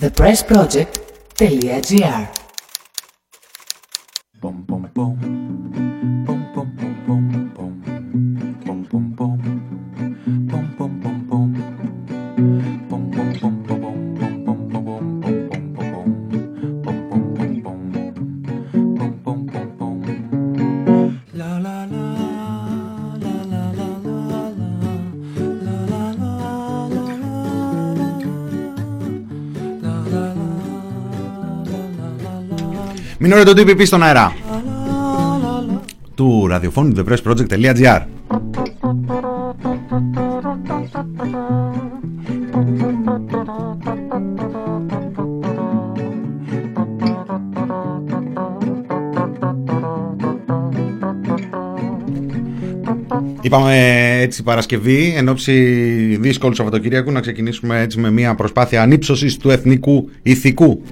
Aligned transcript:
thepressproject.gr 0.00 2.45
Μην 33.36 33.48
ωραία 33.48 33.64
το 33.64 33.72
TPP 33.72 33.86
στον 33.86 34.02
αέρα 34.02 34.34
του 36.14 36.46
ραδιοφώνου 36.46 36.92
thepressproject.gr 36.96 38.00
Είπαμε 53.40 54.18
έτσι 54.20 54.42
Παρασκευή, 54.42 55.14
εν 55.16 55.28
ώψη 55.28 55.52
δύσκολου 56.20 56.54
Σαββατοκύριακου, 56.54 57.12
να 57.12 57.20
ξεκινήσουμε 57.20 57.80
έτσι 57.80 57.98
με 58.00 58.10
μια 58.10 58.34
προσπάθεια 58.34 58.82
ανύψωσης 58.82 59.36
του 59.36 59.50
εθνικού 59.50 60.10
ηθικού. 60.22 60.82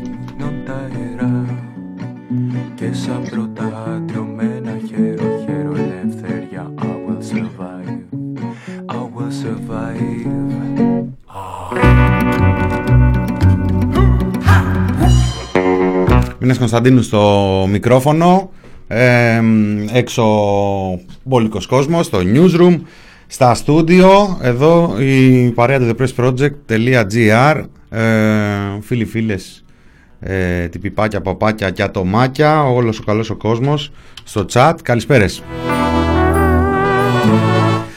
Κωνσταντίνου 16.75 17.03
στο 17.03 17.67
μικρόφωνο 17.70 18.50
ε, 18.86 19.41
έξω 19.92 20.25
μπόλικος 21.22 21.67
κόσμος 21.67 22.06
στο 22.06 22.19
newsroom 22.34 22.80
στα 23.27 23.55
στούντιο. 23.55 24.39
Εδώ 24.42 24.95
η 25.00 25.50
παρέα 25.50 25.78
του 25.78 25.97
thepressproject.gr 25.97 27.64
ε, 27.89 28.00
φίλοι 28.80 29.05
φίλες 29.05 29.64
ε, 30.20 30.69
τυπιπάκια, 30.69 31.20
παπάκια 31.20 31.70
και 31.70 31.83
ατομάκια 31.83 32.62
όλος 32.62 32.98
ο 32.98 33.02
καλός 33.02 33.30
ο 33.30 33.36
κόσμος 33.36 33.92
στο 34.25 34.45
chat. 34.52 34.75
Καλησπέρες. 34.83 35.42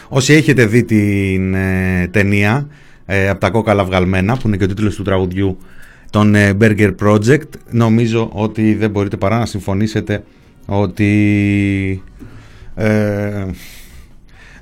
Όσοι 0.08 0.34
έχετε 0.34 0.66
δει 0.66 0.84
την 0.84 1.54
ε, 1.54 2.08
ταινία 2.12 2.68
ε, 3.06 3.30
από 3.30 3.40
τα 3.40 3.50
κόκαλα 3.50 3.84
βγαλμένα 3.84 4.38
που 4.38 4.48
είναι 4.48 4.58
και 4.58 4.64
ο 4.64 4.68
τίτλος 4.68 4.96
του 4.96 5.04
τραγουδιού 5.04 5.58
τον 6.10 6.36
ε, 6.36 6.58
Burger 6.62 6.92
Project. 7.04 7.50
Νομίζω 7.70 8.30
ότι 8.34 8.74
δεν 8.74 8.90
μπορείτε 8.90 9.18
παρά 9.18 9.38
να 9.38 9.46
συμφωνήσετε 9.46 10.24
ότι 10.66 12.04
ε, 12.76 13.46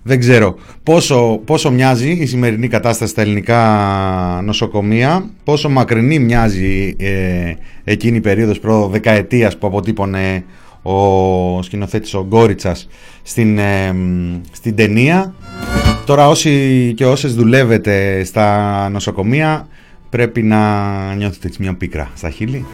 δεν 0.08 0.20
ξέρω 0.20 0.56
πόσο, 0.84 1.42
πόσο 1.46 1.72
μοιάζει 1.72 2.12
η 2.12 2.26
σημερινή 2.26 2.68
κατάσταση 2.68 3.12
στα 3.12 3.22
ελληνικά 3.22 4.42
νοσοκομεία 4.44 5.30
πόσο 5.44 5.70
μακρινή 5.70 6.20
μοιάζει 6.20 6.96
ε, 7.00 7.54
εκείνη 7.84 8.18
η 8.18 8.22
περίοδος 8.22 8.60
προ 8.60 8.88
δεκαετίας 8.88 9.58
που 9.58 9.68
αποτύπωνε 9.68 10.44
ο 10.82 11.62
σκηνοθέτης 11.62 12.14
ο 12.14 12.26
Γκόριτσας 12.28 12.88
στην, 13.24 13.58
ε, 13.58 13.96
στην 14.52 14.76
ταινία. 14.76 15.34
Τώρα 16.06 16.28
όσοι 16.28 16.94
και 16.96 17.06
όσες 17.06 17.36
δουλεύετε 17.36 18.24
στα 18.24 18.90
νοσοκομεία 18.90 19.68
πρέπει 20.16 20.42
να 20.44 21.14
νιώθετε 21.14 21.48
έτσι 21.48 21.62
μια 21.62 21.74
πίκρα 21.74 22.12
στα 22.16 22.30
χείλη. 22.30 22.66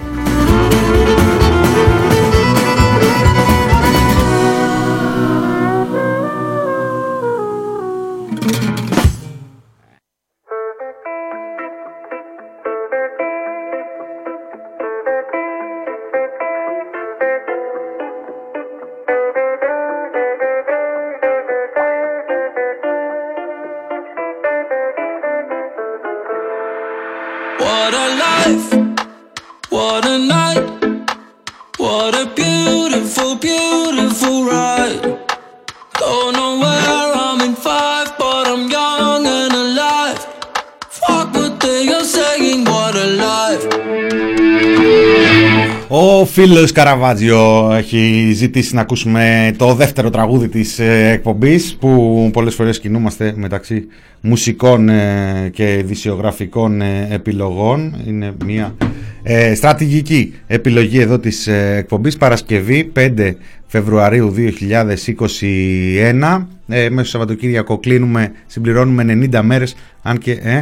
Φίλος 46.43 46.71
Καραβάτζιο 46.71 47.71
έχει 47.73 48.31
ζητήσει 48.33 48.75
να 48.75 48.81
ακούσουμε 48.81 49.53
το 49.57 49.73
δεύτερο 49.73 50.09
τραγούδι 50.09 50.47
της 50.47 50.79
ε, 50.79 51.09
εκπομπής 51.11 51.75
που 51.79 52.29
πολλές 52.33 52.55
φορές 52.55 52.79
κινούμαστε 52.79 53.33
μεταξύ 53.35 53.85
μουσικών 54.21 54.89
ε, 54.89 55.49
και 55.53 55.73
ειδησιογραφικών 55.73 56.81
ε, 56.81 57.07
επιλογών. 57.11 57.95
Είναι 58.07 58.33
μια 58.45 58.75
στρατηγική 59.55 60.33
επιλογή 60.47 60.99
εδώ 60.99 61.19
της 61.19 61.47
εκπομπής 61.47 62.17
Παρασκευή 62.17 62.91
5 62.95 63.33
Φεβρουαρίου 63.71 64.33
2021. 64.35 66.45
Ε, 66.67 66.89
μέσα 66.89 67.07
στο 67.07 67.17
Σαββατοκύριακο 67.17 67.77
κλείνουμε, 67.77 68.31
συμπληρώνουμε 68.45 69.29
90 69.33 69.41
μέρες 69.41 69.75
αν 70.01 70.17
και 70.17 70.31
ε, 70.31 70.61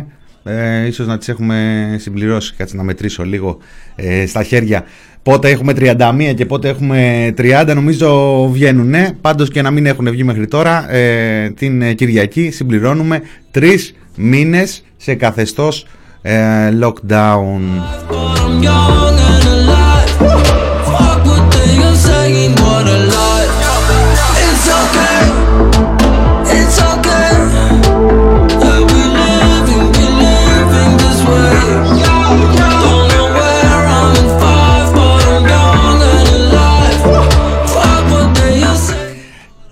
ίσως 0.87 1.07
να 1.07 1.17
τις 1.17 1.27
έχουμε 1.29 1.87
συμπληρώσει, 1.99 2.53
κάτσε 2.57 2.75
να 2.75 2.83
μετρήσω 2.83 3.23
λίγο 3.23 3.57
ε, 3.95 4.25
στα 4.25 4.43
χέρια. 4.43 4.83
Πότε 5.23 5.49
έχουμε 5.49 5.73
31 5.75 6.33
και 6.35 6.45
πότε 6.45 6.69
έχουμε 6.69 7.33
30 7.37 7.71
νομίζω 7.75 8.49
βγαίνουν 8.51 8.89
ναι, 8.89 9.09
πάντως 9.21 9.49
και 9.49 9.61
να 9.61 9.71
μην 9.71 9.85
έχουν 9.85 10.09
βγει 10.09 10.23
μέχρι 10.23 10.47
τώρα 10.47 10.93
ε, 10.93 11.49
την 11.49 11.95
Κυριακή 11.95 12.51
συμπληρώνουμε 12.51 13.21
τρεις 13.51 13.95
μήνες 14.15 14.83
σε 14.97 15.15
καθεστώς 15.15 15.87
ε, 16.21 16.69
lockdown 16.81 17.59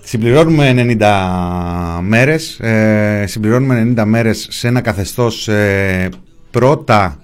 Συμπληρώνουμε 0.08 0.96
90 0.98 2.00
μέρες, 2.02 2.60
ε, 2.60 3.24
συμπληρώνουμε 3.26 3.94
90 3.96 4.04
μέρες 4.04 4.46
σε 4.50 4.68
ένα 4.68 4.80
καθεστώς 4.80 5.48
ε, 5.48 6.08
πρώτα 6.50 7.20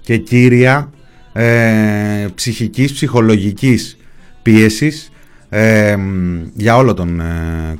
και 0.00 0.16
κύρια 0.16 0.90
ε, 1.32 2.26
ψυχικής, 2.34 2.92
ψυχολογικής 2.92 3.96
πίεσης 4.42 5.12
ε, 5.48 5.96
για 6.54 6.76
όλο 6.76 6.94
τον 6.94 7.22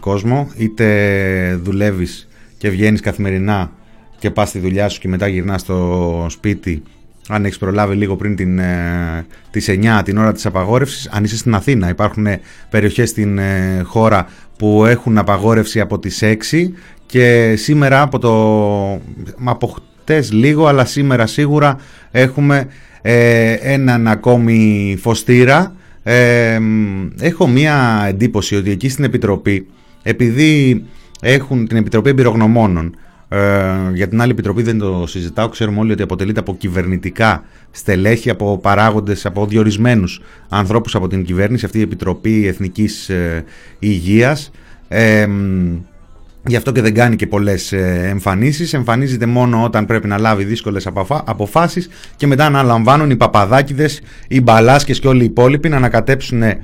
κόσμο. 0.00 0.50
Είτε 0.56 1.60
δουλεύεις 1.62 2.28
και 2.58 2.69
βγαίνεις 2.69 3.00
καθημερινά 3.00 3.72
και 4.19 4.30
πας 4.30 4.48
στη 4.48 4.58
δουλειά 4.58 4.88
σου 4.88 5.00
και 5.00 5.08
μετά 5.08 5.28
γυρνάς 5.28 5.60
στο 5.60 6.26
σπίτι 6.30 6.82
αν 7.28 7.44
έχεις 7.44 7.58
προλάβει 7.58 7.94
λίγο 7.94 8.17
πριν 8.17 8.37
την, 8.37 8.58
ε, 8.58 9.26
τις 9.50 9.69
9 9.69 10.02
την 10.05 10.19
ώρα 10.19 10.32
της 10.32 10.46
απαγόρευσης 10.46 11.08
αν 11.08 11.25
είσαι 11.25 11.37
στην 11.37 11.55
Αθήνα 11.55 11.88
υπάρχουν 11.88 12.26
περιοχές 12.70 13.08
στην 13.08 13.40
χώρα 13.84 14.28
που 14.58 14.84
έχουν 14.84 15.19
απαγόρευση 15.19 15.81
από 15.81 15.99
τις 15.99 16.23
6 16.23 16.75
και 17.06 17.55
σήμερα 17.56 18.00
από 18.00 18.19
το 18.19 18.32
από 19.44 19.67
χτες 19.67 20.32
λίγο 20.32 20.67
αλλά 20.67 20.84
σήμερα 20.84 21.26
σίγουρα 21.26 21.78
έχουμε 22.11 22.67
ε, 23.08 23.52
έναν 23.52 24.08
ακόμη 24.08 24.96
φωστήρα. 25.00 25.75
Ε, 26.02 26.58
έχω 27.20 27.46
μία 27.46 28.05
εντύπωση 28.08 28.56
ότι 28.56 28.70
εκεί 28.70 28.88
στην 28.88 29.05
Επιτροπή 29.05 29.67
επειδή 30.02 30.84
έχουν 31.20 31.67
την 31.67 31.76
Επιτροπή 31.76 32.08
Εμπειρογνωμόνων 32.08 32.96
για 33.94 34.08
την 34.08 34.20
άλλη 34.20 34.31
επιτροπή 34.31 34.62
δεν 34.62 34.78
το 34.78 35.05
συζητάω. 35.06 35.49
Ξέρουμε 35.49 35.78
όλοι 35.81 35.93
ότι 35.93 36.02
αποτελείται 36.02 36.40
από 36.40 36.56
κυβερνητικά 36.56 37.44
στελέχη, 37.70 38.31
από 38.31 38.58
παράγοντες, 38.58 39.26
από 39.26 39.46
διορισμένους 39.46 40.20
ανθρώπους 40.49 40.94
από 40.94 41.08
την 41.08 41.25
κυβέρνηση, 41.25 41.64
αυτή 41.64 41.78
η 41.78 41.82
Επιτροπή 41.82 42.46
Εθνικής 42.46 43.11
Υγείας. 43.78 44.50
Γι' 46.49 46.56
αυτό 46.56 46.73
και 46.73 46.81
δεν 46.81 46.94
κάνει 46.94 47.17
και 47.17 47.26
πολλές 47.26 47.73
ε, 47.73 48.08
εμφανίσεις. 48.11 48.75
Εμφανίζεται 48.75 49.26
μόνο 49.26 49.64
όταν 49.64 49.87
πρέπει 49.87 50.06
να 50.06 50.19
λάβει 50.19 50.44
δύσκολες 50.44 50.88
αποφάσεις 51.25 51.88
και 52.17 52.26
μετά 52.26 52.46
αναλαμβάνουν 52.46 53.11
οι 53.11 53.17
παπαδάκιδες, 53.17 54.00
οι 54.28 54.40
μπαλάσκες 54.40 55.00
και 55.00 55.08
όλοι 55.08 55.23
οι 55.23 55.25
υπόλοιποι 55.25 55.69
να 55.69 55.76
ανακατέψουν 55.76 56.43
ε, 56.43 56.61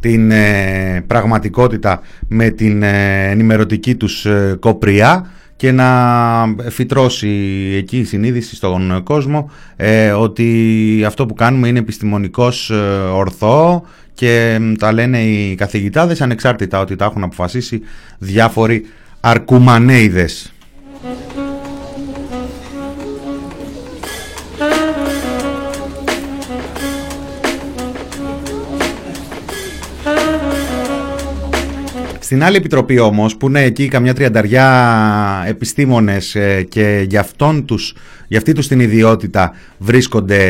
την 0.00 0.30
ε, 0.30 1.04
πραγματικότητα 1.06 2.00
με 2.28 2.50
την 2.50 2.82
ενημερωτική 2.82 3.94
τους 3.94 4.26
κοπριά 4.58 5.30
και 5.56 5.72
να 5.72 6.54
φυτρώσει 6.68 7.28
εκεί 7.76 7.98
η 7.98 8.04
συνείδηση 8.04 8.54
στον 8.56 9.02
κόσμο 9.02 9.50
ότι 10.18 11.02
αυτό 11.06 11.26
που 11.26 11.34
κάνουμε 11.34 11.68
είναι 11.68 11.78
επιστημονικός 11.78 12.70
ορθό 13.12 13.82
και 14.14 14.60
τα 14.78 14.92
λένε 14.92 15.22
οι 15.22 15.54
καθηγητάδες 15.54 16.20
ανεξάρτητα 16.20 16.80
ότι 16.80 16.96
τα 16.96 17.04
έχουν 17.04 17.22
αποφασίσει 17.22 17.80
διάφοροι 18.18 18.86
Αρκουμανέιδες. 19.20 20.52
Στην 32.26 32.44
άλλη 32.44 32.56
επιτροπή 32.56 32.98
όμως 32.98 33.36
που 33.36 33.46
είναι 33.46 33.62
εκεί 33.62 33.88
καμιά 33.88 34.14
τριανταριά 34.14 35.44
επιστήμονες 35.46 36.34
ε, 36.34 36.62
και 36.62 37.04
για, 37.08 37.20
αυτόν 37.20 37.64
τους, 37.64 37.94
για 38.28 38.38
αυτή 38.38 38.52
τους 38.52 38.68
την 38.68 38.80
ιδιότητα 38.80 39.52
βρίσκονται 39.78 40.40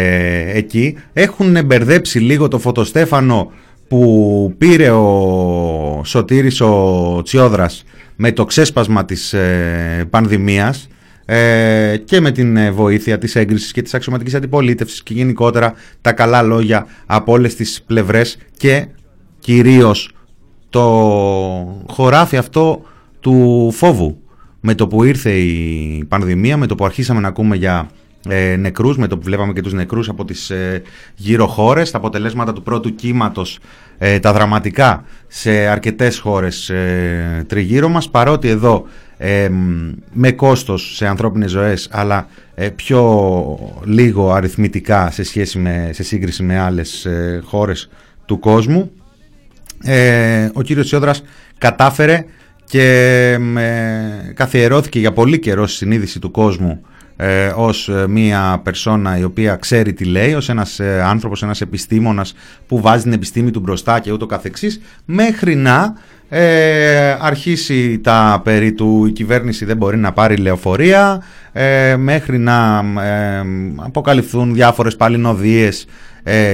εκεί 0.52 0.96
έχουν 1.12 1.64
μπερδέψει 1.64 2.18
λίγο 2.18 2.48
το 2.48 2.58
φωτοστέφανο 2.58 3.52
που 3.88 4.54
πήρε 4.58 4.90
ο 4.90 6.02
Σωτήρης 6.04 6.60
ο 6.60 7.20
Τσιόδρας 7.24 7.84
με 8.16 8.32
το 8.32 8.44
ξέσπασμα 8.44 9.04
της 9.04 9.32
ε, 9.32 10.06
πανδημίας 10.10 10.88
ε, 11.24 11.96
και 12.04 12.20
με 12.20 12.30
την 12.30 12.56
ε, 12.56 12.70
βοήθεια 12.70 13.18
της 13.18 13.36
έγκρισης 13.36 13.72
και 13.72 13.82
της 13.82 13.94
αξιωματικής 13.94 14.34
αντιπολίτευσης 14.34 15.02
και 15.02 15.14
γενικότερα 15.14 15.74
τα 16.00 16.12
καλά 16.12 16.42
λόγια 16.42 16.86
από 17.06 17.32
όλες 17.32 17.54
τις 17.54 17.82
πλευρές 17.86 18.38
και 18.56 18.86
κυρίως 19.38 20.10
το 20.70 20.82
χωράφι 21.86 22.36
αυτό 22.36 22.80
του 23.20 23.70
φόβου. 23.72 24.18
Με 24.60 24.74
το 24.74 24.86
που 24.86 25.04
ήρθε 25.04 25.30
η 25.30 26.04
πανδημία, 26.04 26.56
με 26.56 26.66
το 26.66 26.74
που 26.74 26.84
αρχίσαμε 26.84 27.20
να 27.20 27.28
ακούμε 27.28 27.56
για 27.56 27.88
ε, 28.28 28.56
νεκρούς, 28.56 28.96
με 28.96 29.06
το 29.06 29.18
που 29.18 29.24
βλέπαμε 29.24 29.52
και 29.52 29.60
τους 29.60 29.72
νεκρούς 29.72 30.08
από 30.08 30.24
τις 30.24 30.50
ε, 30.50 30.82
γύρω 31.14 31.46
χώρες, 31.46 31.90
τα 31.90 31.98
αποτελέσματα 31.98 32.52
του 32.52 32.62
πρώτου 32.62 32.94
κύματος, 32.94 33.58
ε, 33.98 34.18
τα 34.18 34.32
δραματικά 34.32 35.04
σε 35.26 35.50
αρκετές 35.50 36.18
χώρες 36.18 36.70
ε, 36.70 37.44
τριγύρω 37.46 37.88
μας, 37.88 38.10
παρότι 38.10 38.48
εδώ 38.48 38.84
ε, 39.16 39.50
με 40.12 40.32
κόστος 40.32 40.94
σε 40.96 41.06
ανθρώπινες 41.06 41.50
ζωές, 41.50 41.88
αλλά 41.90 42.26
πιο 42.76 43.58
λίγο 43.84 44.32
αριθμητικά 44.32 45.10
σε, 45.10 45.22
σχέση 45.22 45.58
με, 45.58 45.90
σε 45.92 46.02
σύγκριση 46.02 46.42
με 46.42 46.58
άλλες 46.58 47.06
χώρες 47.44 47.88
του 48.24 48.38
κόσμου, 48.38 48.90
ο 50.52 50.62
κύριος 50.62 50.86
Σιόδρας 50.86 51.22
κατάφερε 51.58 52.24
και 52.64 53.38
καθιερώθηκε 54.34 54.98
για 54.98 55.12
πολύ 55.12 55.38
καιρό 55.38 55.66
στη 55.66 55.76
συνείδηση 55.76 56.18
του 56.18 56.30
κόσμου 56.30 56.80
ε, 57.16 57.52
ως 57.56 57.88
ε, 57.88 58.08
μια 58.08 58.60
περσόνα 58.62 59.18
η 59.18 59.24
οποία 59.24 59.56
ξέρει 59.56 59.92
τι 59.92 60.04
λέει, 60.04 60.34
ως 60.34 60.48
ένας 60.48 60.80
ε, 60.80 61.02
άνθρωπος, 61.02 61.42
ένας 61.42 61.60
επιστήμονας 61.60 62.34
που 62.66 62.80
βάζει 62.80 63.02
την 63.02 63.12
επιστήμη 63.12 63.50
του 63.50 63.60
μπροστά 63.60 64.00
και 64.00 64.12
ούτω 64.12 64.26
καθεξής, 64.26 64.80
μέχρι 65.04 65.54
να 65.54 65.94
ε, 66.28 67.16
αρχίσει 67.20 67.98
τα 67.98 68.40
περί 68.44 68.72
του 68.72 69.06
η 69.06 69.12
κυβέρνηση 69.12 69.64
δεν 69.64 69.76
μπορεί 69.76 69.96
να 69.96 70.12
πάρει 70.12 70.36
λεωφορεία, 70.36 71.22
ε, 71.52 71.96
μέχρι 71.96 72.38
να 72.38 72.84
ε, 73.02 73.42
αποκαλυφθούν 73.76 74.54
διάφορες 74.54 74.96
παλινοδίες 74.96 75.86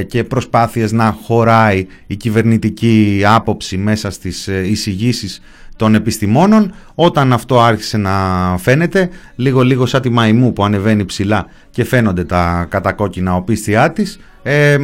και 0.06 0.24
προσπάθειες 0.24 0.92
να 0.92 1.16
χωράει 1.22 1.86
η 2.06 2.16
κυβερνητική 2.16 3.22
άποψη 3.26 3.76
μέσα 3.76 4.10
στις 4.10 4.46
εισηγήσεις 4.46 5.40
των 5.76 5.94
επιστημόνων. 5.94 6.74
Όταν 6.94 7.32
αυτό 7.32 7.60
άρχισε 7.60 7.96
να 7.96 8.12
φαίνεται 8.58 9.08
λίγο 9.36 9.62
λίγο 9.62 9.86
σαν 9.86 10.00
τη 10.00 10.10
μαϊμού 10.10 10.52
που 10.52 10.64
ανεβαίνει 10.64 11.04
ψηλά 11.04 11.46
και 11.70 11.84
φαίνονται 11.84 12.24
τα 12.24 12.66
κατακόκκινα 12.68 13.34
οπίστια 13.34 13.92
της 13.92 14.18
ε, 14.42 14.76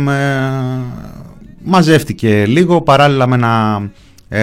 μαζεύτηκε 1.62 2.46
λίγο 2.46 2.82
παράλληλα 2.82 3.26
με, 3.26 3.34
ένα, 3.34 3.90
ε, 4.28 4.42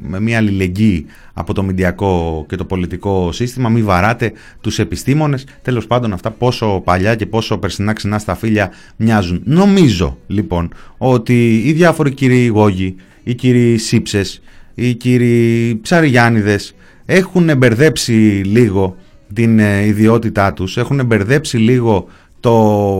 με 0.00 0.20
μια 0.20 0.36
αλληλεγγύη 0.36 1.06
από 1.32 1.54
το 1.54 1.62
μηντιακό 1.62 2.44
και 2.48 2.56
το 2.56 2.64
πολιτικό 2.64 3.32
σύστημα 3.32 3.68
μη 3.68 3.82
βαράτε 3.82 4.32
τους 4.60 4.78
επιστήμονες. 4.78 5.46
Τέλος 5.62 5.86
πάντων 5.86 6.12
αυτά 6.12 6.30
πόσο 6.30 6.80
παλιά 6.84 7.14
και 7.14 7.26
πόσο 7.26 7.58
περσινά 7.58 7.92
ξινά 7.92 8.18
στα 8.18 8.34
φίλια 8.34 8.70
μοιάζουν. 8.96 9.40
Νομίζω 9.44 10.18
λοιπόν 10.26 10.72
ότι 10.98 11.62
οι 11.64 11.72
διάφοροι 11.72 12.14
κύριοι 12.14 12.46
Γόγοι 12.46 12.94
οι 13.22 13.34
κύριοι 13.34 13.76
Σύψες 13.76 14.42
οι 14.74 14.94
κύριοι 14.94 15.78
Ψαριγιάννηδες 15.82 16.74
έχουν 17.06 17.56
μπερδέψει 17.56 18.12
λίγο 18.44 18.96
την 19.34 19.58
ε, 19.58 19.84
ιδιότητά 19.86 20.52
τους, 20.52 20.76
έχουν 20.76 21.06
μπερδέψει 21.06 21.56
λίγο 21.56 22.06
το 22.40 22.54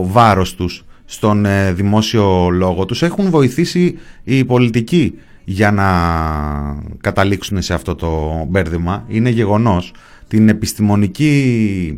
βάρος 0.07 0.55
τους 0.55 0.85
στον 1.05 1.45
ε, 1.45 1.73
δημόσιο 1.73 2.49
λόγο 2.49 2.85
τους, 2.85 3.01
έχουν 3.01 3.29
βοηθήσει 3.29 3.97
οι 4.23 4.45
πολιτικοί 4.45 5.13
για 5.43 5.71
να 5.71 5.85
καταλήξουν 7.01 7.61
σε 7.61 7.73
αυτό 7.73 7.95
το 7.95 8.45
μπέρδεμα. 8.49 9.05
Είναι 9.07 9.29
γεγονός. 9.29 9.93
Την 10.27 10.49
επιστημονική 10.49 11.97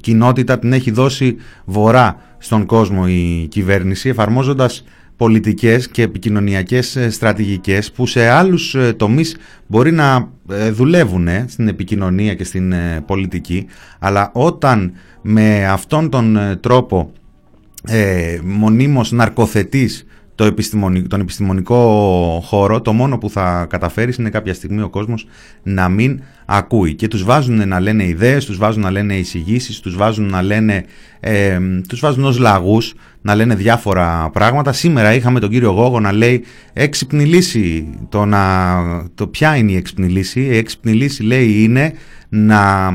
κοινότητα 0.00 0.58
την 0.58 0.72
έχει 0.72 0.90
δώσει 0.90 1.36
βορρά 1.64 2.16
στον 2.38 2.66
κόσμο 2.66 3.04
η 3.08 3.46
κυβέρνηση 3.50 4.08
εφαρμόζοντας 4.08 4.84
πολιτικές 5.16 5.88
και 5.88 6.02
επικοινωνιακές 6.02 6.96
ε, 6.96 7.10
στρατηγικές 7.10 7.92
που 7.92 8.06
σε 8.06 8.28
άλλους 8.28 8.74
ε, 8.74 8.92
τομείς 8.92 9.36
μπορεί 9.66 9.92
να 9.92 10.28
ε, 10.50 10.70
δουλεύουν 10.70 11.28
στην 11.46 11.68
επικοινωνία 11.68 12.34
και 12.34 12.44
στην 12.44 12.74
πολιτική 13.06 13.66
αλλά 13.98 14.30
όταν 14.34 14.92
με 15.22 15.66
αυτόν 15.66 16.10
τον 16.10 16.38
τρόπο 16.60 17.12
ε, 17.86 18.38
μονίμως 18.44 19.12
ναρκοθετείς 19.12 20.06
το 20.38 20.54
τον 21.08 21.20
επιστημονικό 21.20 21.80
χώρο 22.44 22.80
το 22.80 22.92
μόνο 22.92 23.18
που 23.18 23.30
θα 23.30 23.66
καταφέρεις 23.70 24.16
είναι 24.16 24.30
κάποια 24.30 24.54
στιγμή 24.54 24.82
ο 24.82 24.88
κόσμος 24.88 25.26
να 25.62 25.88
μην 25.88 26.20
ακούει 26.46 26.94
και 26.94 27.08
τους 27.08 27.24
βάζουν 27.24 27.68
να 27.68 27.80
λένε 27.80 28.04
ιδέες, 28.04 28.44
τους 28.44 28.56
βάζουν 28.56 28.82
να 28.82 28.90
λένε 28.90 29.14
εισηγήσεις, 29.14 29.80
τους 29.80 29.96
βάζουν 29.96 30.24
να 30.28 30.42
λένε 30.42 30.84
ε, 31.20 31.58
τους 31.88 32.00
βάζουν 32.00 32.24
ως 32.24 32.38
λαγούς 32.38 32.94
να 33.22 33.34
λένε 33.34 33.54
διάφορα 33.54 34.30
πράγματα. 34.32 34.72
Σήμερα 34.72 35.14
είχαμε 35.14 35.40
τον 35.40 35.50
κύριο 35.50 35.70
Γόγο 35.70 36.00
να 36.00 36.12
λέει 36.12 36.44
έξυπνη 36.72 37.24
λύση. 37.24 37.88
Το, 38.08 38.24
να, 38.24 38.40
το 39.14 39.26
ποια 39.26 39.56
είναι 39.56 39.72
η 39.72 39.76
έξυπνη 39.76 40.08
λύση; 40.08 40.40
Η 40.40 40.56
έξυπνη 40.56 40.92
λύση 40.92 41.22
λέει 41.22 41.62
είναι 41.62 41.92
να 42.28 42.92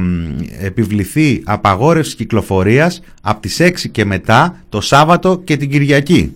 επιβληθεί 0.59 1.41
απαγόρευση 1.45 2.15
κυκλοφορίας 2.15 3.01
από 3.21 3.41
τις 3.41 3.61
6 3.61 3.71
και 3.91 4.05
μετά 4.05 4.63
το 4.69 4.81
Σάββατο 4.81 5.41
και 5.43 5.57
την 5.57 5.69
Κυριακή. 5.69 6.35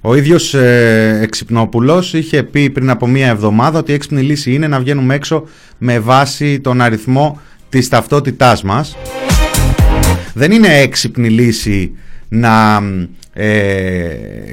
Ο 0.00 0.14
ίδιος 0.14 0.54
ε, 0.54 1.18
Εξυπνόπουλος 1.22 2.12
είχε 2.12 2.42
πει 2.42 2.70
πριν 2.70 2.90
από 2.90 3.06
μία 3.06 3.28
εβδομάδα 3.28 3.78
ότι 3.78 3.90
η 3.90 3.94
έξυπνη 3.94 4.22
λύση 4.22 4.52
είναι 4.52 4.68
να 4.68 4.78
βγαίνουμε 4.80 5.14
έξω 5.14 5.44
με 5.78 5.98
βάση 5.98 6.60
τον 6.60 6.80
αριθμό 6.80 7.40
της 7.68 7.88
ταυτότητάς 7.88 8.62
μας. 8.62 8.96
Δεν 10.34 10.52
είναι 10.52 10.78
έξυπνη 10.78 11.28
λύση 11.28 11.92
να 12.28 12.82
ε, 13.32 13.48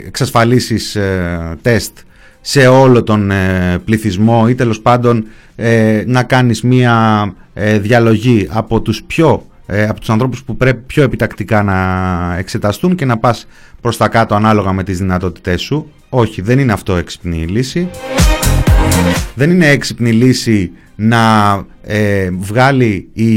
εξασφαλίσεις 0.07 0.95
ε, 0.95 1.57
τεστ 1.61 1.97
σε 2.41 2.67
όλο 2.67 3.03
τον 3.03 3.31
ε, 3.31 3.77
πληθυσμό 3.85 4.45
ή 4.49 4.55
τέλος 4.55 4.81
πάντων 4.81 5.25
ε, 5.55 6.03
να 6.05 6.23
κάνεις 6.23 6.61
μία 6.61 7.33
διαλογή 7.79 8.47
από 8.51 8.81
τους 8.81 9.03
πιο 9.03 9.46
από 9.67 9.99
τους 9.99 10.09
ανθρώπους 10.09 10.43
που 10.43 10.57
πρέπει 10.57 10.81
πιο 10.85 11.03
επιτακτικά 11.03 11.63
να 11.63 11.77
εξεταστούν 12.37 12.95
και 12.95 13.05
να 13.05 13.17
πας 13.17 13.47
προς 13.81 13.97
τα 13.97 14.07
κάτω 14.07 14.35
ανάλογα 14.35 14.73
με 14.73 14.83
τις 14.83 14.97
δυνατότητές 14.97 15.61
σου. 15.61 15.91
Όχι, 16.09 16.41
δεν 16.41 16.59
είναι 16.59 16.73
αυτό 16.73 16.95
έξυπνη 16.95 17.45
λύση. 17.47 17.89
Δεν 19.35 19.51
είναι 19.51 19.67
έξυπνη 19.69 20.11
λύση 20.11 20.71
να 20.95 21.53
ε, 21.81 22.29
βγάλει 22.31 23.09
η, 23.13 23.27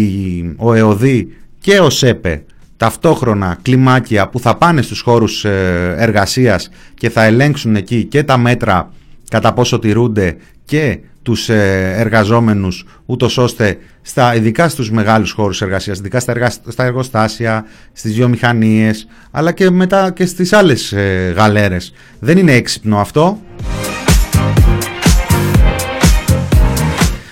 ο 0.57 0.75
ΕΟΔΗ 0.75 1.37
και 1.59 1.81
ο 1.81 1.91
ΣΕΠΕ 1.91 2.45
ταυτόχρονα 2.77 3.59
κλιμάκια 3.63 4.29
που 4.29 4.41
θα 4.41 4.57
πάνε 4.57 4.83
στους 4.83 5.01
χώρους 5.01 5.45
ε, 5.45 5.95
εργασίας 5.99 6.71
και 6.95 7.11
θα 7.11 7.25
ελέγξουν 7.25 7.77
εκεί 7.77 8.05
και 8.05 8.23
τα 8.23 8.39
μέτρα 8.39 8.93
κατά 9.31 9.53
πόσο 9.53 9.79
τηρούνται 9.79 10.37
και 10.65 10.99
τους 11.23 11.49
ε, 11.49 11.93
εργαζόμενους 11.97 12.85
ούτως 13.07 13.39
ώστε 13.39 13.79
στα, 14.03 14.35
ειδικά 14.35 14.69
στους 14.69 14.91
μεγάλους 14.91 15.33
χώρους 15.33 15.63
εργασίας, 15.63 15.99
ειδικά 15.99 16.21
στα, 16.21 16.51
στα 16.51 16.85
εργοστάσια, 16.85 17.65
στις 17.93 18.15
βιομηχανίες 18.15 19.07
αλλά 19.31 19.53
και 19.53 19.71
μετά 19.71 20.11
και 20.11 20.27
στις 20.27 20.53
άλλες 20.53 20.93
ε, 20.93 21.33
γαλέρες. 21.37 21.93
Δεν 22.19 22.39
είναι 22.39 22.53
έξυπνο 22.53 22.99
αυτό. 22.99 23.41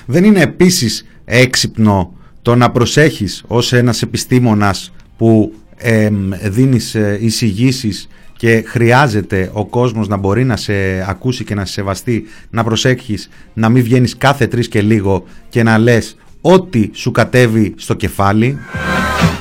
Δεν 0.07 0.25
είναι 0.25 0.40
επίσης 0.40 1.07
έξυπνο 1.25 2.12
το 2.42 2.54
να 2.54 2.71
προσέχεις 2.71 3.45
ως 3.47 3.73
ένας 3.73 4.02
επιστήμονας 4.02 4.92
που 5.16 5.52
ε, 5.76 6.11
δίνεις 6.42 6.97
εισηγήσεις 7.21 8.09
και 8.38 8.64
χρειάζεται 8.66 9.50
ο 9.52 9.66
κόσμος 9.66 10.09
να 10.09 10.16
μπορεί 10.16 10.45
να 10.45 10.57
σε 10.57 10.73
ακούσει 11.09 11.45
και 11.45 11.54
να 11.54 11.64
σε 11.64 11.73
σεβαστεί, 11.73 12.25
να 12.50 12.64
προσέχεις 12.64 13.28
να 13.54 13.68
μην 13.68 13.83
βγαίνεις 13.83 14.16
κάθε 14.16 14.47
τρεις 14.47 14.68
και 14.68 14.83
λίγο 14.83 15.25
και 15.49 15.62
να 15.62 15.78
λες 15.78 16.16
ό,τι 16.40 16.90
σου 16.92 17.11
κατέβει 17.11 17.75
στο 17.76 17.95
κεφάλι. 17.95 18.59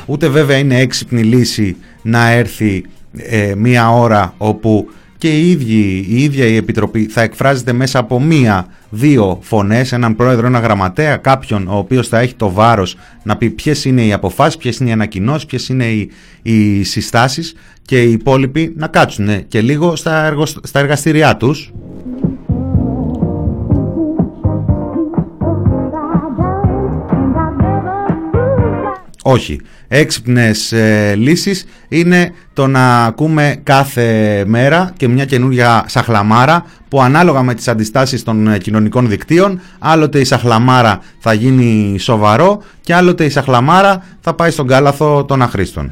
Ούτε 0.06 0.27
βέβαια 0.27 0.58
είναι 0.58 0.80
έξυπνη 0.80 1.24
λύση 1.24 1.75
να 2.01 2.30
έρθει 2.30 2.84
ε, 3.18 3.54
μία 3.56 3.92
ώρα 3.92 4.34
όπου 4.38 4.88
και 5.17 5.39
η, 5.39 5.50
η 6.09 6.24
ίδια 6.24 6.45
η 6.45 6.55
Επιτροπή 6.55 7.05
θα 7.05 7.21
εκφράζεται 7.21 7.74
μέσα 7.74 8.00
από 8.00 8.19
μία-δύο 8.21 9.39
φωνές, 9.41 9.91
έναν 9.91 10.15
πρόεδρο, 10.15 10.47
ένα 10.47 10.59
γραμματέα, 10.59 11.17
κάποιον 11.17 11.67
ο 11.67 11.77
οποίος 11.77 12.07
θα 12.07 12.19
έχει 12.19 12.33
το 12.33 12.51
βάρος 12.51 12.95
να 13.24 13.38
πει 13.38 13.50
ποιες 13.50 13.86
είναι 13.86 14.05
οι 14.05 14.13
αποφάσεις, 14.13 14.57
ποιες 14.57 14.77
είναι 14.77 14.89
οι 14.89 14.93
ανακοινώσεις, 14.93 15.45
ποιες 15.45 15.69
είναι 15.69 15.86
οι, 15.86 16.09
οι 16.41 16.83
συστάσεις 16.83 17.55
και 17.81 18.03
οι 18.03 18.12
υπόλοιποι 18.12 18.74
να 18.75 18.88
κάτσουν 18.88 19.47
και 19.47 19.62
λίγο 19.62 19.95
στα, 19.95 20.33
στα 20.63 20.79
εργαστηριά 20.79 21.38
τους. 21.38 21.71
Όχι. 29.29 29.62
Έξυπνες 29.88 30.72
ε, 30.72 31.13
λύσεις 31.17 31.65
είναι 31.88 32.34
το 32.53 32.67
να 32.67 33.03
ακούμε 33.05 33.60
κάθε 33.63 34.43
μέρα 34.48 34.93
και 34.98 35.07
μια 35.07 35.25
καινούργια 35.25 35.86
σαχλαμάρα 35.88 36.65
που 36.88 37.01
ανάλογα 37.01 37.43
με 37.43 37.53
τις 37.53 37.67
αντιστάσεις 37.67 38.24
των 38.24 38.48
ε, 38.48 38.57
κοινωνικών 38.57 39.10
δικτύων 39.10 39.60
άλλοτε 39.79 40.19
η 40.19 40.24
σαχλαμάρα 40.24 41.00
θα 41.19 41.34
γίνει 41.34 42.00
σοβαρό 42.00 42.62
και 42.81 42.93
άλλοτε 42.93 43.25
η 43.25 43.29
σαχλαμάρα 43.29 44.03
θα 44.22 44.34
πάει 44.34 44.51
στον 44.51 44.67
κάλαθο 44.67 45.25
των 45.25 45.41
αχρήστων. 45.41 45.91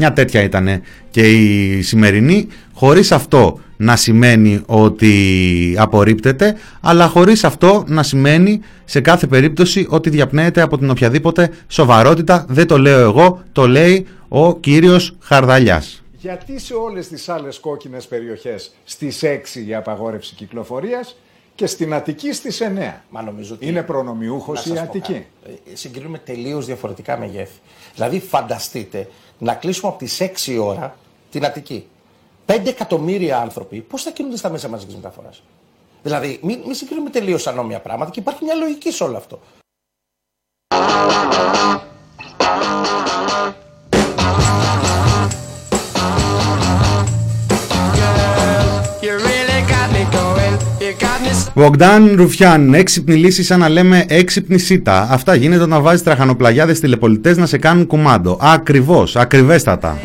Μια 0.00 0.12
τέτοια 0.12 0.42
ήταν 0.42 0.82
και 1.10 1.30
η 1.30 1.82
σημερινή, 1.82 2.48
χωρίς 2.72 3.12
αυτό 3.12 3.60
να 3.76 3.96
σημαίνει 3.96 4.62
ότι 4.66 5.74
απορρίπτεται, 5.78 6.56
αλλά 6.80 7.08
χωρίς 7.08 7.44
αυτό 7.44 7.84
να 7.86 8.02
σημαίνει 8.02 8.60
σε 8.84 9.00
κάθε 9.00 9.26
περίπτωση 9.26 9.86
ότι 9.90 10.10
διαπνέεται 10.10 10.60
από 10.60 10.78
την 10.78 10.90
οποιαδήποτε 10.90 11.50
σοβαρότητα. 11.68 12.44
Δεν 12.48 12.66
το 12.66 12.78
λέω 12.78 13.00
εγώ, 13.00 13.42
το 13.52 13.68
λέει 13.68 14.06
ο 14.28 14.56
κύριος 14.56 15.16
Χαρδαλιάς. 15.20 16.02
Γιατί 16.18 16.60
σε 16.60 16.74
όλες 16.74 17.08
τις 17.08 17.28
άλλες 17.28 17.58
κόκκινες 17.58 18.06
περιοχές 18.06 18.74
στις 18.84 19.22
6 19.22 19.66
η 19.66 19.74
απαγόρευση 19.74 20.34
κυκλοφορίας 20.34 21.16
και 21.54 21.66
στην 21.66 21.94
Αττική 21.94 22.32
στις 22.32 22.60
9. 22.60 23.02
Μα 23.10 23.22
νομίζω 23.22 23.54
ότι 23.54 23.66
Είναι 23.66 23.82
προνομιούχος 23.82 24.66
η 24.66 24.78
Αττική. 24.78 25.24
Ε, 25.46 25.50
συγκρίνουμε 25.72 26.18
τελείως 26.18 26.66
διαφορετικά 26.66 27.18
μεγέθη. 27.18 27.58
Δηλαδή 27.94 28.20
φανταστείτε 28.20 29.08
να 29.38 29.54
κλείσουμε 29.54 29.88
από 29.88 29.98
τις 29.98 30.20
6 30.46 30.58
ώρα 30.60 30.96
την 31.30 31.44
Αττική. 31.44 31.86
5 32.46 32.66
εκατομμύρια 32.66 33.38
άνθρωποι 33.38 33.80
πώς 33.80 34.02
θα 34.02 34.10
κινούνται 34.10 34.36
στα 34.36 34.48
μέσα 34.48 34.68
μαζικής 34.68 34.94
μεταφοράς; 34.94 35.42
Δηλαδή 36.02 36.38
μην, 36.42 36.62
μην 36.64 36.74
συγκρίνουμε 36.74 37.10
τελείως 37.10 37.46
ανώμια 37.46 37.80
πράγματα 37.80 38.10
και 38.10 38.20
υπάρχει 38.20 38.44
μια 38.44 38.54
λογική 38.54 38.90
σε 38.90 39.04
όλο 39.04 39.16
αυτό. 39.16 39.40
Βογκδάν 51.54 52.14
Ρουφιάν, 52.16 52.74
έξυπνη 52.74 53.14
λύση 53.14 53.42
σαν 53.42 53.58
να 53.58 53.68
λέμε 53.68 54.04
έξυπνη 54.08 54.58
σίτα. 54.58 55.08
Αυτά 55.10 55.34
γίνεται 55.34 55.66
να 55.66 55.80
βάζεις 55.80 56.02
τραχανοπλαγιάδες 56.02 56.80
τηλεπολιτές 56.80 57.36
να 57.36 57.46
σε 57.46 57.58
κάνουν 57.58 57.86
κουμάντο. 57.86 58.38
Ακριβώς, 58.40 59.16
ακριβέστατα. 59.16 59.98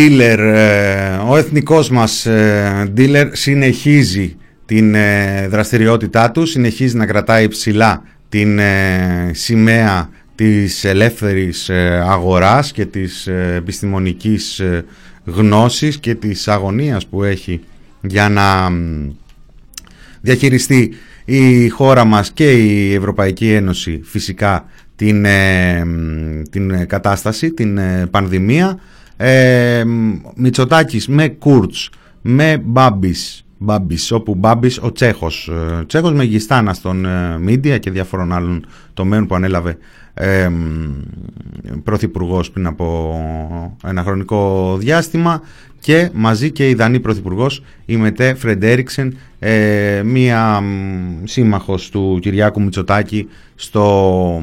Dealer, 0.00 0.38
ε, 0.38 1.16
ο 1.28 1.36
εθνικός 1.36 1.90
μας 1.90 2.26
ε, 2.26 2.92
dealer 2.96 3.28
συνεχίζει 3.32 4.36
την 4.66 4.94
ε, 4.94 5.46
δραστηριότητά 5.48 6.30
του, 6.30 6.46
συνεχίζει 6.46 6.96
να 6.96 7.06
κρατάει 7.06 7.48
ψηλά 7.48 8.02
την 8.28 8.60
σημαία 9.30 10.10
της 10.34 10.84
ελεύθερης 10.84 11.70
αγοράς 12.08 12.72
και 12.72 12.84
της 12.84 13.26
επιστημονικής 13.56 14.62
γνώσης 15.24 15.98
και 15.98 16.14
της 16.14 16.48
αγωνίας 16.48 17.06
που 17.06 17.22
έχει 17.22 17.60
για 18.00 18.28
να 18.28 18.70
διαχειριστεί 20.20 20.92
η 21.24 21.68
χώρα 21.68 22.04
μας 22.04 22.30
και 22.32 22.52
η 22.52 22.94
Ευρωπαϊκή 22.94 23.52
Ένωση 23.52 24.00
φυσικά 24.04 24.64
την, 24.96 25.26
την 26.50 26.86
κατάσταση, 26.86 27.50
την 27.52 27.80
πανδημία 28.10 28.78
ε, 29.22 29.84
Μητσοτάκης 30.34 31.08
με 31.08 31.28
Κούρτς, 31.28 31.90
με 32.20 32.62
Μπάμπης, 32.64 33.44
Μπάμπης, 33.58 34.10
όπου 34.10 34.34
Μπάμπης 34.34 34.78
ο 34.82 34.92
Τσέχος, 34.92 35.48
ε, 35.48 35.84
Τσέχος 35.86 36.12
με 36.12 36.24
γιστάνα 36.24 36.74
στον 36.74 37.04
ε, 37.04 37.38
Μίντια 37.38 37.78
και 37.78 37.90
διάφορων 37.90 38.32
άλλων 38.32 38.66
τομέων 39.00 39.26
που 39.26 39.34
ανέλαβε 39.34 39.76
ε, 40.14 40.50
πρωθυπουργός 41.84 42.50
πριν 42.50 42.66
από 42.66 43.16
ένα 43.84 44.02
χρονικό 44.02 44.76
διάστημα 44.78 45.42
και 45.80 46.10
μαζί 46.12 46.50
και 46.50 46.68
η 46.68 46.74
Δανή 46.74 47.00
Πρωθυπουργός, 47.00 47.62
η 47.86 47.96
Μετέ 47.96 48.34
Φρεντέριξεν, 48.34 49.16
ε, 49.38 50.02
μία 50.04 50.62
σύμμαχος 51.24 51.90
του 51.90 52.18
Κυριάκου 52.22 52.62
Μητσοτάκη 52.62 53.28
στο 53.54 54.42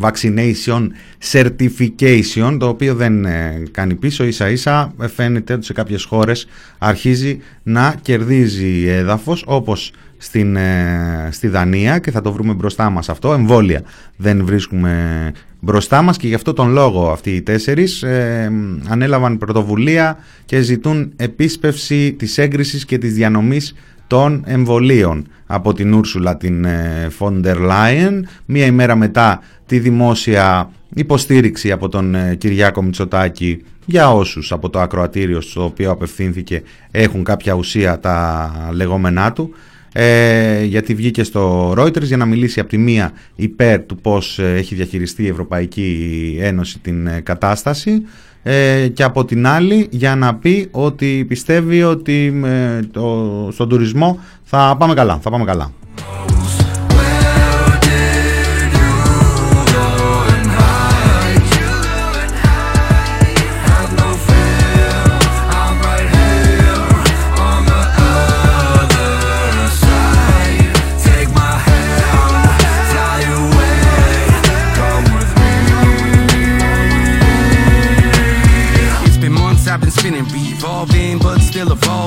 Vaccination 0.00 0.86
Certification, 1.32 2.56
το 2.58 2.68
οποίο 2.68 2.94
δεν 2.94 3.24
ε, 3.24 3.62
κάνει 3.70 3.94
πίσω, 3.94 4.24
ίσα 4.24 4.50
ίσα 4.50 4.94
φαίνεται 5.14 5.52
ότι 5.52 5.64
σε 5.64 5.72
κάποιες 5.72 6.04
χώρες 6.04 6.46
αρχίζει 6.78 7.38
να 7.62 7.94
κερδίζει 8.02 8.86
έδαφος, 8.86 9.44
όπως 9.46 9.92
στην, 10.16 10.56
ε, 10.56 11.28
στη 11.30 11.48
Δανία 11.48 11.98
και 11.98 12.10
θα 12.10 12.20
το 12.20 12.32
βρούμε 12.32 12.52
μπροστά 12.52 12.90
μας 12.90 13.08
αυτό. 13.08 13.32
Εμβόλια 13.32 13.82
δεν 14.16 14.44
βρίσκουμε 14.44 15.32
μπροστά 15.60 16.02
μας 16.02 16.16
και 16.16 16.26
γι' 16.26 16.34
αυτό 16.34 16.52
τον 16.52 16.72
λόγο 16.72 17.10
αυτοί 17.10 17.30
οι 17.30 17.42
τέσσερις 17.42 18.02
ε, 18.02 18.52
ανέλαβαν 18.88 19.38
πρωτοβουλία 19.38 20.16
και 20.44 20.60
ζητούν 20.60 21.12
επίσπευση 21.16 22.12
της 22.12 22.38
έγκρισης 22.38 22.84
και 22.84 22.98
της 22.98 23.14
διανομής 23.14 23.74
των 24.06 24.42
εμβολίων 24.46 25.26
από 25.46 25.72
την 25.72 25.94
Ούρσουλα 25.94 26.36
την 26.36 26.66
Φόντερ 27.08 27.58
Λάιεν 27.58 28.28
μία 28.44 28.66
ημέρα 28.66 28.96
μετά 28.96 29.40
τη 29.66 29.78
δημόσια 29.78 30.70
υποστήριξη 30.94 31.72
από 31.72 31.88
τον 31.88 32.14
ε, 32.14 32.34
Κυριάκο 32.34 32.82
Μητσοτάκη 32.82 33.62
για 33.84 34.12
όσους 34.12 34.52
από 34.52 34.70
το 34.70 34.80
ακροατήριο 34.80 35.40
στο 35.40 35.64
οποίο 35.64 35.90
απευθύνθηκε 35.90 36.62
έχουν 36.90 37.24
κάποια 37.24 37.52
ουσία 37.52 37.98
τα 38.00 38.50
λεγόμενά 38.72 39.32
του 39.32 39.54
ε, 39.98 40.64
γιατί 40.64 40.94
βγήκε 40.94 41.22
στο 41.22 41.70
Reuters 41.78 42.02
για 42.02 42.16
να 42.16 42.24
μιλήσει 42.24 42.60
από 42.60 42.68
τη 42.68 42.78
μία 42.78 43.12
υπέρ 43.34 43.86
του 43.86 43.96
πώς 43.96 44.38
ε, 44.38 44.54
έχει 44.54 44.74
διαχειριστεί 44.74 45.22
η 45.22 45.28
Ευρωπαϊκή 45.28 46.38
Ένωση 46.40 46.78
την 46.78 47.06
ε, 47.06 47.20
κατάσταση 47.20 48.02
ε, 48.42 48.88
και 48.88 49.02
από 49.02 49.24
την 49.24 49.46
άλλη 49.46 49.86
για 49.90 50.16
να 50.16 50.34
πει 50.34 50.68
ότι 50.70 51.24
πιστεύει 51.28 51.82
ότι 51.82 52.42
το, 52.90 53.48
στον 53.52 53.68
τουρισμό 53.68 54.18
θα 54.42 54.76
πάμε 54.78 54.94
καλά, 54.94 55.18
θα 55.22 55.30
πάμε 55.30 55.44
καλά. 55.44 55.72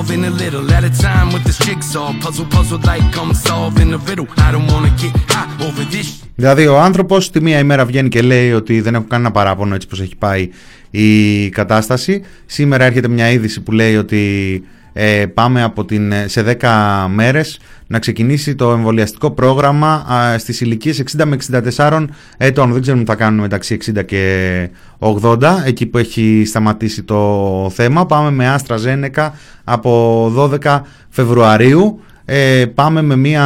Evolving 0.00 0.24
a 0.24 0.30
little 0.42 0.64
at 0.76 0.84
a 0.84 0.92
time 1.06 1.28
with 1.32 1.44
this 1.44 1.58
jigsaw. 1.66 2.08
Puzzle 2.24 2.46
puzzle 2.54 2.80
like 2.90 3.16
I'm 3.22 3.32
solving 3.48 3.92
a 3.92 3.98
riddle. 4.08 4.28
I 4.46 4.50
don't 4.54 4.68
wanna 4.72 4.92
get 5.02 5.14
high 5.28 5.66
over 5.66 5.84
this 5.94 6.08
Δηλαδή 6.34 6.66
ο 6.66 6.80
άνθρωπος 6.80 7.30
τη 7.30 7.42
μία 7.42 7.58
ημέρα 7.58 7.84
βγαίνει 7.84 8.08
και 8.08 8.22
λέει 8.22 8.52
ότι 8.52 8.80
δεν 8.80 8.94
έχω 8.94 9.04
κανένα 9.08 9.30
παράπονο 9.30 9.74
έτσι 9.74 9.86
πως 9.86 10.00
έχει 10.00 10.16
πάει 10.16 10.48
η 10.90 11.48
κατάσταση. 11.48 12.22
Σήμερα 12.46 12.84
έρχεται 12.84 13.08
μια 13.08 13.30
είδηση 13.30 13.60
που 13.60 13.72
λέει 13.72 13.96
ότι 13.96 14.62
ε, 14.92 15.26
πάμε 15.26 15.62
από 15.62 15.84
την, 15.84 16.12
σε 16.26 16.56
10 16.60 17.06
μέρες 17.08 17.58
να 17.86 17.98
ξεκινήσει 17.98 18.54
το 18.54 18.70
εμβολιαστικό 18.70 19.30
πρόγραμμα 19.30 20.04
α, 20.12 20.38
στις 20.38 20.60
ηλικίες 20.60 21.02
60 21.16 21.24
με 21.24 21.36
64 21.76 22.04
ετών. 22.36 22.72
Δεν 22.72 22.80
ξέρουμε 22.80 23.02
τι 23.02 23.10
θα 23.10 23.16
κάνουν 23.16 23.40
μεταξύ 23.40 23.78
60 23.96 24.04
και 24.04 24.68
80, 24.98 25.38
εκεί 25.64 25.86
που 25.86 25.98
έχει 25.98 26.42
σταματήσει 26.46 27.02
το 27.02 27.70
θέμα. 27.74 28.06
Πάμε 28.06 28.30
με 28.30 28.48
Άστρα 28.48 28.76
Ζένεκα 28.76 29.34
από 29.64 30.32
12 30.64 30.80
Φεβρουαρίου. 31.08 32.00
Ε, 32.24 32.64
πάμε 32.74 33.02
με 33.02 33.16
μια 33.16 33.44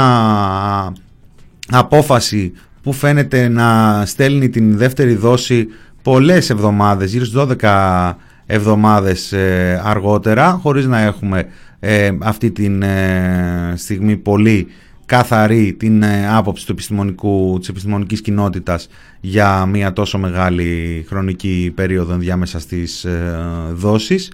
απόφαση 1.68 2.52
που 2.82 2.92
φαίνεται 2.92 3.48
να 3.48 4.02
στέλνει 4.06 4.48
την 4.48 4.76
δεύτερη 4.76 5.14
δόση 5.14 5.66
πολλές 6.02 6.50
εβδομάδες, 6.50 7.12
γύρω 7.12 7.24
στις 7.24 7.40
12 7.60 8.16
εβδομάδες 8.46 9.32
ε, 9.32 9.80
αργότερα 9.84 10.58
χωρίς 10.62 10.86
να 10.86 11.00
έχουμε 11.00 11.46
ε, 11.80 12.10
αυτή 12.20 12.50
τη 12.50 12.66
ε, 12.66 13.76
στιγμή 13.76 14.16
πολύ 14.16 14.66
καθαρή 15.06 15.72
την 15.78 16.04
άποψη 16.34 16.66
του 16.66 16.72
επιστημονικού, 16.72 17.56
της 17.58 17.68
επιστημονικής 17.68 18.20
κοινότητας 18.20 18.88
για 19.20 19.66
μια 19.66 19.92
τόσο 19.92 20.18
μεγάλη 20.18 21.04
χρονική 21.09 21.72
περίοδο 21.74 22.12
ενδιάμεσα 22.12 22.59
στις 22.59 23.07
δόσεις. 23.72 24.33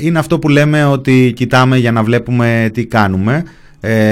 Είναι 0.00 0.18
αυτό 0.18 0.38
που 0.38 0.48
λέμε 0.48 0.84
ότι 0.84 1.32
κοιτάμε 1.36 1.76
για 1.76 1.92
να 1.92 2.02
βλέπουμε 2.02 2.70
τι 2.72 2.86
κάνουμε. 2.86 3.44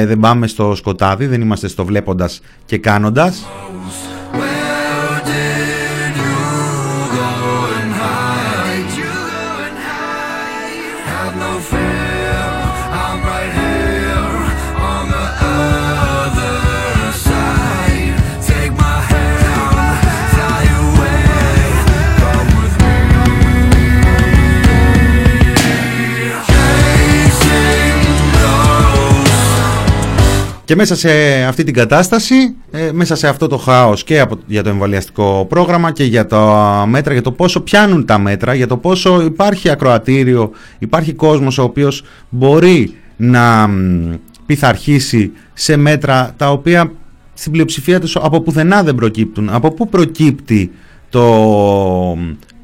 Δεν 0.04 0.18
πάμε 0.20 0.46
στο 0.46 0.74
σκοτάδι, 0.74 1.26
δεν 1.26 1.40
είμαστε 1.40 1.68
στο 1.68 1.84
βλέποντας 1.84 2.40
και 2.64 2.78
κάνοντας. 2.78 3.46
Και 30.68 30.76
μέσα 30.76 30.96
σε 30.96 31.10
αυτή 31.42 31.64
την 31.64 31.74
κατάσταση, 31.74 32.34
ε, 32.70 32.92
μέσα 32.92 33.14
σε 33.14 33.28
αυτό 33.28 33.46
το 33.46 33.56
χάος 33.56 34.04
και 34.04 34.26
για 34.46 34.62
το 34.62 34.68
εμβολιαστικό 34.68 35.46
πρόγραμμα 35.48 35.92
και 35.92 36.04
για 36.04 36.26
τα 36.26 36.84
μέτρα, 36.88 37.12
για 37.12 37.22
το 37.22 37.32
πόσο 37.32 37.60
πιάνουν 37.60 38.04
τα 38.06 38.18
μέτρα, 38.18 38.54
για 38.54 38.66
το 38.66 38.76
πόσο 38.76 39.22
υπάρχει 39.22 39.70
ακροατήριο, 39.70 40.50
υπάρχει 40.78 41.12
κόσμος 41.12 41.58
ο 41.58 41.62
οποίος 41.62 42.02
μπορεί 42.28 42.94
να 43.16 43.68
πειθαρχήσει 44.46 45.32
σε 45.52 45.76
μέτρα 45.76 46.34
τα 46.36 46.50
οποία 46.50 46.92
στην 47.34 47.52
πλειοψηφία 47.52 48.00
τους 48.00 48.16
από 48.16 48.40
πουθενά 48.40 48.82
δεν 48.82 48.94
προκύπτουν. 48.94 49.48
Από 49.50 49.70
πού 49.70 49.88
προκύπτει 49.88 50.70
το, 51.08 51.22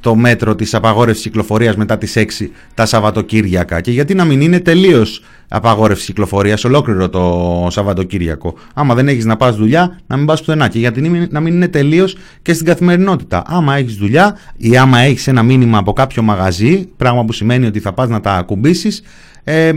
το 0.05 0.15
μέτρο 0.15 0.55
της 0.55 0.75
απαγόρευσης 0.75 1.23
κυκλοφορίας 1.23 1.77
μετά 1.77 1.99
τις 1.99 2.17
6 2.17 2.51
τα 2.75 2.87
Σαββατοκύριακα 2.87 3.81
και 3.81 3.91
γιατί 3.91 4.15
να 4.15 4.25
μην 4.25 4.41
είναι 4.41 4.61
τελείως 4.61 5.23
απαγόρευση 5.49 6.07
κυκλοφορίας 6.07 6.65
ολόκληρο 6.65 7.09
το 7.09 7.67
Σαββατοκύριακο. 7.71 8.55
Άμα 8.75 8.95
δεν 8.95 9.09
έχεις 9.09 9.25
να 9.25 9.37
πας 9.37 9.57
δουλειά, 9.57 10.01
να 10.07 10.17
μην 10.17 10.27
πας 10.27 10.41
πουθενά 10.41 10.69
και 10.69 10.79
γιατί 10.79 11.29
να 11.31 11.41
μην 11.41 11.55
είναι 11.55 11.69
τελείως 11.69 12.17
και 12.43 12.53
στην 12.53 12.67
καθημερινότητα. 12.67 13.43
Άμα 13.47 13.77
έχεις 13.77 13.95
δουλειά 13.95 14.37
ή 14.57 14.77
άμα 14.77 14.99
έχεις 14.99 15.27
ένα 15.27 15.43
μήνυμα 15.43 15.79
από 15.79 15.93
κάποιο 15.93 16.23
μαγαζί, 16.23 16.89
πράγμα 16.97 17.25
που 17.25 17.33
σημαίνει 17.33 17.67
ότι 17.67 17.81
θα 17.81 17.93
πας 17.93 18.09
να 18.09 18.21
τα 18.21 18.33
ακουμπήσεις, 18.33 19.03
ε, 19.45 19.73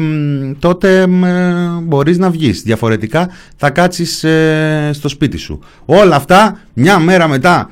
τότε 0.59 1.01
ε, 1.01 1.07
μπορείς 1.83 2.17
να 2.17 2.29
βγεις. 2.29 2.61
Διαφορετικά 2.61 3.29
θα 3.55 3.69
κάτσεις 3.69 4.23
ε, 4.23 4.89
στο 4.93 5.07
σπίτι 5.07 5.37
σου. 5.37 5.59
Όλα 5.85 6.15
αυτά 6.15 6.59
μια 6.73 6.99
μέρα 6.99 7.27
μετά 7.27 7.69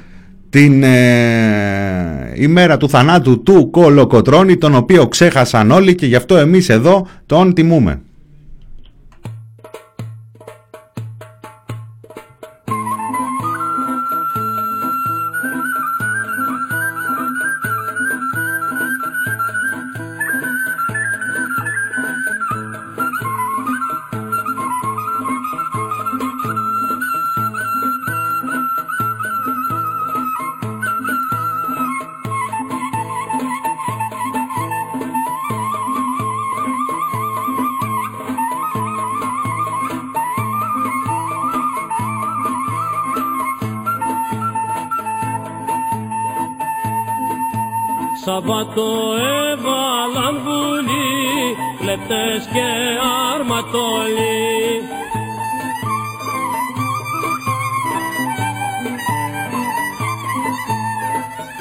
την 0.56 0.84
ε, 0.84 2.34
ημέρα 2.36 2.78
του 2.78 2.90
θανάτου 2.90 3.44
του 3.44 3.70
Κολοκοτρώνη 3.70 4.58
τον 4.58 4.76
οποίο 4.76 5.08
ξέχασαν 5.08 5.72
όλοι 5.72 5.96
και 5.96 6.06
γι' 6.06 6.16
αυτό 6.16 6.38
εμείς 6.38 6.70
εδώ 6.70 7.08
τον 7.26 7.54
τιμούμε. 7.54 8.02
Σαββατό 48.36 48.92
έβαλαν 49.52 50.36
βουλή, 50.44 51.16
κλέπτες 51.80 52.42
και 52.54 52.68
αρματόλοι. 53.34 54.44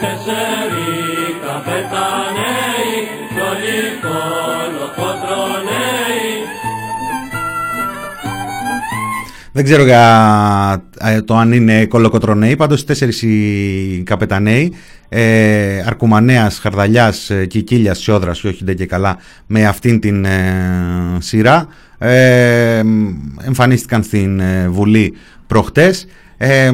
Τέσσερι 0.00 0.92
καπεταναίοι, 1.44 2.94
όλοι 3.50 3.78
κολοκοτροναίοι, 4.02 6.32
δεν 9.56 9.64
ξέρω 9.64 9.84
για 9.84 10.04
ε, 10.72 10.74
το 11.24 11.36
αν 11.36 11.52
είναι 11.52 11.86
κολοκοτροναίοι, 11.86 12.56
πάντως 12.56 12.84
τέσσερις 12.84 13.22
οι 13.22 14.02
καπεταναίοι, 14.06 14.72
ε, 15.08 15.82
Αρκουμανέας, 15.86 16.58
Χαρδαλιάς, 16.58 17.30
ε, 17.30 17.46
Κικίλιας, 17.46 17.98
Σιόδρας 17.98 18.40
και 18.40 18.48
όχι 18.48 18.74
και 18.74 18.86
καλά 18.86 19.16
με 19.46 19.66
αυτήν 19.66 20.00
την 20.00 20.24
ε, 20.24 21.16
σειρά. 21.18 21.66
ε, 21.98 22.82
εμφανίστηκαν 23.46 24.02
στην 24.02 24.40
ε, 24.40 24.68
Βουλή 24.68 25.14
προχτές. 25.46 26.06
Ε, 26.36 26.72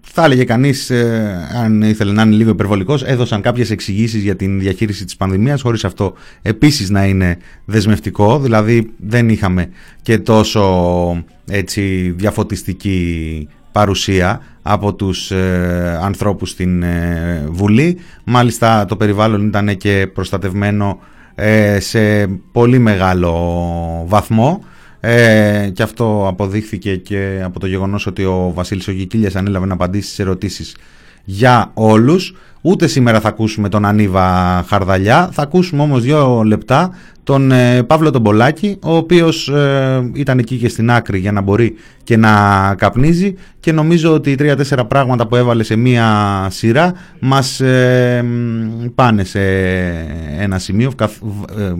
θα 0.00 0.24
έλεγε 0.24 0.44
κανείς, 0.44 0.90
ε, 0.90 1.48
αν 1.64 1.82
ήθελε 1.82 2.12
να 2.12 2.22
είναι 2.22 2.34
λίγο 2.34 2.50
υπερβολικός, 2.50 3.02
έδωσαν 3.02 3.40
κάποιες 3.40 3.70
εξηγήσεις 3.70 4.22
για 4.22 4.36
την 4.36 4.60
διαχείριση 4.60 5.04
της 5.04 5.16
πανδημίας, 5.16 5.62
χωρίς 5.62 5.84
αυτό 5.84 6.14
επίσης 6.42 6.90
να 6.90 7.04
είναι 7.04 7.36
δεσμευτικό, 7.64 8.40
δηλαδή 8.40 8.90
δεν 8.96 9.28
είχαμε 9.28 9.68
και 10.02 10.18
τόσο 10.18 11.24
έτσι, 11.50 12.14
διαφωτιστική 12.16 13.48
παρουσία 13.72 14.40
από 14.62 14.94
τους 14.94 15.30
ε, 15.30 15.98
ανθρώπους 16.02 16.50
στην 16.50 16.82
ε, 16.82 17.46
Βουλή. 17.50 17.98
Μάλιστα 18.24 18.84
το 18.84 18.96
περιβάλλον 18.96 19.46
ήταν 19.46 19.76
και 19.76 20.10
προστατευμένο 20.14 20.98
ε, 21.34 21.80
σε 21.80 22.26
πολύ 22.52 22.78
μεγάλο 22.78 24.04
βαθμό 24.06 24.64
ε, 25.00 25.70
και 25.74 25.82
αυτό 25.82 26.26
αποδείχθηκε 26.28 26.96
και 26.96 27.40
από 27.44 27.60
το 27.60 27.66
γεγονός 27.66 28.06
ότι 28.06 28.24
ο 28.24 28.52
Βασίλης 28.54 28.88
Ογικίλιας 28.88 29.36
ανέλαβε 29.36 29.66
να 29.66 29.74
απαντήσει 29.74 30.06
στις 30.06 30.18
ερωτήσεις 30.18 30.76
για 31.24 31.70
όλους. 31.74 32.36
Ούτε 32.64 32.86
σήμερα 32.86 33.20
θα 33.20 33.28
ακούσουμε 33.28 33.68
τον 33.68 33.84
Ανίβα 33.84 34.64
Χαρδαλιά, 34.68 35.28
θα 35.32 35.42
ακούσουμε 35.42 35.82
όμως 35.82 36.02
δύο 36.02 36.42
λεπτά 36.42 36.90
τον 37.24 37.50
ε, 37.50 37.82
Παύλο 37.82 38.10
τον 38.10 38.22
Πολάκη, 38.22 38.78
ο 38.82 38.96
οποίος 38.96 39.48
ε, 39.48 40.10
ήταν 40.14 40.38
εκεί 40.38 40.56
και 40.56 40.68
στην 40.68 40.90
άκρη 40.90 41.18
για 41.18 41.32
να 41.32 41.40
μπορεί 41.40 41.74
και 42.04 42.16
να 42.16 42.74
καπνίζει. 42.78 43.34
Και 43.60 43.72
νομίζω 43.72 44.12
ότι 44.12 44.30
οι 44.30 44.34
τρία-τέσσερα 44.34 44.84
πράγματα 44.84 45.26
που 45.26 45.36
έβαλε 45.36 45.62
σε 45.62 45.76
μία 45.76 46.06
σειρά 46.50 46.94
μας 47.18 47.60
ε, 47.60 48.24
πάνε 48.94 49.24
σε 49.24 49.40
ένα 50.38 50.58
σημείο, 50.58 50.92
ε, 51.58 51.72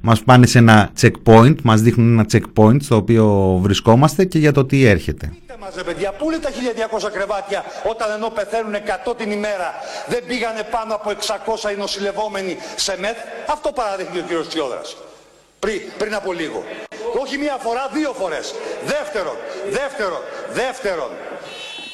μας 0.00 0.22
πάνε 0.22 0.46
σε 0.46 0.58
ένα 0.58 0.90
checkpoint, 1.00 1.54
μας 1.62 1.80
δείχνουν 1.80 2.12
ένα 2.12 2.26
checkpoint 2.32 2.82
στο 2.82 2.96
οποίο 2.96 3.58
βρισκόμαστε 3.62 4.24
και 4.24 4.38
για 4.38 4.52
το 4.52 4.64
τι 4.64 4.84
έρχεται. 4.84 5.32
Μαζε 5.60 5.82
παιδιά, 5.82 6.10
πού 6.18 6.24
είναι 6.30 6.40
τα 6.46 6.50
1200 6.50 7.10
κρεβάτια 7.12 7.64
όταν 7.90 8.08
ενώ 8.16 8.28
πεθαίνουν 8.28 8.74
100 9.10 9.14
την 9.16 9.30
ημέρα; 9.30 9.68
Δεν 10.08 10.22
πήγανε 10.28 10.62
πάνω 10.62 10.94
από 10.94 11.10
600 11.64 11.70
οι 11.72 11.76
νοσηλευόμενοι 11.76 12.58
σε 12.76 12.98
ΜΕΘ. 12.98 13.16
Αυτό 13.46 13.72
παραδείχνει 13.72 14.18
ο 14.18 14.22
κύριος 14.22 14.48
Τσιόδρας. 14.48 14.96
Πριν, 15.58 15.80
πριν 15.98 16.14
από 16.14 16.32
λίγο. 16.32 16.64
Όχι 17.20 17.38
μία 17.38 17.56
φορά, 17.56 17.88
δύο 17.92 18.12
φορές. 18.12 18.54
Δεύτερον, 18.84 19.36
δεύτερον, 19.70 20.20
δεύτερον. 20.48 21.10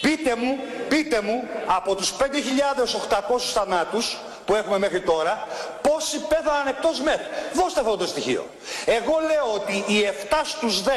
Πείτε 0.00 0.36
μου, 0.36 0.58
πείτε 0.88 1.20
μου, 1.20 1.48
από 1.66 1.94
τους 1.94 2.12
5.800 2.12 3.52
θανάτους 3.52 4.16
που 4.44 4.54
έχουμε 4.54 4.78
μέχρι 4.78 5.00
τώρα, 5.00 5.46
πόσοι 5.82 6.18
πέθαναν 6.18 6.66
εκτός 6.66 7.00
ΜΕΘ. 7.00 7.20
Δώστε 7.52 7.80
αυτό 7.80 7.96
το 7.96 8.06
στοιχείο. 8.06 8.46
Εγώ 8.84 9.18
λέω 9.26 9.52
ότι 9.54 9.84
οι 9.86 10.08
7 10.30 10.40
στους 10.44 10.82
10 10.82 10.88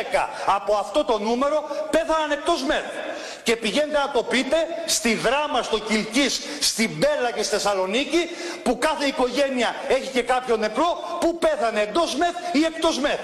από 0.45 0.75
αυτό 0.75 1.03
το 1.03 1.19
νούμερο 1.19 1.63
πέθαναν 1.89 2.31
εκτός 2.31 2.63
ΜΕΘ. 2.63 2.83
Και 3.43 3.55
πηγαίνετε 3.55 3.97
να 3.97 4.12
το 4.12 4.23
πείτε 4.23 4.57
στη 4.86 5.13
Δράμα, 5.13 5.62
στο 5.62 5.79
Κιλκής, 5.79 6.41
στην 6.60 6.89
Μπέλα 6.89 7.31
και 7.31 7.43
στη 7.43 7.53
Θεσσαλονίκη 7.53 8.29
που 8.63 8.77
κάθε 8.77 9.05
οικογένεια 9.05 9.75
έχει 9.88 10.07
και 10.07 10.21
κάποιο 10.21 10.57
νεκρό 10.57 11.17
που 11.19 11.38
πέθανε 11.38 11.81
εντός 11.81 12.15
ΜΕΘ 12.15 12.36
ή 12.51 12.63
εκτός 12.65 12.99
ΜΕΘ. 12.99 13.19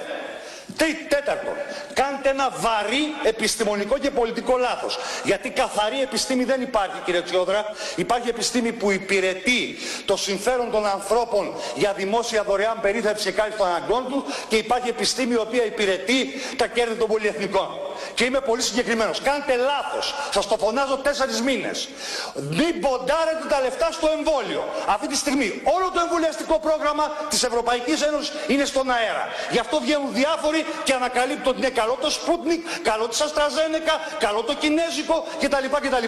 Τρίτο, 0.78 1.16
τέταρτο, 1.16 1.52
κάντε 1.94 2.30
ένα 2.30 2.50
βαρύ 2.50 3.16
επιστημονικό 3.24 3.98
και 3.98 4.10
πολιτικό 4.12 4.58
λάθος. 4.58 5.00
Γιατί 5.24 5.50
καθαρή 5.50 6.02
επιστήμη 6.02 6.44
δεν 6.44 6.62
υπάρχει 6.62 6.96
κύριε 7.06 7.22
Τσιόδρα. 7.22 7.66
Υπάρχει 7.96 8.30
επιστήμη 8.30 8.72
που 8.72 8.92
υπηρετεί 8.92 9.78
το 10.06 10.18
συμφέρον 10.18 10.72
των 10.72 10.86
ανθρώπων 10.86 11.54
για 11.76 11.94
δημόσια 11.94 12.44
δωρεάν 12.44 12.80
περίθαλψη 12.82 13.24
και 13.24 13.32
κάτι 13.32 13.58
των 13.58 13.68
αναγκών 13.68 14.08
τους 14.10 14.24
και 14.48 14.56
υπάρχει 14.56 14.90
επιστήμη 14.90 15.34
η 15.34 15.38
οποία 15.38 15.66
υπηρετεί 15.66 16.42
τα 16.58 16.68
κέρδη 16.68 16.96
των 16.96 17.08
πολυεθνικών. 17.08 17.68
Και 18.14 18.24
είμαι 18.24 18.40
πολύ 18.40 18.62
συγκεκριμένος. 18.62 19.22
Κάντε 19.22 19.56
λάθος. 19.56 20.16
Σας 20.32 20.48
το 20.48 20.58
φωνάζω 20.58 20.98
τέσσερις 20.98 21.42
μήνες. 21.42 21.90
Μην 22.34 22.80
ποντάρετε 22.80 23.46
τα 23.50 23.62
λεφτά 23.62 23.92
στο 23.92 24.08
εμβόλιο. 24.18 24.64
Αυτή 24.88 25.08
τη 25.08 25.16
στιγμή 25.16 25.62
όλο 25.64 25.92
το 25.94 26.00
εμβολιαστικό 26.00 26.60
πρόγραμμα 26.60 27.12
της 27.30 27.44
Ευρωπαϊκής 27.44 28.02
Ένωσης 28.02 28.34
είναι 28.48 28.66
στον 28.66 28.92
αέρα. 28.92 29.28
Γι' 29.52 29.60
αυτό 29.60 29.80
βγαίνουν 29.80 30.14
διάφοροι 30.14 30.63
και 30.84 30.94
ανακαλύπτουν 30.94 31.48
ότι 31.52 31.58
είναι 31.62 31.70
καλό 31.70 31.98
το 32.02 32.10
Sputnik, 32.18 32.62
καλό 32.84 33.08
της 33.08 33.22
Αστραζένεκα, 33.22 33.96
καλό 34.20 34.42
το 34.44 34.54
Κινέζικο 34.54 35.26
κτλ. 35.42 35.66
κτλ. 35.86 36.08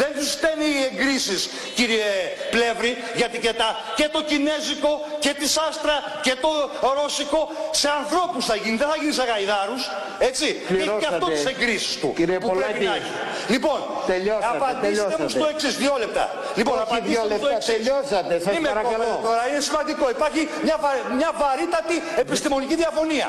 Δεν 0.00 0.10
τους 0.16 0.30
στέλνει 0.32 0.64
οι 0.64 0.82
εγκρίσεις 0.92 1.40
κύριε 1.74 2.04
Πλεύρη 2.50 2.96
γιατί 3.14 3.38
και, 3.38 3.52
τα, 3.52 3.68
και 3.96 4.08
το 4.12 4.22
Κινέζικο 4.22 4.92
και 5.18 5.32
της 5.40 5.56
Άστρα 5.68 5.96
και 6.22 6.34
το 6.40 6.50
Ρώσικο 7.02 7.50
σε 7.70 7.88
ανθρώπους 8.00 8.44
θα 8.46 8.54
γίνει, 8.56 8.76
δεν 8.76 8.88
θα 8.88 8.96
γίνει 9.00 9.12
σε 9.12 9.22
γαϊδάρους. 9.30 9.82
Έτσι. 10.18 10.46
Έχει 10.70 10.90
και 11.00 11.06
αυτό 11.12 11.26
τις 11.26 11.44
εγκρίσεις 11.44 11.96
του 12.00 12.12
κύριε 12.16 12.38
που 12.38 12.48
Πολάκη, 12.48 12.70
πρέπει 12.72 12.84
να 12.84 12.94
έχει. 12.94 13.12
Λοιπόν, 13.48 13.78
τελειώσατε, 14.06 14.46
απαντήστε 14.56 14.86
τελειώσατε. 14.86 15.22
μου 15.22 15.28
στο 15.28 15.46
εξής, 15.52 15.76
δύο 15.76 15.94
λεπτά. 15.98 16.24
Λοιπόν, 16.54 16.74
Όχι 16.74 16.82
απαντήστε 16.86 17.08
δύο 17.10 17.20
μου 17.20 17.26
στο 17.26 17.34
λεπτά, 17.36 17.56
εξής. 17.56 17.74
τελειώσατε, 17.74 18.32
σας 18.44 18.56
Είμαι 18.56 18.68
παρακαλώ. 18.68 18.92
κομμένος 18.96 19.24
τώρα, 19.28 19.42
είναι 19.48 19.60
σημαντικό. 19.68 20.04
Υπάρχει 20.16 20.40
μια, 20.66 20.76
βα- 20.84 21.04
μια 21.20 21.30
βαρύτατη 21.42 21.96
επιστημονική 22.24 22.74
διαφωνία. 22.82 23.28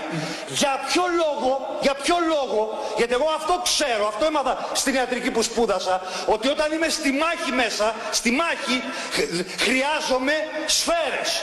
Για 0.53 0.79
ποιο 0.87 1.03
λόγο, 1.17 1.77
για 1.81 1.93
ποιο 1.93 2.15
λόγο, 2.27 2.83
γιατί 2.97 3.13
εγώ 3.13 3.29
αυτό 3.35 3.61
ξέρω, 3.63 4.07
αυτό 4.07 4.25
έμαθα 4.25 4.69
στην 4.73 4.93
ιατρική 4.93 5.31
που 5.31 5.41
σπούδασα, 5.41 6.01
ότι 6.25 6.47
όταν 6.47 6.71
είμαι 6.71 6.89
στη 6.89 7.11
μάχη 7.11 7.51
μέσα, 7.51 7.95
στη 8.11 8.31
μάχη, 8.31 8.83
χ- 9.11 9.61
χρειάζομαι 9.61 10.33
σφαίρες. 10.65 11.41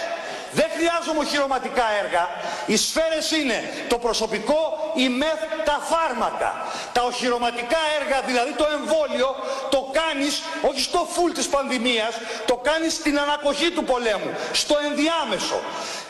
Δεν 0.53 0.67
χρειάζομαι 0.77 1.19
οχυρωματικά 1.19 1.85
έργα. 2.05 2.29
Οι 2.67 2.77
σφαίρες 2.77 3.31
είναι 3.31 3.87
το 3.89 3.99
προσωπικό, 3.99 4.79
η 4.95 5.09
μεθ, 5.09 5.41
τα 5.65 5.77
φάρμακα. 5.91 6.51
Τα 6.93 7.03
οχυρωματικά 7.03 7.81
έργα, 8.01 8.21
δηλαδή 8.21 8.53
το 8.53 8.67
εμβόλιο, 8.77 9.31
το 9.71 9.81
κάνεις 9.99 10.43
όχι 10.69 10.81
στο 10.81 11.01
φουλ 11.15 11.33
της 11.33 11.49
πανδημίας, 11.49 12.15
το 12.47 12.57
κάνεις 12.69 12.93
στην 12.95 13.19
ανακοχή 13.19 13.71
του 13.71 13.85
πολέμου, 13.85 14.31
στο 14.53 14.77
ενδιάμεσο. 14.89 15.59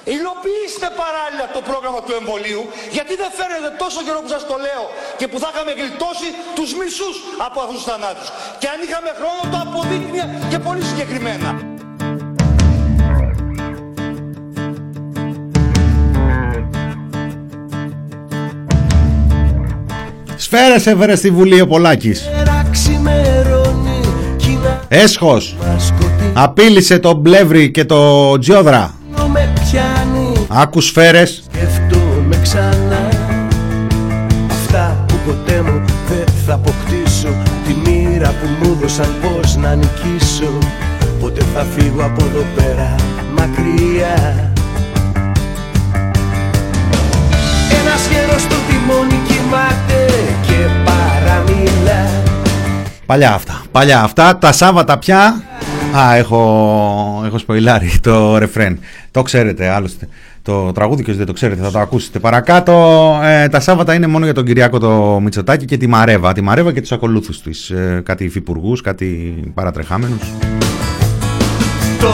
Υλοποιήστε 0.04 0.88
παράλληλα 1.02 1.46
το 1.56 1.60
πρόγραμμα 1.60 2.00
του 2.02 2.12
εμβολίου, 2.20 2.62
γιατί 2.90 3.16
δεν 3.16 3.30
φέρετε 3.38 3.68
τόσο 3.78 4.02
καιρό 4.02 4.20
που 4.20 4.28
σας 4.28 4.46
το 4.46 4.56
λέω 4.66 4.84
και 5.16 5.28
που 5.28 5.38
θα 5.38 5.50
είχαμε 5.52 5.72
γλιτώσει 5.72 6.28
τους 6.54 6.74
μισούς 6.74 7.16
από 7.38 7.60
αυτούς 7.60 7.76
τους 7.76 7.84
θανάτους. 7.92 8.28
Και 8.58 8.68
αν 8.68 8.78
είχαμε 8.84 9.10
χρόνο 9.18 9.42
το 9.52 9.58
αποδείκνυε 9.66 10.24
και 10.50 10.58
πολύ 10.58 10.82
συγκεκριμένα. 10.84 11.69
Σφαίρες 20.52 20.86
έφερε 20.86 21.16
στη 21.16 21.30
Βουλή 21.30 21.60
ο 21.60 21.66
Πολάκης. 21.66 22.30
Έσχος. 24.88 25.56
Απείλησε 26.32 26.98
τον 26.98 27.22
Πλεύρη 27.22 27.70
και 27.70 27.84
το 27.84 28.38
Τζιόδρα. 28.38 28.94
Με 29.32 29.52
πιάνει 29.54 30.46
Άκου 30.48 30.80
σφαίρες. 30.80 31.42
Σκέφτομαι 31.52 32.38
ξανά. 32.42 33.08
Αυτά 34.50 35.04
που 35.08 35.14
ποτέ 35.26 35.62
μου 35.62 35.84
δεν 36.08 36.34
θα 36.46 36.54
αποκτήσω. 36.54 37.28
Τη 37.66 37.90
μοίρα 37.90 38.28
που 38.28 38.66
μου 38.66 38.78
δώσαν 38.80 39.14
πως 39.22 39.56
να 39.56 39.74
νικήσω. 39.74 40.58
Πότε 41.20 41.44
θα 41.54 41.66
φύγω 41.76 42.02
από 42.04 42.24
εδώ 42.24 42.44
πέρα 42.56 42.94
μακριά 43.36 44.52
Παλιά 53.10 53.34
αυτά 53.34 53.62
Παλιά 53.70 54.02
αυτά 54.02 54.38
Τα 54.38 54.52
Σάββατα 54.52 54.98
πια 54.98 55.42
Α 55.96 56.14
έχω, 56.16 57.22
έχω 57.26 57.38
σποϊλάρει 57.38 57.90
το 58.02 58.38
ρεφρέν 58.38 58.78
Το 59.10 59.22
ξέρετε 59.22 59.68
άλλωστε 59.68 60.08
το 60.42 60.72
τραγούδι 60.72 61.02
και 61.02 61.10
όσοι 61.10 61.18
δεν 61.18 61.26
το 61.26 61.32
ξέρετε 61.32 61.62
θα 61.62 61.70
το 61.70 61.78
ακούσετε 61.78 62.18
παρακάτω. 62.18 62.72
Ε, 63.22 63.48
τα 63.48 63.60
Σάββατα 63.60 63.94
είναι 63.94 64.06
μόνο 64.06 64.24
για 64.24 64.34
τον 64.34 64.44
Κυριάκο 64.44 64.78
το 64.78 65.20
Μητσοτάκη 65.22 65.64
και 65.64 65.76
τη 65.76 65.86
Μαρέβα. 65.86 66.32
Τη 66.32 66.40
Μαρέβα 66.40 66.72
και 66.72 66.80
τους 66.80 66.92
ακολούθους 66.92 67.42
της. 67.42 67.70
Ε, 67.70 68.02
κάτι 68.04 68.24
υφυπουργούς, 68.24 68.80
κάτι 68.80 69.34
παρατρεχάμενους. 69.54 70.32
Το 72.00 72.10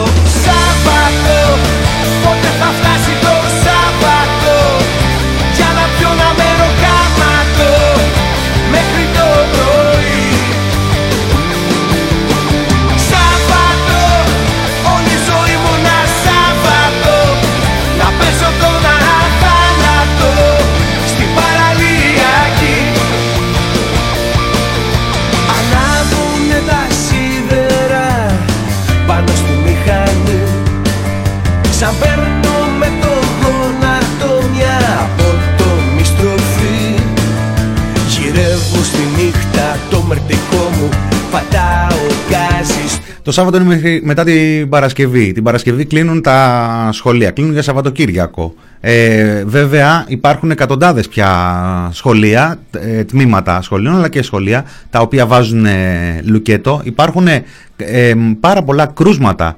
το 43.27 43.33
Σάββατο 43.33 43.57
είναι 43.57 43.99
μετά 44.03 44.23
την 44.23 44.69
Παρασκευή. 44.69 45.31
Την 45.31 45.43
Παρασκευή 45.43 45.85
κλείνουν 45.85 46.21
τα 46.21 46.89
σχολεία, 46.91 47.31
κλείνουν 47.31 47.53
για 47.53 47.61
Σαββατοκύριακο. 47.61 48.53
Ε, 48.79 49.43
βέβαια 49.45 50.05
υπάρχουν 50.07 50.51
εκατοντάδες 50.51 51.07
πια 51.07 51.29
σχολεία, 51.93 52.59
ε, 52.71 53.03
τμήματα 53.03 53.61
σχολείων 53.61 53.95
αλλά 53.95 54.09
και 54.09 54.21
σχολεία 54.21 54.65
τα 54.89 54.99
οποία 54.99 55.25
βάζουν 55.25 55.65
ε, 55.65 56.21
λουκέτο. 56.25 56.81
Υπάρχουν 56.83 57.27
ε, 57.27 58.13
πάρα 58.39 58.63
πολλά 58.63 58.85
κρούσματα 58.85 59.57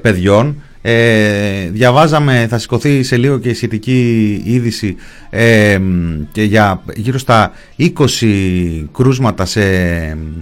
παιδιών 0.00 0.62
ε, 0.84 1.68
διαβάζαμε, 1.70 2.46
θα 2.50 2.58
σηκωθεί 2.58 3.02
σε 3.02 3.16
λίγο 3.16 3.38
και 3.38 3.48
η 3.48 3.54
σχετική 3.54 4.42
είδηση 4.44 4.96
ε, 5.30 5.78
και 6.32 6.42
για 6.42 6.82
γύρω 6.94 7.18
στα 7.18 7.52
20 7.78 8.86
κρούσματα 8.92 9.44
σε, 9.44 9.62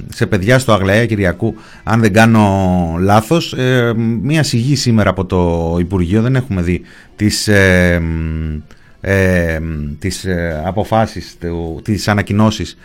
σε 0.09 0.27
παιδιά 0.27 0.59
στο 0.59 0.73
Αγλαία 0.73 1.07
Κυριακού, 1.07 1.55
αν 1.83 2.01
δεν 2.01 2.13
κάνω 2.13 2.97
λάθος. 3.01 3.53
Ε, 3.53 3.93
μία 4.23 4.43
σιγή 4.43 4.77
σήμερα 4.77 5.11
από 5.11 5.25
το 5.25 5.77
Υπουργείο, 5.81 6.23
δεν 6.23 6.37
έχουμε 6.37 6.63
δει 6.63 6.83
τις, 7.17 7.49
ε, 7.49 8.03
ε, 9.01 9.59
τις 9.99 10.27
αποφάσεις, 10.65 11.37
τις 11.83 12.09
ανακοινώσεις 12.09 12.77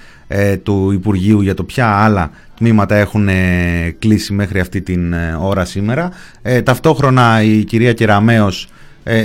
του 0.63 0.91
Υπουργείου 0.91 1.41
για 1.41 1.53
το 1.53 1.63
ποια 1.63 1.87
άλλα 1.87 2.31
τμήματα 2.57 2.95
έχουν 2.95 3.27
ε, 3.27 3.95
κλείσει 3.99 4.33
μέχρι 4.33 4.59
αυτή 4.59 4.81
την 4.81 5.13
ε, 5.13 5.37
ώρα 5.39 5.65
σήμερα. 5.65 6.11
Ε, 6.41 6.61
ταυτόχρονα 6.61 7.43
η 7.43 7.63
κυρία 7.63 7.93
Κεραμέως 7.93 8.67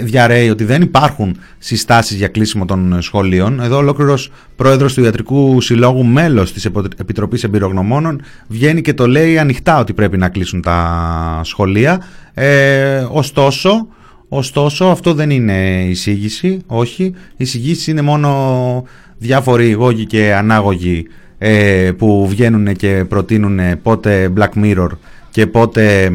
διαρρέει 0.03 0.51
ότι 0.51 0.65
δεν 0.65 0.83
υπάρχουν 0.83 1.37
συστάσεις 1.59 2.17
για 2.17 2.29
κλείσιμο 2.29 2.65
των 2.65 3.03
σχολείων. 3.03 3.61
Εδώ 3.61 3.77
ολόκληρος 3.77 4.33
πρόεδρος 4.57 4.95
του 4.95 5.05
Ιατρικού 5.05 5.61
Συλλόγου, 5.61 6.05
μέλος 6.05 6.53
της 6.53 6.65
Επιτροπής 6.97 7.45
Εμπειρογνωμόνων, 7.45 8.23
βγαίνει 8.47 8.81
και 8.81 8.95
το 8.95 9.07
λέει 9.07 9.39
ανοιχτά 9.39 9.79
ότι 9.79 9.93
πρέπει 9.93 10.17
να 10.17 10.29
κλείσουν 10.29 10.63
τα 10.63 11.41
σχολεία. 11.45 12.03
Ε, 12.35 13.07
ωστόσο, 13.11 13.87
ωστόσο, 14.33 14.85
αυτό 14.85 15.15
δεν 15.15 15.31
είναι 15.31 15.85
εισήγηση, 15.89 16.59
όχι. 16.67 17.05
Η 17.05 17.15
εισηγήση 17.37 17.91
είναι 17.91 18.03
μόνο 18.03 18.85
διάφοροι 19.19 19.71
γόγοι 19.71 20.07
και 20.07 20.35
ανάγωγοι 20.35 21.07
ε, 21.39 21.91
που 21.99 22.27
βγαίνουν 22.29 22.77
και 22.77 23.05
προτείνουν 23.09 23.61
πότε 23.83 24.33
Black 24.37 24.63
Mirror 24.63 24.89
και 25.31 25.47
πότε 25.47 26.13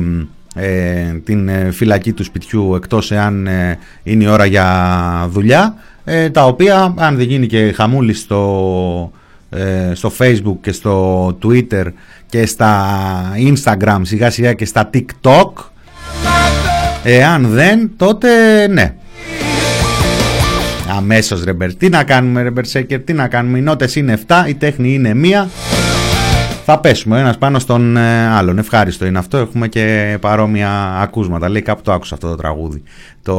ε, 0.57 1.13
την 1.23 1.47
ε, 1.47 1.71
φυλακή 1.71 2.13
του 2.13 2.23
σπιτιού 2.23 2.75
εκτός 2.75 3.11
εάν 3.11 3.47
ε, 3.47 3.77
είναι 4.03 4.23
η 4.23 4.27
ώρα 4.27 4.45
για 4.45 5.27
δουλειά 5.29 5.75
τα 6.31 6.45
οποία 6.45 6.93
αν 6.97 7.15
δεν 7.15 7.27
γίνει 7.27 7.47
και 7.47 7.71
χαμούλη 7.71 8.13
στο, 8.13 9.11
στο 9.93 10.11
facebook 10.17 10.57
και 10.61 10.71
στο 10.71 11.27
twitter 11.43 11.85
και 12.25 12.45
στα 12.45 12.95
instagram 13.37 13.99
σιγά 14.01 14.29
σιγά 14.29 14.53
και 14.53 14.65
στα 14.65 14.89
tiktok 14.93 15.51
εάν 17.05 17.47
δεν 17.47 17.91
τότε 17.97 18.29
ναι 18.67 18.95
Αμέσως 20.97 21.43
ρεμπερ. 21.43 21.75
Τι 21.75 21.89
να 21.89 22.03
κάνουμε 22.03 22.41
ρεμπερ 22.41 22.65
Σέκερ, 22.65 22.99
τι 22.99 23.13
να 23.13 23.27
κάνουμε. 23.27 23.57
Οι 23.57 23.61
νότες 23.61 23.95
είναι 23.95 24.19
7, 24.27 24.43
η 24.47 24.53
τέχνη 24.53 24.93
είναι 24.93 25.13
μία. 25.13 25.49
Θα 26.65 26.79
πέσουμε 26.79 27.19
ένας 27.19 27.37
πάνω 27.37 27.59
στον 27.59 27.97
ε, 27.97 28.27
άλλον. 28.27 28.57
Ευχάριστο 28.57 29.05
είναι 29.05 29.17
αυτό. 29.17 29.37
Έχουμε 29.37 29.67
και 29.67 30.17
παρόμοια 30.21 30.69
ακούσματα. 31.01 31.49
Λέει 31.49 31.61
κάπου 31.61 31.81
το 31.81 31.91
άκουσα 31.91 32.13
αυτό 32.13 32.29
το 32.29 32.35
τραγούδι 32.35 32.83
το... 33.21 33.33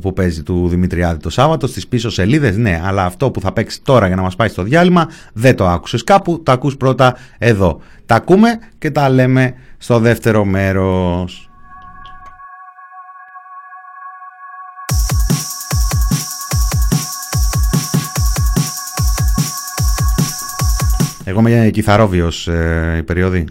που 0.00 0.12
παίζει 0.12 0.42
του 0.42 0.68
Δημητριάδη 0.68 1.20
το 1.20 1.30
Σάββατο 1.30 1.66
στις 1.66 1.86
πίσω 1.86 2.10
σελίδες. 2.10 2.56
Ναι, 2.56 2.80
αλλά 2.84 3.04
αυτό 3.04 3.30
που 3.30 3.40
θα 3.40 3.52
παίξει 3.52 3.80
τώρα 3.82 4.06
για 4.06 4.16
να 4.16 4.22
μας 4.22 4.36
πάει 4.36 4.48
στο 4.48 4.62
διάλειμμα 4.62 5.08
δεν 5.32 5.56
το 5.56 5.68
άκουσες 5.68 6.04
κάπου. 6.04 6.42
Το 6.42 6.52
ακούς 6.52 6.76
πρώτα 6.76 7.16
εδώ. 7.38 7.80
Τα 8.06 8.14
ακούμε 8.14 8.48
και 8.78 8.90
τα 8.90 9.08
λέμε 9.08 9.54
στο 9.78 9.98
δεύτερο 9.98 10.44
μέρος. 10.44 11.49
Εγώ 21.40 21.48
είμαι 21.48 21.70
κιθαρόβιος 21.70 22.48
ε, 22.48 22.94
η 22.98 23.02
περίοδη. 23.02 23.44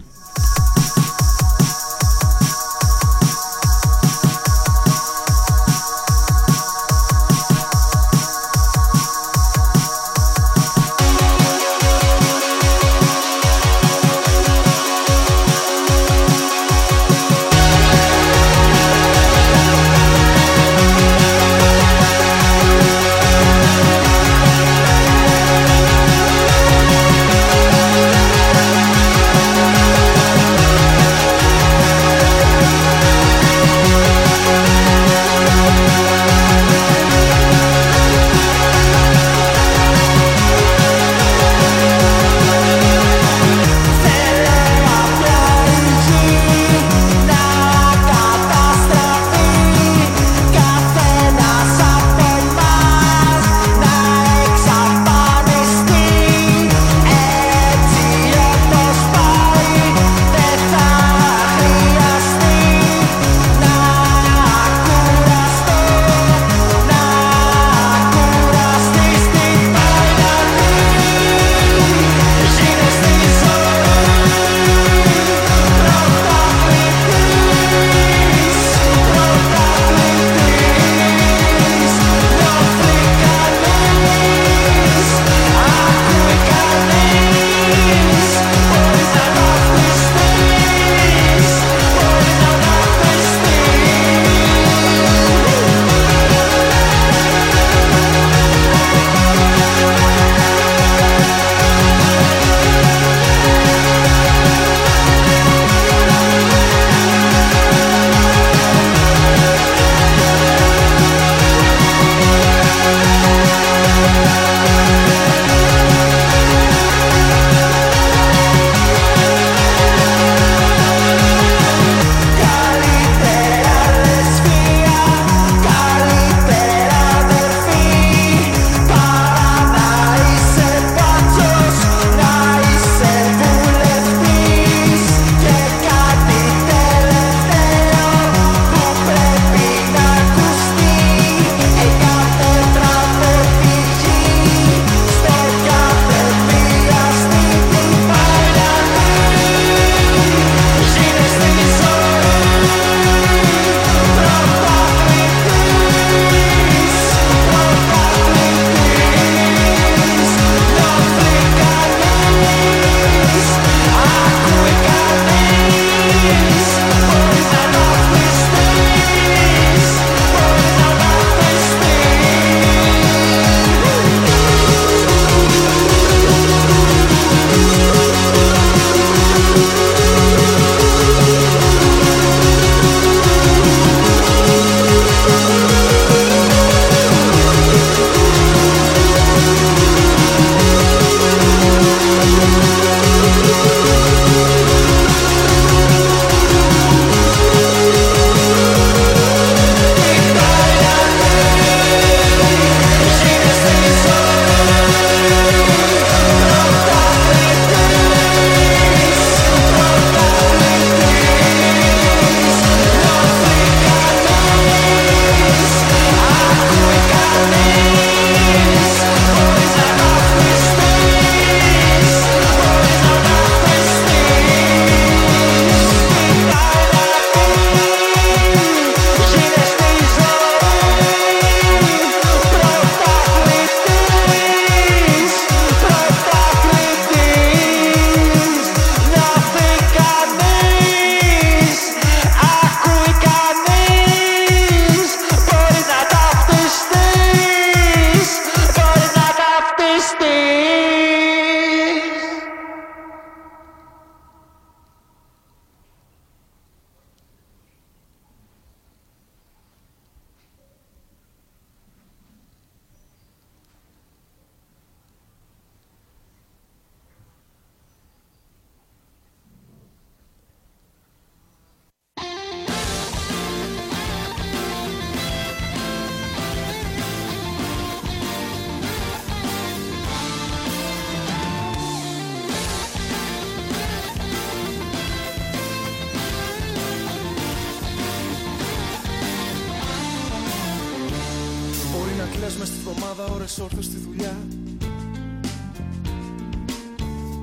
Ώρες 292.38 292.56
μες 292.56 292.68
στη 292.68 292.76
βδομάδα, 292.84 293.24
ώρες 293.34 293.58
όρθιος 293.58 293.84
στη 293.84 293.96
δουλειά. 293.96 294.36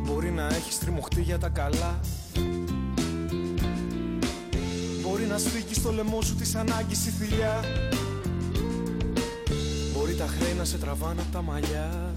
Μπορεί 0.06 0.32
να 0.32 0.47
έχεις 0.47 0.80
τριμωχτεί 0.80 1.21
για 1.21 1.38
τα 1.38 1.50
καλά. 1.50 2.00
Μπορεί 5.02 5.26
να 5.26 5.38
σφίγγει 5.38 5.73
στο 5.73 5.91
λαιμό 5.91 6.21
σου 6.21 6.36
της 6.36 6.56
ανάγκης 6.56 7.06
η 7.06 7.10
θηλιά. 7.10 7.63
Μπορεί 9.93 10.15
τα 10.15 10.28
χρέη 10.28 10.54
να 10.54 10.63
σε 10.63 10.78
τραβάνε 10.78 11.21
απ' 11.21 11.32
τα 11.32 11.41
μαλλιά. 11.41 12.13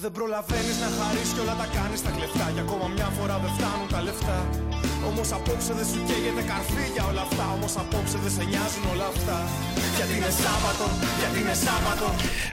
Δεν 0.00 0.12
προλαβαίνεις 0.12 0.78
να 0.80 0.88
χαρείς 0.98 1.32
και 1.32 1.40
όλα 1.40 1.56
τα 1.56 1.66
κάνεις 1.74 2.02
τα 2.02 2.10
κλεφτά. 2.10 2.50
Για 2.50 2.62
ακόμα 2.62 2.86
μια 2.88 3.08
φορά 3.18 3.38
δεν 3.38 3.50
φτάνουν 3.50 3.88
τα 3.90 4.02
λεφτά 4.02 4.69
Όμως 5.08 5.28
απόψε 5.32 5.72
δεν 5.78 5.86
σου 5.90 6.00
καίγεται 6.08 6.42
καρφί 6.50 6.84
για 6.94 7.04
όλα 7.10 7.22
αυτά. 7.28 7.44
Όμως 7.56 7.72
απόψε 7.82 8.16
δεν 8.24 8.32
σε 8.36 8.44
νοιάζουν 8.50 8.84
όλα 8.94 9.06
αυτά. 9.14 9.38
Γιατί 9.96 10.12
είναι 10.18 10.32
Σάββατο, 10.44 10.84
γιατί 11.20 11.36
είναι 11.42 11.56
Σάββατο. 11.66 12.06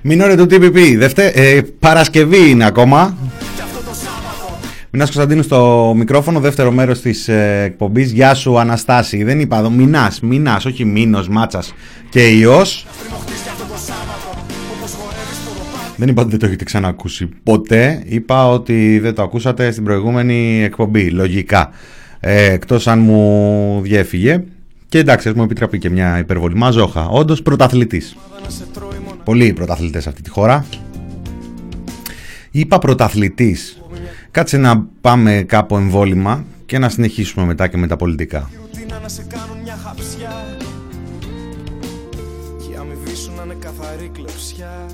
Μην 0.07 0.17
του 0.37 0.47
TPP, 0.51 0.95
Δευτε... 0.97 1.25
ε, 1.27 1.61
Παρασκευή 1.79 2.49
είναι 2.49 2.65
ακόμα. 2.65 3.17
Και 3.55 3.61
αυτό 3.61 3.79
το 3.89 3.93
Σάββατο. 4.05 4.57
Μινάς 4.89 5.11
Κωνσταντίνου 5.11 5.43
στο 5.43 5.93
μικρόφωνο, 5.97 6.39
δεύτερο 6.39 6.71
μέρος 6.71 7.01
της 7.01 7.27
ε, 7.27 7.61
εκπομπής. 7.65 8.11
Γεια 8.11 8.33
σου 8.33 8.59
Αναστάση, 8.59 9.23
δεν 9.23 9.39
είπα 9.39 9.57
εδώ, 9.57 9.69
Μινάς, 9.69 10.19
Μινάς, 10.19 10.65
όχι 10.65 10.85
Μίνος, 10.85 11.27
Μάτσας 11.29 11.73
και 12.09 12.27
Υιός. 12.27 12.87
Τριμωχτείς 13.03 13.41
και 13.43 13.49
αυτό 13.49 13.63
το 13.73 13.77
Σάββατο 13.87 14.29
Όπως 14.77 14.91
χορεύεις 14.99 15.37
ποδοπάτι 15.45 15.93
Δεν 15.97 16.07
είπα 16.07 16.21
ότι 16.21 16.29
δεν 16.29 16.39
το 16.39 16.45
έχετε 16.45 16.63
ξανακούσει 16.63 17.29
ποτέ. 17.43 18.03
Είπα 18.05 18.49
ότι 18.49 18.99
δεν 18.99 19.13
το 19.15 19.21
ακούσατε 19.21 19.71
στην 19.71 19.83
προηγούμενη 19.83 20.63
εκπομπή. 20.63 21.09
Λογικά. 21.09 21.71
Ε, 22.19 22.51
εκτός 22.51 22.87
αν 22.87 22.99
μου 22.99 23.81
διέφυγε. 23.83 24.43
Και 24.89 24.97
εντάξει, 24.97 25.29
ας 25.29 25.35
μου 25.35 25.43
επιτραπεί 25.43 25.79
και 25.79 25.89
μια 25.89 26.17
υπερβολή. 26.17 26.55
Μαζόχα. 26.55 27.07
Όντως 27.07 27.41
πρωταθλητής. 27.41 28.15
να 28.43 28.49
σε 28.49 28.63
τρώει 28.73 28.97
μόνο 29.05 29.21
Πολλοί 29.23 29.53
πρωταθλητές 29.53 30.03
σε 30.03 30.09
αυτή 30.09 30.21
τη 30.21 30.29
χώρα. 30.29 30.65
Είπα 32.51 32.79
πρωταθλητής. 32.79 33.81
Κάτσε 34.31 34.57
να 34.57 34.87
πάμε 35.01 35.43
κάπου 35.47 35.75
εμβόλυμα 35.75 36.45
και 36.65 36.77
να 36.79 36.89
συνεχίσουμε 36.89 37.45
μετά 37.45 37.67
και 37.67 37.77
με 37.77 37.87
τα 37.87 37.95
πολιτικά. 37.95 38.49
Η 38.53 38.57
ρουτίνα 38.61 38.99
να 38.99 39.07
σε 39.07 39.25
κάνουν 39.33 39.57
μια 39.63 39.77
χαψιά 39.83 40.57
Και 42.61 42.71
η 42.73 42.75
αμοιβή 42.79 43.15
σου 43.15 43.31
να 43.37 43.43
είναι 43.43 43.57
καθαρή 43.59 44.09
κλεψιά 44.13 44.85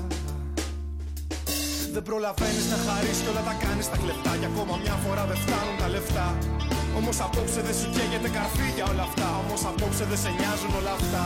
Δεν 1.92 2.02
προλαβαίνεις 2.02 2.66
να 2.72 2.78
χαρείς 2.86 3.18
και 3.22 3.28
όλα 3.32 3.42
τα 3.48 3.54
κάνεις 3.64 3.86
τα 3.90 3.96
κλεφτά 4.02 4.32
Και 4.40 4.48
ακόμα 4.52 4.74
μια 4.84 4.96
φορά 5.04 5.24
δεν 5.30 5.38
φτάνουν 5.44 5.76
τα 5.82 5.88
λεφτά 5.94 6.26
Όμως 6.98 7.16
απόψε 7.26 7.60
δεν 7.66 7.74
σου 7.80 7.88
καίγεται 7.94 8.30
καρφί 8.36 8.68
για 8.76 8.86
όλα 8.90 9.04
αυτά. 9.08 9.28
Όμως 9.42 9.60
απόψε 9.70 10.04
δεν 10.10 10.18
σε 10.24 10.30
νοιάζουν 10.38 10.72
όλα 10.80 10.92
αυτά. 10.98 11.22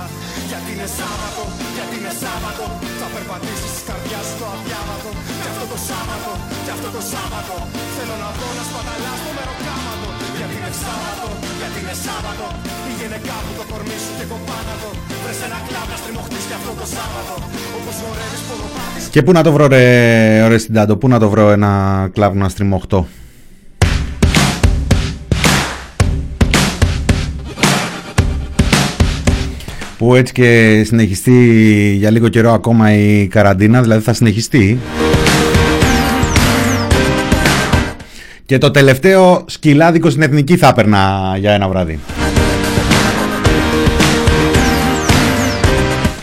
Γιατί 0.51 0.69
είναι 0.75 0.89
Σάββατο, 0.99 1.43
γιατί 1.77 1.95
είναι 1.99 2.15
Σάββατο. 2.23 2.65
Θα 3.01 3.07
περπατήσεις 3.15 3.71
της 3.75 3.85
καρδιάς 3.89 4.25
σου 4.29 4.37
το 4.41 4.47
αδιάβατο. 4.55 5.09
Και 5.43 5.49
αυτό 5.53 5.65
το 5.73 5.79
Σάββατο, 5.89 6.31
και 6.65 6.73
αυτό 6.77 6.89
το 6.97 7.03
Σάββατο. 7.13 7.55
Θέλω 7.97 8.17
να 8.25 8.29
δω 8.39 8.49
να 8.59 8.65
σπαταλάς 8.69 9.19
το 9.25 9.31
μεροκάματο. 9.39 10.09
Γιατί 10.39 10.55
είναι 10.61 10.73
Σάββατο, 10.85 11.27
γιατί 11.61 11.79
είναι 11.83 11.97
Σάββατο. 12.07 12.47
Πήγαινε 12.85 13.19
κάπου 13.29 13.51
το 13.59 13.65
κορμί 13.71 13.99
σου 14.05 14.13
και 14.19 14.27
κοπάνατο. 14.33 14.89
Βρες 15.23 15.41
ένα 15.47 15.59
κλαμπ 15.69 15.89
να 15.93 15.97
στριμωχτείς 16.03 16.45
και 16.49 16.57
αυτό 16.61 16.73
το 16.81 16.87
Σάββατο. 16.97 17.35
Όπως 17.79 17.95
χορεύεις 18.03 18.43
ποδοπάτης. 18.49 19.05
Και 19.15 19.21
πού 19.25 19.31
να 19.37 19.43
το 19.47 19.51
βρω 19.55 19.67
ρε, 19.75 19.85
ρε 20.51 20.59
Συντάντο, 20.65 20.95
πού 21.01 21.07
να 21.13 21.19
το 21.23 21.27
βρω 21.33 21.45
ένα 21.57 21.71
κλαμπ 22.15 22.35
να 22.43 22.49
στριμωχτώ; 22.55 23.01
Που 29.99 30.15
έτσι 30.15 30.33
και 30.33 30.83
συνεχιστεί 30.85 31.33
για 31.99 32.11
λίγο 32.11 32.29
καιρό 32.29 32.53
ακόμα 32.53 32.93
η 32.93 33.27
καραντίνα, 33.27 33.83
δηλαδή 33.83 34.03
θα 34.03 34.13
συνεχιστεί. 34.13 34.79
Και 38.47 38.59
το 38.59 38.71
τελευταίο 38.71 39.45
σκυλάδικο 39.47 40.11
στην 40.11 40.23
εθνική 40.23 40.57
θα 40.57 40.69
έπαιρνα 40.69 41.35
για 41.39 41.53
ένα 41.53 41.69
βράδυ. 41.69 41.99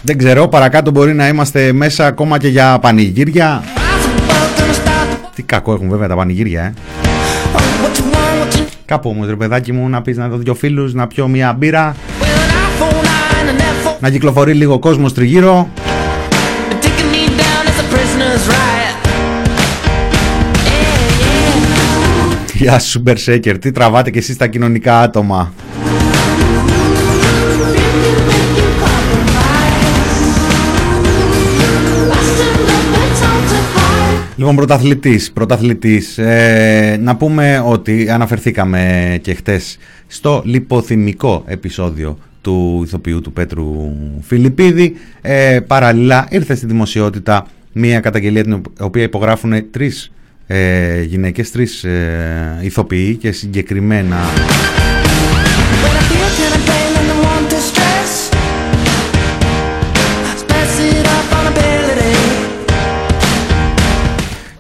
Δεν 0.02 0.18
ξέρω, 0.18 0.48
παρακάτω 0.48 0.92
μπορεί 0.92 1.14
να 1.14 1.28
είμαστε 1.28 1.72
μέσα 1.74 2.06
ακόμα 2.08 2.38
και 2.38 2.48
για 2.48 2.80
πανηγύρια. 2.80 3.64
Τι 5.36 5.44
κακό 5.44 5.74
έχουν 5.74 5.90
βέβαια 5.90 6.08
τα 6.08 6.16
πανηγύρια, 6.16 6.62
ε. 6.62 6.74
Κάπου 8.86 9.10
όμως 9.10 9.28
ρε 9.28 9.36
παιδάκι 9.36 9.72
μου 9.72 9.90
να 9.90 10.02
πεις 10.02 10.18
να 10.18 10.28
δω 10.28 10.38
δυο 10.38 10.54
φίλους, 10.54 10.94
να 10.94 11.08
πιω 11.08 11.28
μια 11.28 11.54
μπύρα, 11.54 11.96
να 14.00 14.10
κυκλοφορεί 14.10 14.54
λίγο 14.54 14.80
κόσμος 14.80 15.14
τριγύρω. 15.14 15.70
Γεια 22.54 22.80
σου 22.80 23.00
Μπερσέκερ, 23.00 23.58
τι 23.58 23.72
τραβάτε 23.72 24.10
και 24.10 24.20
εσείς 24.20 24.38
τα 24.38 24.48
κοινωνικά 24.48 25.00
άτομα. 25.00 25.54
Λοιπόν, 34.38 34.56
πρωταθλητής, 34.56 35.32
πρωταθλητής. 35.32 36.18
Ε, 36.18 37.00
να 37.02 37.16
πούμε 37.16 37.64
ότι 37.66 38.10
αναφερθήκαμε 38.10 39.20
και 39.22 39.34
χτες 39.34 39.78
στο 40.08 40.42
λιποθυμικό 40.46 41.44
επεισόδιο 41.46 42.18
του 42.46 42.82
ηθοποιού 42.86 43.22
του 43.22 43.34
Πέτρου 43.34 43.92
Φιλιππίδη. 44.22 44.96
Ε, 45.22 45.60
παραλληλά 45.68 46.28
ήρθε 46.30 46.56
στη 46.56 46.66
δημοσιότητα 46.66 47.48
μια 47.72 48.00
καταγγελία 48.00 48.44
την 48.44 48.62
οποία 48.80 49.04
υπογράφουν 49.04 49.72
τρεις 49.72 50.12
ε, 50.48 51.02
γυναίκες, 51.02 51.52
τρεις 51.52 51.84
ε, 51.84 52.60
ηθοποιοί 52.62 53.16
και 53.16 53.32
συγκεκριμένα... 53.32 54.18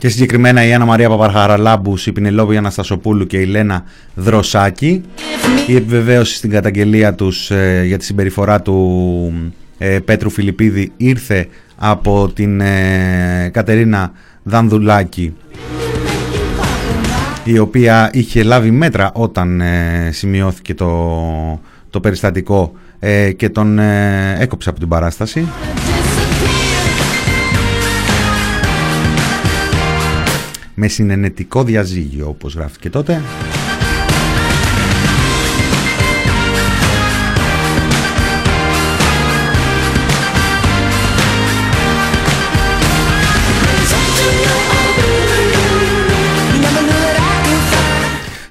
Και 0.05 0.11
συγκεκριμένα 0.11 0.65
η 0.65 0.73
Άννα 0.73 0.85
Μαρία 0.85 1.09
Παπαρχαραλάμπους, 1.09 2.07
η 2.07 2.11
Πινελόβη 2.11 2.57
Αναστασοπούλου 2.57 3.25
και 3.25 3.37
η 3.37 3.45
Λένα 3.45 3.83
Δροσάκη. 4.15 5.01
Η 5.67 5.75
επιβεβαίωση 5.75 6.35
στην 6.35 6.49
καταγγελία 6.49 7.13
τους 7.13 7.51
ε, 7.51 7.83
για 7.85 7.97
τη 7.97 8.03
συμπεριφορά 8.03 8.61
του 8.61 9.33
ε, 9.77 9.99
Πέτρου 9.99 10.29
Φιλιππίδη 10.29 10.91
ήρθε 10.97 11.47
από 11.75 12.31
την 12.33 12.61
ε, 12.61 13.49
Κατερίνα 13.53 14.11
Δανδουλάκη 14.43 15.33
η 17.43 17.59
οποία 17.59 18.09
είχε 18.13 18.43
λάβει 18.43 18.71
μέτρα 18.71 19.11
όταν 19.13 19.61
ε, 19.61 20.09
σημειώθηκε 20.11 20.73
το, 20.73 21.59
το 21.89 21.99
περιστατικό 21.99 22.71
ε, 22.99 23.31
και 23.31 23.49
τον 23.49 23.79
ε, 23.79 24.35
έκοψε 24.39 24.69
από 24.69 24.79
την 24.79 24.87
παράσταση. 24.87 25.47
Με 30.75 30.87
συνενετικό 30.87 31.63
διαζύγιο 31.63 32.27
όπως 32.27 32.55
γράφτηκε 32.55 32.89
τότε. 32.89 33.21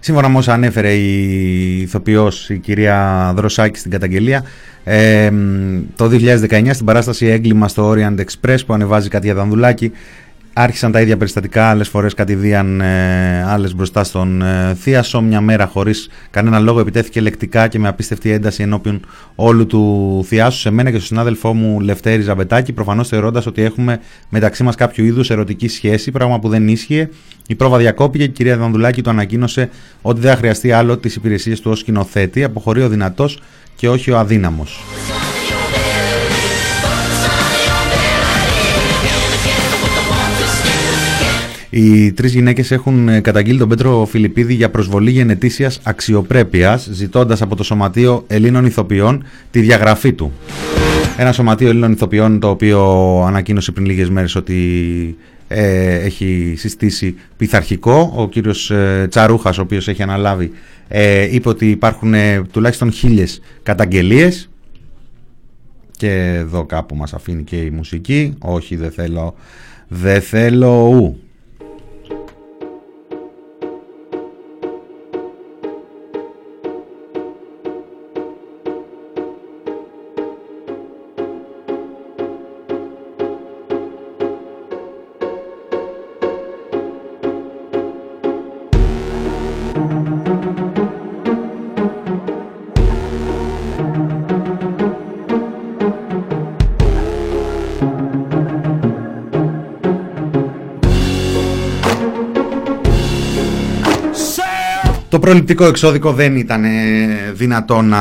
Σύμφωνα 0.00 0.28
με 0.28 0.38
όσα 0.38 0.52
ανέφερε 0.52 0.92
η 0.92 1.80
ηθοποιός 1.80 2.50
η 2.50 2.58
κυρία 2.58 3.32
Δροσάκη 3.36 3.78
στην 3.78 3.90
καταγγελία, 3.90 4.44
ε, 4.84 5.30
το 5.96 6.08
2019 6.08 6.72
στην 6.72 6.86
παράσταση 6.86 7.26
έγκλημα 7.26 7.68
στο 7.68 7.90
Orient 7.90 8.16
Express 8.18 8.56
που 8.66 8.72
ανεβάζει 8.74 9.08
κάτι 9.08 9.26
για 9.26 9.34
Δανδουλάκη 9.34 9.92
άρχισαν 10.54 10.92
τα 10.92 11.00
ίδια 11.00 11.16
περιστατικά, 11.16 11.68
άλλες 11.68 11.88
φορές 11.88 12.14
κατηδίαν 12.14 12.80
ε, 12.80 13.44
άλλες 13.46 13.74
μπροστά 13.74 14.04
στον 14.04 14.42
ε, 14.42 14.74
Θίασο. 14.74 15.20
Μια 15.20 15.40
μέρα 15.40 15.66
χωρίς 15.66 16.08
κανένα 16.30 16.58
λόγο 16.58 16.80
επιτέθηκε 16.80 17.20
λεκτικά 17.20 17.68
και 17.68 17.78
με 17.78 17.88
απίστευτη 17.88 18.30
ένταση 18.30 18.62
ενώπιον 18.62 19.00
όλου 19.34 19.66
του 19.66 20.24
Θιάσου 20.26 20.58
σε 20.58 20.70
μένα 20.70 20.90
και 20.90 20.96
στον 20.96 21.06
συνάδελφό 21.06 21.54
μου 21.54 21.80
Λευτέρη 21.80 22.22
Ζαμπετάκη, 22.22 22.72
προφανώς 22.72 23.08
θεωρώντας 23.08 23.46
ότι 23.46 23.62
έχουμε 23.62 24.00
μεταξύ 24.28 24.62
μας 24.62 24.74
κάποιο 24.74 25.04
είδους 25.04 25.30
ερωτική 25.30 25.68
σχέση, 25.68 26.10
πράγμα 26.10 26.38
που 26.38 26.48
δεν 26.48 26.68
ίσχυε. 26.68 27.08
Η 27.46 27.54
πρόβα 27.54 27.78
διακόπηκε 27.78 28.24
και 28.24 28.30
η 28.30 28.34
κυρία 28.34 28.56
Δανδουλάκη 28.56 29.02
του 29.02 29.10
ανακοίνωσε 29.10 29.70
ότι 30.02 30.20
δεν 30.20 30.30
θα 30.30 30.36
χρειαστεί 30.36 30.72
άλλο 30.72 30.96
τις 30.98 31.16
υπηρεσίες 31.16 31.60
του 31.60 31.70
ως 31.70 31.78
σκηνοθέτη, 31.78 32.44
αποχωρεί 32.44 32.82
ο 32.82 32.88
δυνατός 32.88 33.40
και 33.76 33.88
όχι 33.88 34.10
ο 34.10 34.18
αδύναμος. 34.18 34.80
Οι 41.76 42.12
τρεις 42.12 42.34
γυναίκες 42.34 42.70
έχουν 42.70 43.08
ε, 43.08 43.20
καταγγείλει 43.20 43.58
τον 43.58 43.68
Πέτρο 43.68 44.04
Φιλιππίδη 44.04 44.54
για 44.54 44.70
προσβολή 44.70 45.10
γενετήσιας 45.10 45.80
αξιοπρέπειας, 45.82 46.88
ζητώντας 46.92 47.42
από 47.42 47.56
το 47.56 47.62
Σωματείο 47.62 48.24
Ελλήνων 48.26 48.64
Ιθοποιών 48.64 49.24
τη 49.50 49.60
διαγραφή 49.60 50.12
του. 50.12 50.32
Ένα 51.16 51.32
σωματείο 51.32 51.68
Ελλήνων 51.68 51.92
ηθοποιών 51.92 52.40
το 52.40 52.48
οποίο 52.48 52.82
ανακοίνωσε 53.26 53.72
πριν 53.72 53.86
λίγες 53.86 54.10
μέρες 54.10 54.34
ότι 54.34 55.16
ε, 55.48 55.94
έχει 55.94 56.54
συστήσει 56.56 57.14
πειθαρχικό. 57.36 58.12
Ο 58.16 58.28
κύριος 58.28 58.70
ε, 58.70 59.06
Τσαρούχας, 59.10 59.58
ο 59.58 59.62
οποίος 59.62 59.88
έχει 59.88 60.02
αναλάβει, 60.02 60.50
ε, 60.88 61.34
είπε 61.34 61.48
ότι 61.48 61.70
υπάρχουν 61.70 62.14
ε, 62.14 62.42
τουλάχιστον 62.52 62.92
χίλιες 62.92 63.40
καταγγελίες 63.62 64.48
και 65.96 66.34
εδώ 66.36 66.64
κάπου 66.64 66.96
μας 66.96 67.14
αφήνει 67.14 67.42
και 67.42 67.56
η 67.56 67.70
μουσική. 67.70 68.34
Όχι, 68.38 68.76
δεν 68.76 68.90
θέλω, 68.90 69.34
δεν 69.88 70.20
θέλω 70.20 70.88
ου. 70.88 71.18
Προληπτικό 105.24 105.64
εξώδικο 105.64 106.12
δεν 106.12 106.36
ήταν 106.36 106.64
ε, 106.64 106.70
δυνατό 107.34 107.82
να 107.82 107.98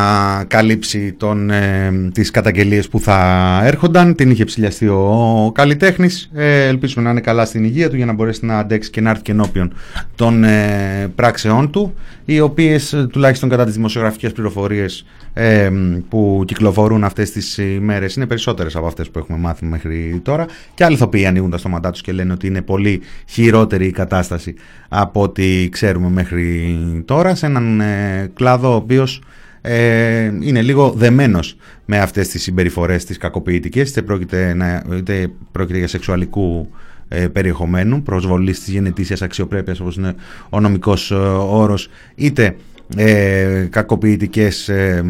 καλύψει 0.47 1.13
τον, 1.13 1.49
ε, 1.49 1.91
τις 2.13 2.31
καταγγελίες 2.31 2.87
που 2.87 2.99
θα 2.99 3.59
έρχονταν. 3.63 4.15
Την 4.15 4.31
είχε 4.31 4.43
ψηλιαστεί 4.43 4.87
ο, 4.87 5.43
ο 5.45 5.51
καλλιτέχνης. 5.51 6.29
Ε, 6.33 6.67
ελπίζουμε 6.67 7.03
να 7.03 7.09
είναι 7.09 7.21
καλά 7.21 7.45
στην 7.45 7.63
υγεία 7.63 7.89
του 7.89 7.95
για 7.95 8.05
να 8.05 8.13
μπορέσει 8.13 8.45
να 8.45 8.57
αντέξει 8.57 8.89
και 8.89 9.01
να 9.01 9.09
έρθει 9.09 9.21
και 9.21 9.31
ενώπιον 9.31 9.73
των 10.15 10.43
ε, 10.43 11.11
πράξεών 11.15 11.71
του, 11.71 11.93
οι 12.25 12.39
οποίες 12.39 12.93
ε, 12.93 13.07
τουλάχιστον 13.11 13.49
κατά 13.49 13.65
τις 13.65 13.73
δημοσιογραφικές 13.73 14.31
πληροφορίες 14.31 15.05
ε, 15.33 15.69
που 16.09 16.43
κυκλοφορούν 16.47 17.03
αυτές 17.03 17.31
τις 17.31 17.57
ημέρες 17.57 18.15
είναι 18.15 18.25
περισσότερες 18.25 18.75
από 18.75 18.87
αυτές 18.87 19.09
που 19.09 19.19
έχουμε 19.19 19.37
μάθει 19.37 19.65
μέχρι 19.65 20.21
τώρα 20.23 20.45
και 20.73 20.83
άλλοι 20.83 20.95
ηθοποιοί 20.95 21.25
ανοίγουν 21.25 21.49
τα 21.49 21.57
στόματά 21.57 21.91
τους 21.91 22.01
και 22.01 22.11
λένε 22.11 22.33
ότι 22.33 22.47
είναι 22.47 22.61
πολύ 22.61 23.01
χειρότερη 23.25 23.85
η 23.85 23.91
κατάσταση 23.91 24.53
από 24.89 25.21
ό,τι 25.21 25.69
ξέρουμε 25.69 26.09
μέχρι 26.09 26.77
τώρα 27.05 27.12
σε 27.33 27.45
έναν 27.45 27.81
ε, 27.81 28.31
κλάδο 28.33 28.71
ο 28.71 28.75
οποίος 28.75 29.21
ε, 29.61 30.23
είναι 30.41 30.61
λίγο 30.61 30.93
δεμένος 30.97 31.55
με 31.85 31.99
αυτές 31.99 32.27
τις 32.27 32.41
συμπεριφορές 32.41 33.05
τις 33.05 33.17
κακοποιητικές 33.17 33.89
είτε 33.89 34.01
πρόκειται, 34.01 34.53
να, 34.53 34.83
είτε 34.95 35.31
πρόκειται 35.51 35.77
για 35.77 35.87
σεξουαλικού 35.87 36.69
ε, 37.07 37.27
περιεχομένου 37.27 38.01
προσβολής 38.01 38.59
της 38.59 38.73
γενετήσιας 38.73 39.21
αξιοπρέπειας 39.21 39.79
όπως 39.79 39.95
είναι 39.95 40.15
ο 40.49 40.59
νομικός 40.59 41.11
ε, 41.11 41.15
όρος 41.49 41.89
είτε 42.15 42.55
ε, 42.97 43.67
κακοποιητικές 43.69 44.69
ε, 44.69 45.03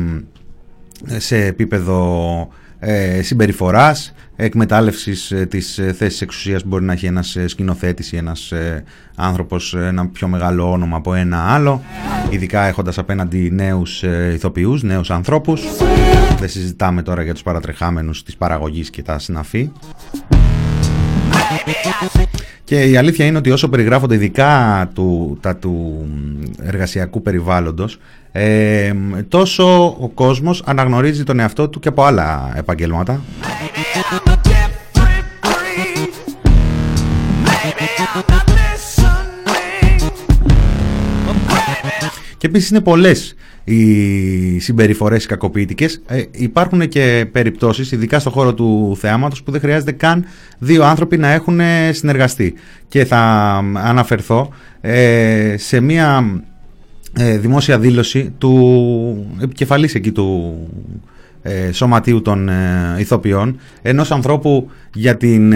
σε 1.05 1.45
επίπεδο 1.45 2.47
ε, 2.85 3.21
συμπεριφοράς, 3.21 4.13
εκμετάλλευσης 4.35 5.31
ε, 5.31 5.45
της 5.45 5.77
ε, 5.77 5.93
θέσης 5.93 6.21
εξουσίας 6.21 6.61
που 6.61 6.67
μπορεί 6.67 6.83
να 6.83 6.93
έχει 6.93 7.05
ένας 7.05 7.35
ε, 7.35 7.47
σκηνοθέτης 7.47 8.11
ή 8.11 8.17
ένας 8.17 8.51
ε, 8.51 8.83
άνθρωπος 9.15 9.73
ένα 9.73 10.07
πιο 10.07 10.27
μεγάλο 10.27 10.71
όνομα 10.71 10.97
από 10.97 11.13
ένα 11.13 11.53
άλλο, 11.53 11.81
ειδικά 12.29 12.61
έχοντας 12.61 12.97
απέναντι 12.97 13.51
νέους 13.51 14.03
ε, 14.03 14.31
ηθοποιούς, 14.33 14.83
νέους 14.83 15.11
ανθρώπους. 15.11 15.63
Δεν 16.39 16.49
συζητάμε 16.49 17.01
τώρα 17.01 17.23
για 17.23 17.33
τους 17.33 17.43
παρατρεχάμενους 17.43 18.23
της 18.23 18.35
παραγωγής 18.35 18.89
και 18.89 19.01
τα 19.01 19.19
συναφή. 19.19 19.71
Και 22.63 22.83
η 22.83 22.97
αλήθεια 22.97 23.25
είναι 23.25 23.37
ότι 23.37 23.51
όσο 23.51 23.69
περιγράφονται 23.69 24.15
ειδικά 24.15 24.89
του, 24.93 25.37
τα 25.41 25.55
του 25.55 26.05
εργασιακού 26.61 27.21
περιβάλλοντος, 27.21 27.99
ε, 28.31 28.93
τόσο 29.27 29.85
ο 29.99 30.09
κόσμος 30.13 30.63
αναγνωρίζει 30.65 31.23
τον 31.23 31.39
εαυτό 31.39 31.69
του 31.69 31.79
και 31.79 31.87
από 31.87 32.03
άλλα 32.03 32.53
επαγγέλματα. 32.55 33.21
Και 42.37 42.47
επίσης 42.47 42.69
είναι 42.69 42.81
πολλές 42.81 43.35
οι 43.63 44.59
συμπεριφορές 44.59 45.25
κακοποιητικές. 45.25 46.01
Ε, 46.07 46.23
υπάρχουν 46.31 46.87
και 46.87 47.25
περιπτώσεις, 47.31 47.91
ειδικά 47.91 48.19
στο 48.19 48.29
χώρο 48.29 48.53
του 48.53 48.97
θεάματος, 48.99 49.43
που 49.43 49.51
δεν 49.51 49.59
χρειάζεται 49.59 49.91
καν 49.91 50.25
δύο 50.59 50.83
άνθρωποι 50.83 51.17
να 51.17 51.27
έχουν 51.31 51.59
συνεργαστεί. 51.91 52.53
Και 52.87 53.05
θα 53.05 53.19
αναφερθώ 53.73 54.49
ε, 54.81 55.55
σε 55.57 55.79
μία 55.79 56.23
ε, 57.17 57.37
δημόσια 57.37 57.79
δήλωση 57.79 58.33
του 58.37 59.35
επικεφαλής 59.41 59.95
εκεί 59.95 60.11
του 60.11 60.57
ε, 61.41 61.71
σωματείου 61.71 62.21
των 62.21 62.49
ε, 62.49 62.95
ηθοποιών 62.97 63.59
ενός 63.81 64.11
ανθρώπου 64.11 64.69
για 64.93 65.17
την 65.17 65.53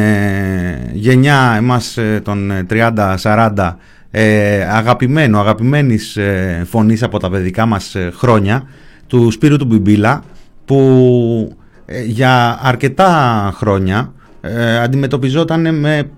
γενιά 0.94 1.54
εμάς 1.58 1.98
των 2.24 2.52
30-40 2.70 3.74
αγαπημένο, 4.72 5.40
αγαπημένης 5.40 6.18
φωνής 6.66 7.04
από 7.04 7.20
τα 7.20 7.30
παιδικά 7.30 7.66
μας 7.66 7.96
χρόνια 8.14 8.64
του 9.08 9.32
Σπύρου 9.32 9.58
του 9.58 9.66
Μπιμπίλα 9.66 10.24
που 10.66 11.58
για 12.06 12.60
αρκετά 12.62 13.52
χρόνια 13.56 14.14
αντιμετωπιζόταν 14.84 15.76
με 15.76 16.10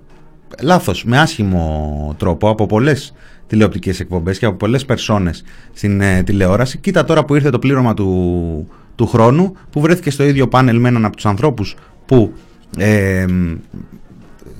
λάθος, 0.61 1.03
με 1.03 1.19
άσχημο 1.19 2.15
τρόπο 2.17 2.49
από 2.49 2.65
πολλές 2.65 3.13
τηλεοπτικές 3.47 3.99
εκπομπές 3.99 4.39
και 4.39 4.45
από 4.45 4.55
πολλές 4.55 4.85
περσόνες 4.85 5.43
στην 5.73 6.01
ε, 6.01 6.23
τηλεόραση. 6.23 6.77
Κοίτα 6.77 7.03
τώρα 7.03 7.25
που 7.25 7.35
ήρθε 7.35 7.49
το 7.49 7.59
πλήρωμα 7.59 7.93
του, 7.93 8.67
του 8.95 9.07
χρόνου 9.07 9.53
που 9.69 9.81
βρέθηκε 9.81 10.09
στο 10.09 10.23
ίδιο 10.23 10.47
πάνελ 10.47 10.79
με 10.79 10.87
έναν 10.87 11.05
από 11.05 11.15
τους 11.15 11.25
ανθρώπους 11.25 11.75
που 12.05 12.33
ε, 12.77 13.25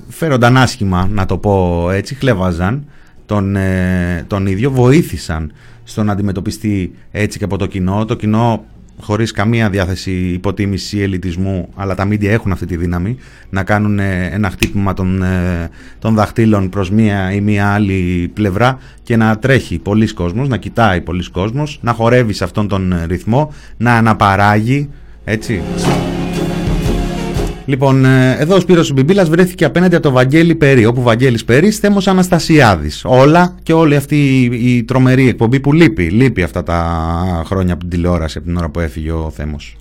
φέρονταν 0.08 0.56
άσχημα 0.56 1.08
να 1.12 1.26
το 1.26 1.38
πω 1.38 1.86
έτσι, 1.90 2.14
χλέβαζαν 2.14 2.84
τον, 3.30 3.56
ε, 3.56 4.24
τον 4.26 4.46
ίδιο, 4.46 4.70
βοήθησαν 4.70 5.52
στο 5.84 6.02
να 6.02 6.12
αντιμετωπιστεί 6.12 6.92
έτσι 7.10 7.38
και 7.38 7.44
από 7.44 7.56
το 7.56 7.66
κοινό. 7.66 8.04
Το 8.04 8.14
κοινό 8.14 8.64
χωρίς 9.00 9.32
καμία 9.32 9.70
διάθεση 9.70 10.10
υποτίμηση 10.12 10.96
ή 10.96 11.02
ελιτισμού, 11.02 11.68
αλλά 11.76 11.94
τα 11.94 12.04
μίντια 12.04 12.32
έχουν 12.32 12.52
αυτή 12.52 12.66
τη 12.66 12.76
δύναμη 12.76 13.16
να 13.50 13.62
κάνουν 13.62 13.98
ε, 13.98 14.28
ένα 14.32 14.50
χτύπημα 14.50 14.94
των, 14.94 15.22
ε, 15.22 15.70
των 15.98 16.14
δαχτύλων 16.14 16.68
προς 16.68 16.90
μία 16.90 17.32
ή 17.32 17.40
μία 17.40 17.72
άλλη 17.72 18.30
πλευρά 18.34 18.78
και 19.02 19.16
να 19.16 19.38
τρέχει 19.38 19.78
πολλοί 19.78 20.12
κόσμος, 20.12 20.48
να 20.48 20.56
κοιτάει 20.56 21.00
πολλοί 21.00 21.30
κόσμος, 21.30 21.78
να 21.82 21.92
χορεύει 21.92 22.32
σε 22.32 22.44
αυτόν 22.44 22.68
τον 22.68 22.94
ρυθμό, 23.06 23.52
να 23.76 23.94
αναπαράγει, 23.94 24.88
έτσι. 25.24 25.62
Λοιπόν, 27.70 28.04
ε, 28.04 28.36
εδώ 28.38 28.54
ο 28.54 28.60
Σπύρος 28.60 28.92
Μπιμπίλας 28.92 29.28
βρέθηκε 29.28 29.64
απέναντι 29.64 29.94
από 29.94 30.04
το 30.04 30.10
Βαγγέλη 30.10 30.54
Περί, 30.54 30.86
όπου 30.86 31.02
Βαγγέλης 31.02 31.44
Περί 31.44 31.70
Θέμος 31.70 32.08
Αναστασιάδης. 32.08 33.04
Όλα 33.04 33.54
και 33.62 33.72
όλη 33.72 33.96
αυτή 33.96 34.44
η 34.44 34.84
τρομερή 34.84 35.28
εκπομπή 35.28 35.60
που 35.60 35.72
λείπει, 35.72 36.10
λείπει 36.10 36.42
αυτά 36.42 36.62
τα 36.62 37.42
χρόνια 37.46 37.72
από 37.72 37.80
την 37.80 37.90
τηλεόραση, 37.90 38.38
από 38.38 38.46
την 38.46 38.56
ώρα 38.56 38.68
που 38.68 38.80
έφυγε 38.80 39.12
ο 39.12 39.30
Θέμος. 39.30 39.76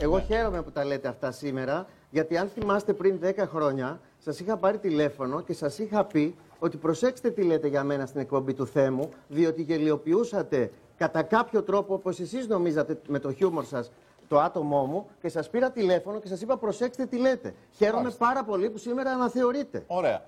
Εγώ 0.00 0.24
χαίρομαι 0.26 0.62
που 0.62 0.70
τα 0.70 0.84
λέτε 0.84 1.08
αυτά 1.08 1.32
σήμερα, 1.32 1.86
γιατί 2.10 2.36
αν 2.36 2.50
θυμάστε 2.58 2.92
πριν 2.92 3.18
10 3.22 3.48
χρόνια, 3.52 4.00
σας 4.18 4.40
είχα 4.40 4.56
πάρει 4.56 4.78
τηλέφωνο 4.78 5.42
και 5.42 5.52
σας 5.52 5.78
είχα 5.78 6.04
πει 6.04 6.34
ότι 6.58 6.76
προσέξτε 6.76 7.30
τι 7.30 7.42
λέτε 7.42 7.68
για 7.68 7.84
μένα 7.84 8.06
στην 8.06 8.20
εκπομπή 8.20 8.52
του 8.52 8.66
Θέμου, 8.66 9.08
διότι 9.28 9.62
γελιοποιούσατε 9.62 10.70
κατά 10.96 11.22
κάποιο 11.22 11.62
τρόπο, 11.62 11.94
όπως 11.94 12.20
εσείς 12.20 12.46
νομίζατε 12.48 13.00
με 13.08 13.18
το 13.18 13.32
χιούμορ 13.32 13.64
σας, 13.64 13.90
το 14.30 14.40
άτομό 14.40 14.84
μου 14.84 15.06
και 15.20 15.28
σας 15.28 15.50
πήρα 15.50 15.70
τηλέφωνο 15.70 16.18
και 16.18 16.28
σας 16.28 16.40
είπα 16.40 16.56
προσέξτε 16.56 17.06
τι 17.06 17.18
λέτε. 17.18 17.54
Χαίρομαι 17.76 18.10
πάρα 18.10 18.44
πολύ 18.44 18.70
που 18.70 18.78
σήμερα 18.78 19.10
αναθεωρείτε. 19.10 19.84
Ωραία. 19.86 20.22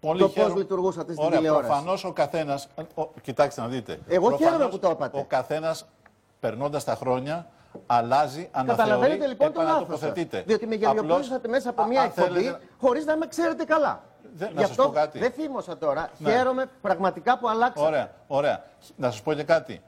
Πολύ 0.00 0.20
το 0.20 0.28
πώ 0.28 0.48
λειτουργούσατε 0.56 1.12
στην 1.12 1.24
Ωραία, 1.24 1.38
τηλεόραση. 1.38 1.66
Προφανώς 1.68 2.04
ο 2.04 2.12
καθένας. 2.12 2.68
Κοιτάξτε 3.22 3.60
να 3.60 3.66
δείτε. 3.66 3.98
Εγώ 4.08 4.26
προφανώς, 4.26 4.52
χαίρομαι 4.52 4.70
που 4.70 4.78
το 4.78 4.90
είπατε. 4.90 5.18
Ο 5.18 5.24
καθένας 5.28 5.86
περνώντας 6.40 6.84
τα 6.84 6.94
χρόνια 6.94 7.46
αλλάζει, 7.86 8.48
αναθεωρεί, 8.52 8.82
Καταλαβαίνετε 8.82 9.26
λοιπόν 9.26 9.52
τον 9.52 9.64
λάθο 9.64 10.12
Διότι 10.44 10.66
με 10.66 10.74
γελιοποιήσατε 10.74 11.48
μέσα 11.48 11.70
από 11.70 11.84
μια 11.84 12.02
εκπομπή 12.02 12.28
θέλετε... 12.28 12.58
χωρίς 12.80 13.04
να 13.04 13.16
με 13.16 13.26
ξέρετε 13.26 13.64
καλά. 13.64 14.02
Δεν, 14.34 14.50
Γι' 14.56 14.62
αυτό 14.62 14.88
κάτι. 14.88 15.18
δεν 15.18 15.30
θύμωσα 15.30 15.78
τώρα. 15.78 16.10
Ναι. 16.18 16.30
Χαίρομαι 16.30 16.70
πραγματικά 16.80 17.38
που 17.38 17.48
αλλάξατε. 17.48 17.86
Ωραία, 17.86 18.10
ωραία. 18.26 18.64
Να 18.96 19.10
σας 19.10 19.22
πω 19.22 19.32
και 19.32 19.42
κάτι 19.42 19.82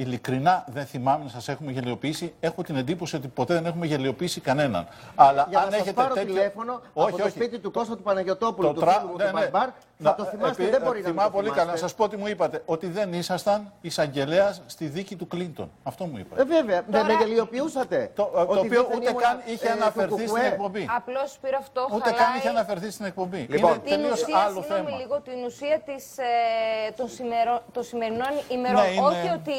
ειλικρινά 0.00 0.64
δεν 0.68 0.86
θυμάμαι 0.86 1.24
να 1.24 1.30
σας 1.30 1.48
έχουμε 1.48 1.72
γελιοποιήσει. 1.72 2.34
Έχω 2.40 2.62
την 2.62 2.76
εντύπωση 2.76 3.16
ότι 3.16 3.28
ποτέ 3.28 3.54
δεν 3.54 3.66
έχουμε 3.66 3.86
γελιοποιήσει 3.86 4.40
κανέναν. 4.40 4.86
Αλλά 5.14 5.46
Για 5.50 5.58
αν 5.60 5.70
να 5.70 5.76
έχετε 5.76 5.92
πάρω 5.92 6.14
τέτοιο... 6.14 6.34
τηλέφωνο 6.34 6.80
όχι, 6.92 7.08
από 7.14 7.22
το 7.22 7.28
σπίτι 7.28 7.58
του 7.58 7.70
Κώστα 7.70 7.96
του 7.96 8.02
Παναγιωτόπουλου, 8.02 8.68
το 8.68 8.74
του 8.74 8.80
τρα... 8.80 8.92
φίλου 8.92 9.16
ναι, 9.16 9.24
του 9.24 9.34
ναι. 9.34 9.40
Μπαρμπάρ, 9.40 9.68
Θα 10.02 10.14
το 10.14 10.24
θυμάστε, 10.24 10.68
δεν 10.68 10.80
μπορεί 10.82 10.84
να 10.84 10.92
μην 10.94 11.04
Θυμάμαι 11.04 11.28
το 11.28 11.34
πολύ 11.34 11.42
θυμάστε. 11.44 11.60
καλά. 11.60 11.70
Να 11.72 11.76
σας 11.76 11.94
πω 11.94 12.08
τι 12.08 12.16
μου 12.16 12.26
είπατε. 12.26 12.62
Ότι 12.64 12.86
δεν 12.86 13.12
ήσασταν 13.12 13.72
εισαγγελέας 13.80 14.62
στη 14.66 14.86
δίκη 14.86 15.16
του 15.16 15.26
Κλίντον. 15.26 15.70
Αυτό 15.82 16.04
μου 16.06 16.18
είπατε. 16.18 16.42
Ε, 16.42 16.44
βέβαια, 16.44 16.82
δεν 16.88 17.04
με 17.06 17.12
γελιοποιούσατε. 17.12 18.10
Το, 18.14 18.22
το 18.34 18.40
Ότι 18.40 18.58
οποίο 18.58 18.82
δίθεν 18.82 18.96
ούτε 18.96 19.08
ήμουνα, 19.10 19.26
καν 19.26 19.40
είχε 19.46 19.66
ε, 19.66 19.70
του 19.70 19.76
αναφερθεί 19.82 20.14
στην 20.14 20.26
Κουκουέ. 20.26 20.46
εκπομπή. 20.46 20.88
Απλώς 20.96 21.38
πήρα 21.40 21.58
αυτό 21.58 21.88
Ούτε 21.94 22.10
καν 22.10 22.18
χαλάει 22.18 22.38
είχε 22.38 22.48
αναφερθεί 22.48 22.90
στην 22.90 23.04
εκπομπή. 23.06 23.46
Λοιπόν, 23.50 23.70
είναι 23.70 23.80
την 23.80 23.90
τελείως 23.90 24.22
ουσία, 24.22 24.38
άλλο 24.38 24.60
συγγνώμη 24.60 24.84
θέμα. 24.84 24.98
λίγο, 24.98 25.20
την 25.20 25.44
ουσία 25.46 25.80
της, 25.84 26.18
ε, 26.18 26.24
των, 26.96 27.08
σημερο- 27.08 27.62
των 27.72 27.82
σημερινών 27.82 28.32
ημερών. 28.48 28.82
Ναι, 28.82 28.88
είναι- 28.88 29.06
Όχι 29.06 29.28
ότι 29.38 29.58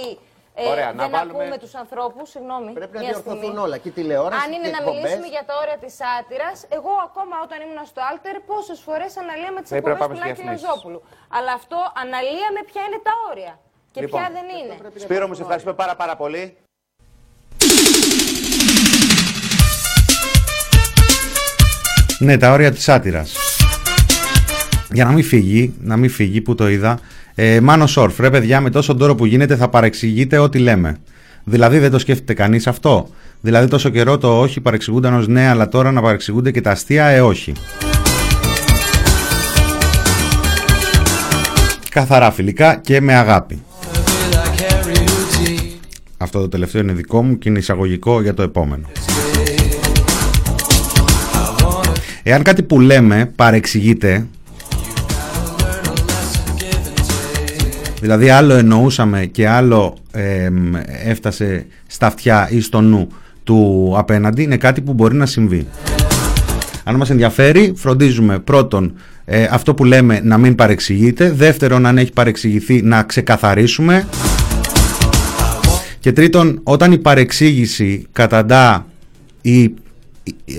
ε, 0.54 0.64
Ωραία, 0.74 0.89
να 0.97 1.02
δεν 1.04 1.12
βάλουμε- 1.16 1.41
ακούμε 1.41 1.58
τους 1.64 1.74
ανθρώπους, 1.84 2.26
συγγνώμη, 2.34 2.70
Πρέπει 2.80 2.95
να 2.97 3.02
μια 3.04 3.10
διορθωθούν 3.12 3.41
στιγμή. 3.52 3.64
όλα. 3.66 3.78
Και 3.82 3.89
η 3.93 3.95
τηλεόραση 3.99 4.41
Αν 4.43 4.49
είναι 4.56 4.68
και 4.70 4.76
να 4.76 4.80
εκπομπές. 4.82 4.99
μιλήσουμε 5.02 5.28
για 5.36 5.43
τα 5.49 5.54
όρια 5.62 5.78
της 5.84 5.93
σάτυρας, 5.99 6.58
εγώ 6.78 6.93
ακόμα 7.08 7.36
όταν 7.45 7.58
ήμουν 7.66 7.82
στο 7.91 8.02
Άλτερ, 8.10 8.36
πόσες 8.52 8.80
φορές 8.88 9.12
αναλύαμε 9.24 9.60
τις 9.64 9.70
Πρέπει 9.74 9.88
να 9.89 9.93
εκπομπές 9.95 10.02
πάμε 10.02 10.14
του 10.14 10.20
στις 10.20 10.26
Νάκη 10.28 10.36
διαφημίσεις. 10.38 10.66
Λαζόπουλου. 10.68 10.99
Αλλά 11.38 11.52
αυτό 11.60 11.78
αναλύαμε 12.04 12.60
ποια 12.70 12.82
είναι 12.88 12.99
τα 13.08 13.14
όρια 13.32 13.54
και 13.93 13.99
Λοιπόν. 14.04 14.18
ποια 14.20 14.28
δεν 14.38 14.45
είναι. 14.58 14.74
Σπύρο 15.06 15.26
μου, 15.28 15.36
σε 15.38 15.43
ευχαριστούμε 15.45 15.76
πάρα 15.82 15.93
πάρα 16.02 16.16
πολύ. 16.22 16.43
Ναι, 22.20 22.38
τα 22.38 22.52
όρια 22.52 22.72
της 22.72 22.84
σάτυρας. 22.84 23.36
Για 24.91 25.06
να 25.06 25.12
μην 25.12 25.24
φύγει, 25.24 25.74
να 25.80 25.97
μην 25.97 26.10
φύγει 26.10 26.41
που 26.41 26.56
το 26.56 26.68
είδα. 26.70 26.99
Ε, 27.43 27.61
Μάνο 27.61 27.87
Σόρφ, 27.87 28.19
ρε 28.19 28.29
παιδιά, 28.29 28.61
με 28.61 28.69
τόσο 28.69 28.95
τόρο 28.95 29.15
που 29.15 29.25
γίνεται 29.25 29.55
θα 29.55 29.69
παρεξηγείτε 29.69 30.37
ό,τι 30.37 30.59
λέμε. 30.59 30.97
Δηλαδή 31.43 31.79
δεν 31.79 31.91
το 31.91 31.99
σκέφτεται 31.99 32.33
κανείς 32.33 32.67
αυτό. 32.67 33.09
Δηλαδή 33.41 33.67
τόσο 33.67 33.89
καιρό 33.89 34.17
το 34.17 34.39
όχι 34.39 34.61
παρεξηγούνταν 34.61 35.13
ως 35.13 35.27
ναι, 35.27 35.47
αλλά 35.47 35.69
τώρα 35.69 35.91
να 35.91 36.01
παρεξηγούνται 36.01 36.51
και 36.51 36.61
τα 36.61 36.71
αστεία, 36.71 37.05
ε 37.05 37.21
όχι. 37.21 37.53
Καθαρά 41.89 42.31
φιλικά 42.31 42.75
και 42.75 43.01
με 43.01 43.15
αγάπη. 43.15 43.63
Αυτό 46.17 46.39
το 46.39 46.49
τελευταίο 46.49 46.81
είναι 46.81 46.93
δικό 46.93 47.23
μου 47.23 47.37
και 47.37 47.49
είναι 47.49 47.59
εισαγωγικό 47.59 48.21
για 48.21 48.33
το 48.33 48.41
επόμενο. 48.41 48.85
Εάν 52.23 52.43
κάτι 52.43 52.63
που 52.63 52.79
λέμε 52.79 53.31
παρεξηγείται, 53.35 54.27
δηλαδή 58.02 58.30
άλλο 58.30 58.54
εννοούσαμε 58.54 59.26
και 59.26 59.47
άλλο 59.47 59.97
εμ, 60.12 60.76
έφτασε 61.06 61.66
στα 61.88 62.08
αυτιά 62.08 62.47
ή 62.52 62.62
στο 62.62 62.82
νου 62.82 63.08
του 63.43 63.93
απέναντι, 63.97 64.43
είναι 64.43 64.58
κάτι 64.58 64.82
που 64.82 64.93
μπορεί 64.93 65.16
να 65.16 65.26
συμβεί. 65.26 65.68
Αν 66.84 66.95
μας 66.95 67.10
ενδιαφέρει, 67.10 67.74
φροντίζουμε 67.76 68.39
πρώτον 68.39 68.93
ε, 69.26 69.47
αυτό 69.52 69.74
που 69.74 69.84
λέμε 69.84 70.20
να 70.24 70.38
μην 70.38 70.56
παρεξηγείται, 70.56 71.32
δεύτερον 71.32 71.86
αν 71.86 71.97
έχει 71.97 72.14
παρεξηγηθεί 72.14 72.82
να 72.82 73.04
ξεκαθαρίσουμε 73.04 74.08
και 75.99 76.12
τρίτον 76.12 76.60
όταν 76.64 76.91
η 76.91 76.97
παρεξήγηση 76.97 78.08
καταντά 78.12 78.86
ή 79.41 79.74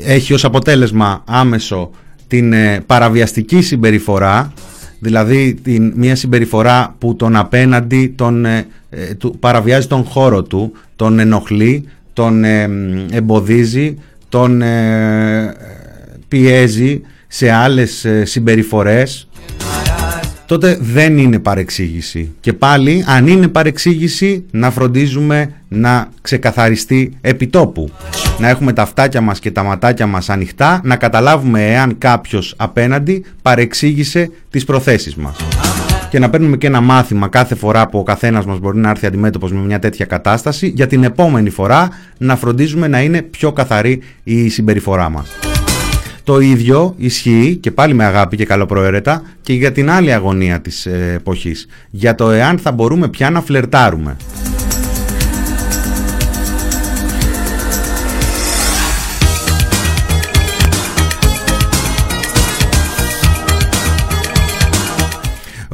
έχει 0.04 0.32
ως 0.34 0.44
αποτέλεσμα 0.44 1.22
άμεσο 1.26 1.90
την 2.26 2.52
ε, 2.52 2.82
παραβιαστική 2.86 3.62
συμπεριφορά 3.62 4.52
δηλαδή 5.02 5.54
την, 5.62 5.92
μια 5.96 6.16
συμπεριφορά 6.16 6.94
που 6.98 7.16
τον 7.16 7.36
απέναντι 7.36 8.12
τον, 8.16 8.44
ε, 8.44 8.66
ε, 8.90 9.14
του, 9.14 9.36
παραβιάζει 9.38 9.86
τον 9.86 10.04
χώρο 10.04 10.42
του 10.42 10.72
τον 10.96 11.18
ενοχλεί, 11.18 11.84
τον 12.12 12.44
ε, 12.44 12.68
εμποδίζει 13.10 13.98
τον 14.28 14.62
ε, 14.62 15.54
πιέζει 16.28 17.00
σε 17.28 17.50
άλλες 17.50 18.04
ε, 18.04 18.24
συμπεριφορές 18.24 19.28
τότε 20.46 20.78
δεν 20.80 21.18
είναι 21.18 21.38
παρεξήγηση. 21.38 22.32
Και 22.40 22.52
πάλι, 22.52 23.04
αν 23.06 23.26
είναι 23.26 23.48
παρεξήγηση, 23.48 24.44
να 24.50 24.70
φροντίζουμε 24.70 25.52
να 25.68 26.08
ξεκαθαριστεί 26.20 27.16
επιτόπου. 27.20 27.90
Να 28.38 28.48
έχουμε 28.48 28.72
τα 28.72 28.82
αυτάκια 28.82 29.20
μας 29.20 29.38
και 29.38 29.50
τα 29.50 29.62
ματάκια 29.62 30.06
μας 30.06 30.30
ανοιχτά, 30.30 30.80
να 30.84 30.96
καταλάβουμε 30.96 31.70
εάν 31.70 31.98
κάποιος 31.98 32.54
απέναντι 32.56 33.24
παρεξήγησε 33.42 34.30
τις 34.50 34.64
προθέσεις 34.64 35.14
μας. 35.14 35.36
Και 36.10 36.18
να 36.18 36.30
παίρνουμε 36.30 36.56
και 36.56 36.66
ένα 36.66 36.80
μάθημα 36.80 37.28
κάθε 37.28 37.54
φορά 37.54 37.88
που 37.88 37.98
ο 37.98 38.02
καθένας 38.02 38.44
μας 38.46 38.58
μπορεί 38.58 38.78
να 38.78 38.90
έρθει 38.90 39.06
αντιμέτωπος 39.06 39.52
με 39.52 39.60
μια 39.60 39.78
τέτοια 39.78 40.04
κατάσταση, 40.04 40.66
για 40.68 40.86
την 40.86 41.04
επόμενη 41.04 41.50
φορά 41.50 41.88
να 42.18 42.36
φροντίζουμε 42.36 42.88
να 42.88 43.02
είναι 43.02 43.22
πιο 43.22 43.52
καθαρή 43.52 44.02
η 44.22 44.48
συμπεριφορά 44.48 45.08
μας. 45.08 45.51
Το 46.24 46.40
ίδιο 46.40 46.94
ισχύει 46.96 47.58
και 47.60 47.70
πάλι 47.70 47.94
με 47.94 48.04
αγάπη 48.04 48.36
και 48.36 48.44
καλοπροαίρετα 48.44 49.22
και 49.42 49.52
για 49.52 49.72
την 49.72 49.90
άλλη 49.90 50.12
αγωνία 50.12 50.60
της 50.60 50.86
ε, 50.86 51.12
εποχής. 51.14 51.66
Για 51.90 52.14
το 52.14 52.30
εάν 52.30 52.58
θα 52.58 52.72
μπορούμε 52.72 53.08
πια 53.08 53.30
να 53.30 53.40
φλερτάρουμε. 53.40 54.16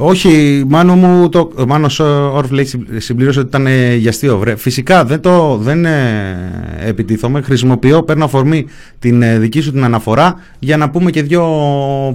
Όχι, 0.01 0.65
μάνο 0.69 0.95
μου, 0.95 1.29
το, 1.29 1.51
ο 1.57 1.67
Μάνος 1.67 2.01
Όρφ 2.33 2.51
λέει, 2.51 2.65
συμπ- 2.65 2.99
συμπλήρωσε 3.01 3.39
ότι 3.39 3.49
ήταν 3.49 3.67
ε, 3.67 3.95
για 3.95 4.11
αστείο. 4.11 4.39
Βρε. 4.39 4.57
Φυσικά 4.57 5.05
δεν 5.05 5.21
το 5.21 5.57
δεν 5.63 5.85
ε, 5.85 6.37
επιτίθομαι. 6.81 7.41
Χρησιμοποιώ, 7.43 8.03
παίρνω 8.03 8.25
αφορμή 8.25 8.67
την 8.99 9.23
ε, 9.23 9.39
δική 9.39 9.61
σου 9.61 9.73
την 9.73 9.85
αναφορά 9.85 10.35
για 10.59 10.77
να 10.77 10.91
πούμε 10.91 11.11
και 11.11 11.23
δύο 11.23 11.45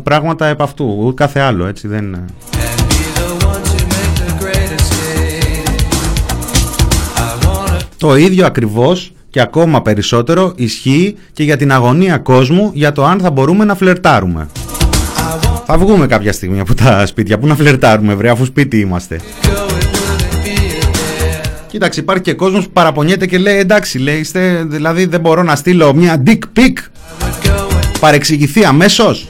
πράγματα 0.04 0.46
επ' 0.48 0.62
αυτού. 0.62 0.98
Ούτε 1.00 1.24
κάθε 1.24 1.40
άλλο, 1.40 1.66
έτσι 1.66 1.88
δεν... 1.88 2.14
ε. 2.14 2.26
Το 7.98 8.16
ίδιο 8.16 8.46
ακριβώς 8.46 9.12
και 9.30 9.42
ακόμα 9.42 9.82
περισσότερο 9.82 10.54
ισχύει 10.56 11.16
και 11.34 11.44
για 11.44 11.58
την 11.58 11.72
αγωνία 11.72 12.18
κόσμου 12.18 12.72
για 12.74 12.92
το 12.92 13.06
αν 13.06 13.20
θα 13.20 13.32
μπορούμε 13.32 13.66
να 13.66 13.76
φλερτάρουμε. 13.76 14.48
Θα 15.66 15.78
βγούμε 15.78 16.08
κάποια 16.08 16.34
στιγμή 16.34 16.60
από 16.60 16.76
τα 16.76 17.06
σπίτια. 17.06 17.38
Πού 17.38 17.48
να 17.48 17.56
φλερτάρουμε, 17.56 18.14
βρε, 18.14 18.30
αφού 18.30 18.46
σπίτι 18.46 18.80
είμαστε. 18.80 19.20
Κοίταξε, 21.68 22.00
υπάρχει 22.00 22.24
και 22.24 22.34
κόσμος 22.34 22.66
που 22.66 22.72
παραπονιέται 22.72 23.26
και 23.26 23.38
λέει 23.38 23.58
εντάξει, 23.58 23.98
λέει, 23.98 24.20
είστε, 24.20 24.64
δηλαδή 24.68 25.06
δεν 25.06 25.20
μπορώ 25.20 25.44
να 25.44 25.56
στείλω 25.56 25.94
μια 25.94 26.24
dick 26.26 26.40
pic. 26.60 26.74
Παρεξηγηθεί 28.00 28.66
αμέσως. 28.66 29.28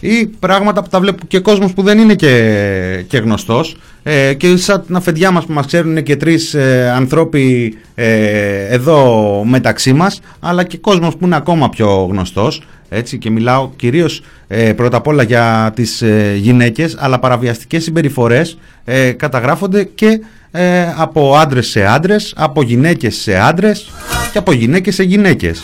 Ή 0.00 0.26
πράγματα 0.26 0.82
που 0.82 0.88
τα 0.88 1.00
βλέπω 1.00 1.26
και 1.28 1.38
κόσμος 1.38 1.72
που 1.72 1.82
δεν 1.82 1.98
είναι 1.98 2.14
και, 2.14 3.04
και 3.08 3.18
γνωστός 3.18 3.76
ε, 4.02 4.34
και 4.34 4.56
σαν 4.56 4.84
την 4.86 4.96
αφεντιά 4.96 5.30
μας 5.30 5.44
που 5.44 5.52
μας 5.52 5.66
ξέρουν 5.66 5.90
είναι 5.90 6.00
και 6.00 6.16
τρεις 6.16 6.54
ε, 6.54 6.92
ανθρώποι 6.96 7.74
ε, 7.94 8.74
εδώ 8.74 9.42
μεταξύ 9.46 9.92
μας 9.92 10.20
αλλά 10.40 10.64
και 10.64 10.78
κόσμος 10.78 11.16
που 11.16 11.24
είναι 11.26 11.36
ακόμα 11.36 11.68
πιο 11.68 12.08
γνωστός 12.10 12.62
έτσι 12.92 13.18
και 13.18 13.30
μιλάω 13.30 13.70
κυρίως 13.76 14.22
ε, 14.48 14.72
πρώτα 14.72 14.96
απ' 14.96 15.06
όλα 15.06 15.22
για 15.22 15.72
τις 15.74 16.02
ε, 16.02 16.34
γυναίκες 16.36 16.96
αλλά 16.98 17.18
παραβιαστικές 17.18 17.82
συμπεριφορές 17.82 18.58
ε, 18.84 19.10
καταγράφονται 19.12 19.84
και 19.84 20.20
ε, 20.50 20.94
από 20.96 21.36
άντρες 21.36 21.66
σε 21.66 21.84
άντρες, 21.84 22.34
από 22.36 22.62
γυναίκες 22.62 23.16
σε 23.16 23.36
άντρες 23.36 23.90
και 24.32 24.38
από 24.38 24.52
γυναίκες 24.52 24.94
σε 24.94 25.02
γυναίκες. 25.02 25.62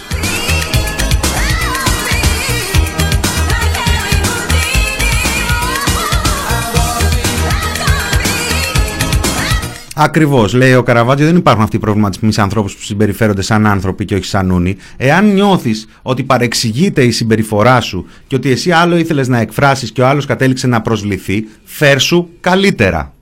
Ακριβώς, 9.99 10.53
λέει 10.53 10.75
ο 10.75 10.83
Καραβάτζιο, 10.83 11.27
δεν 11.27 11.37
υπάρχουν 11.37 11.63
αυτοί 11.63 11.77
οι 11.77 11.79
προβληματισμοί 11.79 12.33
σε 12.33 12.41
ανθρώπους 12.41 12.77
που 12.77 12.83
συμπεριφέρονται 12.83 13.43
σαν 13.43 13.67
άνθρωποι 13.67 14.05
και 14.05 14.15
όχι 14.15 14.25
σαν 14.25 14.51
ούνοι. 14.51 14.77
Εάν 14.97 15.33
νιώθεις 15.33 15.89
ότι 16.03 16.23
παρεξηγείται 16.23 17.05
η 17.05 17.11
συμπεριφορά 17.11 17.81
σου 17.81 18.07
και 18.27 18.37
ότι 18.37 18.51
εσύ 18.51 18.71
άλλο 18.71 18.97
ήθελες 18.97 19.29
να 19.29 19.39
εκφράσεις 19.39 19.93
και 19.93 20.01
ο 20.01 20.07
άλλος 20.07 20.27
κατέληξε 20.27 20.67
να 20.67 20.83
προσβληθεί, 20.83 21.47
φέρσου 21.65 22.29
καλύτερα. 22.41 23.15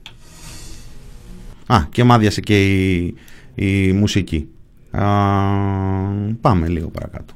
Α, 1.65 1.77
και 1.89 2.03
μάδιασε 2.03 2.41
και 2.41 2.65
η, 2.65 3.15
η 3.55 3.91
μουσική. 3.91 4.47
Α, 4.91 5.03
πάμε 6.41 6.67
λίγο 6.67 6.87
παρακάτω. 6.87 7.33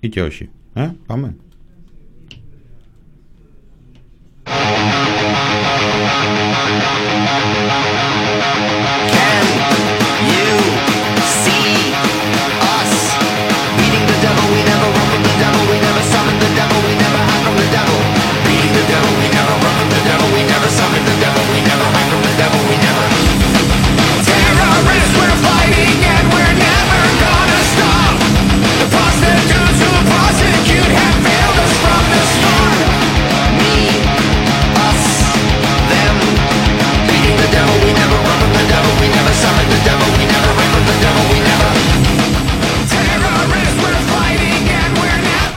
Ή 0.00 0.08
και 0.08 0.22
όχι. 0.22 0.48
Ε, 0.72 0.90
πάμε. 1.06 1.34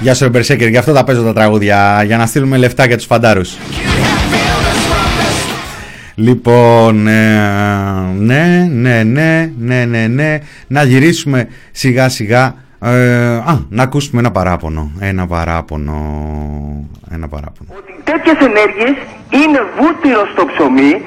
Γεια 0.03 0.13
σου 0.13 0.29
Μπερσέκερ, 0.29 0.67
γι' 0.67 0.77
αυτό 0.77 0.93
τα 0.93 1.03
παίζω 1.03 1.23
τα 1.23 1.33
τραγούδια, 1.33 2.03
για 2.05 2.17
να 2.17 2.25
στείλουμε 2.25 2.57
λεφτά 2.57 2.85
για 2.85 2.97
τους 2.97 3.05
φαντάρους. 3.05 3.57
Λοιπόν, 6.15 7.07
ε, 7.07 7.39
ναι, 8.17 8.67
ναι, 8.71 9.03
ναι, 9.03 9.51
ναι, 9.57 9.85
ναι, 9.85 10.07
ναι, 10.07 10.37
να 10.67 10.83
γυρίσουμε 10.83 11.47
σιγά 11.71 12.09
σιγά, 12.09 12.55
ε, 12.81 13.35
α, 13.35 13.59
να 13.69 13.83
ακούσουμε 13.83 14.19
ένα 14.19 14.31
παράπονο, 14.31 14.91
ένα 14.99 15.27
παράπονο, 15.27 15.95
ένα 17.11 17.27
παράπονο. 17.27 17.69
Ότι 17.77 17.93
τέτοιες 18.03 18.35
ενέργειες 18.39 18.95
είναι 19.29 19.59
βούτυρο 19.79 20.27
στο 20.33 20.45
ψωμί 20.45 21.01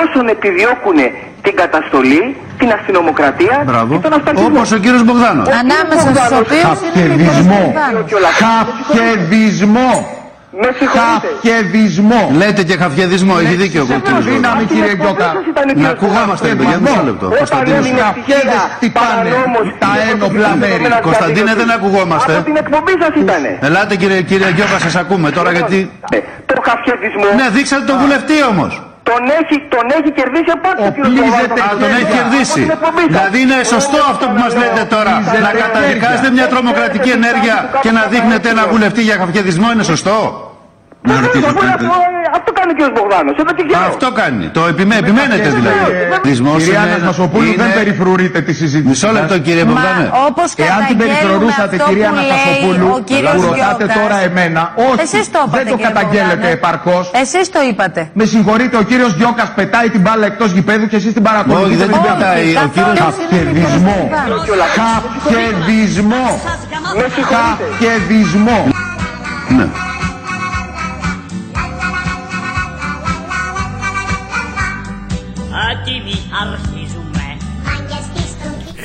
όσων 0.00 0.24
επιδιώκουν 0.28 0.98
την 1.42 1.54
καταστολή, 1.62 2.36
την 2.58 2.68
αστυνομοκρατία 2.76 3.62
Μπράβο. 3.66 3.94
και 3.94 4.02
τον 4.08 4.12
αυταρχισμό. 4.18 4.48
Όπως 4.54 4.72
ο 4.72 4.78
κύριος 4.84 5.04
Μπογδάνος. 5.04 5.46
Ανάμεσα 5.62 6.08
στους 6.14 6.38
οποίους 6.42 6.62
Χαφκεδισμό. 6.62 7.62
Χαφκεδισμό. 8.42 10.18
Με 10.62 10.68
συγχωρείτε. 10.78 11.28
Χαφκεδισμό. 11.42 12.30
Λέτε 12.40 12.62
και 12.62 12.76
χαφκεδισμό, 12.76 13.34
έχει 13.42 13.54
δίκιο 13.54 13.82
ο 13.82 13.84
κύριος 14.04 14.24
Δύναμη, 14.24 14.64
κύριε 14.64 14.94
Γκόκα. 14.94 15.32
Να 15.74 15.88
ακουγόμαστε 15.88 16.48
εδώ, 16.48 16.62
για 16.62 16.78
μισό 16.78 17.02
λεπτό. 17.04 17.26
Κωνσταντίνος, 17.38 17.90
Καφκέδες 18.02 18.62
χτυπάνε 18.74 19.30
τα 19.78 19.90
ένοπλα 20.10 20.56
μέρη. 20.56 20.84
Κωνσταντίνε 21.02 21.54
δεν 21.54 21.70
ακουγόμαστε. 21.70 22.32
Από 22.34 22.44
την 22.44 22.56
εκπομπή 22.56 22.92
σας 23.00 23.12
ήτανε. 23.22 23.58
Ελάτε 23.60 23.96
κύριε, 23.96 24.22
κύριε 24.22 24.52
Γκιόκα, 24.52 24.78
σας 24.78 24.96
ακούμε 24.96 25.30
τώρα 25.30 25.52
γιατί... 25.52 25.90
Το 26.46 26.62
χαφιεδισμό. 26.68 27.24
Ναι, 27.36 27.48
δείξατε 27.50 27.84
τον 27.84 27.98
βουλευτή 27.98 28.34
όμως. 28.50 28.82
Τον 29.10 29.22
έχει, 29.40 29.56
τον 29.74 29.86
έχει 29.98 30.10
κερδίσει 30.18 30.50
από 30.56 30.68
ο 30.82 30.86
Οπλίζεται, 30.86 31.60
τον 31.82 31.90
έχει 31.98 32.10
κερδίσει. 32.18 32.62
Δηλαδή 33.08 33.40
είναι 33.40 33.58
σωστό 33.74 33.98
αυτό 34.12 34.24
που 34.30 34.38
μας 34.44 34.52
λέτε 34.60 34.84
τώρα. 34.94 35.14
Να 35.46 35.50
καταδικάζετε 35.62 36.30
μια 36.30 36.46
τρομοκρατική 36.48 37.10
ενέργεια 37.10 37.56
και 37.82 37.90
να 37.90 38.02
δείχνετε 38.12 38.48
ένα 38.48 38.66
βουλευτή 38.66 39.02
για 39.02 39.16
χαφιεδισμό 39.20 39.72
είναι 39.72 39.82
σωστό. 39.82 40.16
Να 41.02 41.20
ρωτήσω. 41.20 41.48
Αυτό 42.36 42.50
κάνει 42.58 42.70
ο 42.74 42.76
κ. 42.78 42.80
Μπογδάνος. 42.96 43.34
Εδώ 43.42 43.52
και 43.58 43.64
καιρό. 43.68 43.84
Αυτό 43.92 44.06
κάνει. 44.20 44.44
Το 44.58 44.62
επιμέ, 44.72 44.96
επιμένετε 45.04 45.48
δηλαδή. 45.58 45.84
Δυσμός 46.28 46.58
Κυρία 46.62 46.80
είναι- 46.82 46.92
Ανασμασοπούλου, 46.92 47.50
είναι- 47.52 47.62
δεν 47.62 47.70
περιφρουρείτε 47.78 48.38
τη 48.46 48.52
συζήτηση. 48.60 48.88
Μισό 48.92 49.10
λεπτό 49.18 49.36
κύριε 49.46 49.64
Μπογδάνε. 49.68 50.06
όπως 50.28 50.48
Εάν 50.56 50.80
την 50.90 50.96
καταγγέλνουμε 50.98 51.04
περιφρουρούσατε, 51.04 51.74
αυτό 51.76 51.88
κυρία 51.88 52.08
που 52.08 52.14
λέει 52.14 52.24
Ανασμασοπούλου, 52.30 52.88
ο 52.98 53.00
κύριος 53.10 53.34
που 53.38 53.42
ρωτάτε 53.50 53.84
Γιώκας. 53.84 53.96
τώρα 54.00 54.16
εμένα, 54.28 54.62
όχι, 54.88 55.00
Εσείς 55.06 55.24
το 55.34 55.38
είπατε, 55.44 55.56
δεν 55.58 55.66
το 55.72 55.76
κύριε 55.76 55.86
καταγγέλλετε 55.88 56.34
Μπογδάνε. 56.42 56.58
επαρκώς. 56.60 57.04
Εσείς 57.24 57.44
το 57.56 57.60
είπατε. 57.70 58.00
Με 58.20 58.24
συγχωρείτε, 58.32 58.74
ο 58.82 58.84
κύριος 58.90 59.12
Γιώκας 59.20 59.48
πετάει 59.58 59.88
την 59.94 60.00
μπάλα 60.04 60.24
εκτός 60.30 60.48
γηπέδου 60.56 60.86
και 60.92 60.98
εσείς 61.00 61.12
την 61.16 61.24
παρακολουθείτε. 61.28 61.66
Όχι, 61.68 61.76
δεν 61.82 61.88
την 61.92 61.96
με 61.96 62.06
την 62.06 62.12
πετάει. 62.18 62.44
μπάλα. 62.52 62.66
Ο 62.66 62.70
κύριος- 62.76 62.98
Χαφκεδισμό. 63.00 63.98
Χαφκεδισμό. 65.26 66.26
Χαφκεδισμό. 67.32 68.58
Ναι. 69.56 69.66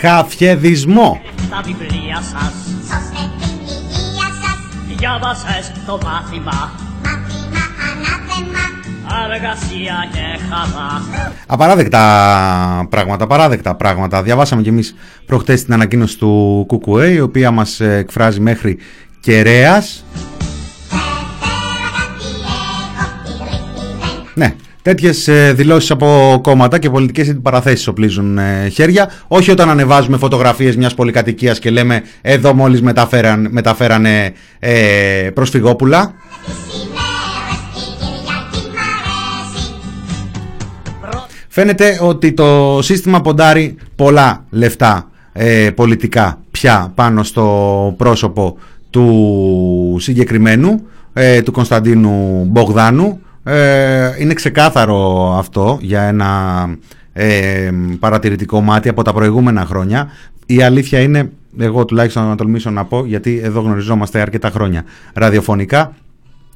Χαφιεδισμό. 0.02 1.22
τα 1.50 1.62
βιβλία 1.66 2.16
σας. 2.16 2.54
Σώστε 2.90 3.22
την 3.38 3.60
υγεία 3.60 4.30
σας. 4.42 4.58
Διάβασες 4.98 5.72
το 5.86 6.00
μάθημα. 6.04 6.72
Μάθημα 7.04 7.64
ανάθεμα. 7.92 8.64
Αργασία 9.24 10.08
και 10.12 10.40
χαρά. 10.50 11.02
Απαράδεκτα 11.48 12.88
πράγματα, 12.90 13.28
παράδεκτα 13.28 13.76
πράγματα. 13.76 14.24
Διαβάσαμε 14.24 14.62
κι 14.62 14.70
εμείς 14.70 14.96
προχτές 15.26 15.64
την 15.64 15.74
ανακοίνωση 15.74 16.18
του 16.18 16.66
ΚΚΕ, 16.70 17.12
η 17.12 17.20
οποία 17.20 17.52
μας 17.52 17.80
ε, 17.80 17.96
εκφράζει 17.96 18.40
μέχρι 18.40 18.78
κεραίας. 19.20 20.06
Ναι, 24.34 24.56
τέτοιες 24.86 25.30
δηλώσεις 25.54 25.92
από 25.92 26.40
κόμματα 26.44 26.80
και 26.80 26.90
πολιτικές 26.90 27.30
αντιπαραθέσει 27.30 27.90
οπλίζουν 27.90 28.38
ε, 28.38 28.68
χέρια. 28.70 29.12
Όχι 29.28 29.52
όταν 29.52 29.70
ανεβάζουμε 29.70 30.18
φωτογραφίες 30.18 30.76
μιας 30.76 30.94
πολυκατοικίας 30.94 31.60
και 31.60 31.70
λέμε 31.70 32.02
εδώ 32.22 32.54
μόλις 32.54 32.82
μεταφέραν, 32.82 33.48
μεταφέρανε 33.52 34.34
ε, 34.60 35.30
προσφυγόπουλα. 35.34 36.14
Φαίνεται 41.48 42.00
ότι 42.02 42.34
το 42.34 42.80
σύστημα 42.82 43.22
ποντάρει 43.22 43.76
πολλά 43.96 44.46
λεφτά 44.50 45.10
ε, 45.34 45.70
πολιτικά 45.70 46.40
πια 46.52 46.92
πάνω 46.96 47.24
στο 47.24 47.94
πρόσωπο 47.98 48.58
του 48.90 49.98
συγκεκριμένου, 50.00 50.82
ε, 51.14 51.42
του 51.42 51.52
Κωνσταντίνου 51.52 52.46
Μπογδάνου. 52.50 53.20
Ε, 53.48 54.16
είναι 54.20 54.34
ξεκάθαρο 54.34 55.32
αυτό 55.38 55.78
για 55.82 56.02
ένα 56.02 56.70
ε, 57.14 57.70
παρατηρητικό 58.00 58.62
μάτι 58.62 58.90
από 58.90 59.04
τα 59.04 59.14
προηγούμενα 59.14 59.66
χρόνια. 59.66 60.10
Η 60.46 60.62
αλήθεια 60.62 61.00
είναι, 61.00 61.32
εγώ 61.60 61.86
τουλάχιστον 61.86 62.28
να 62.28 62.36
τολμήσω 62.36 62.70
να 62.70 62.86
πω, 62.86 63.06
γιατί 63.06 63.40
εδώ 63.44 63.62
γνωριζόμαστε 63.62 64.20
αρκετά 64.20 64.50
χρόνια 64.50 64.84
ραδιοφωνικά, 65.14 65.96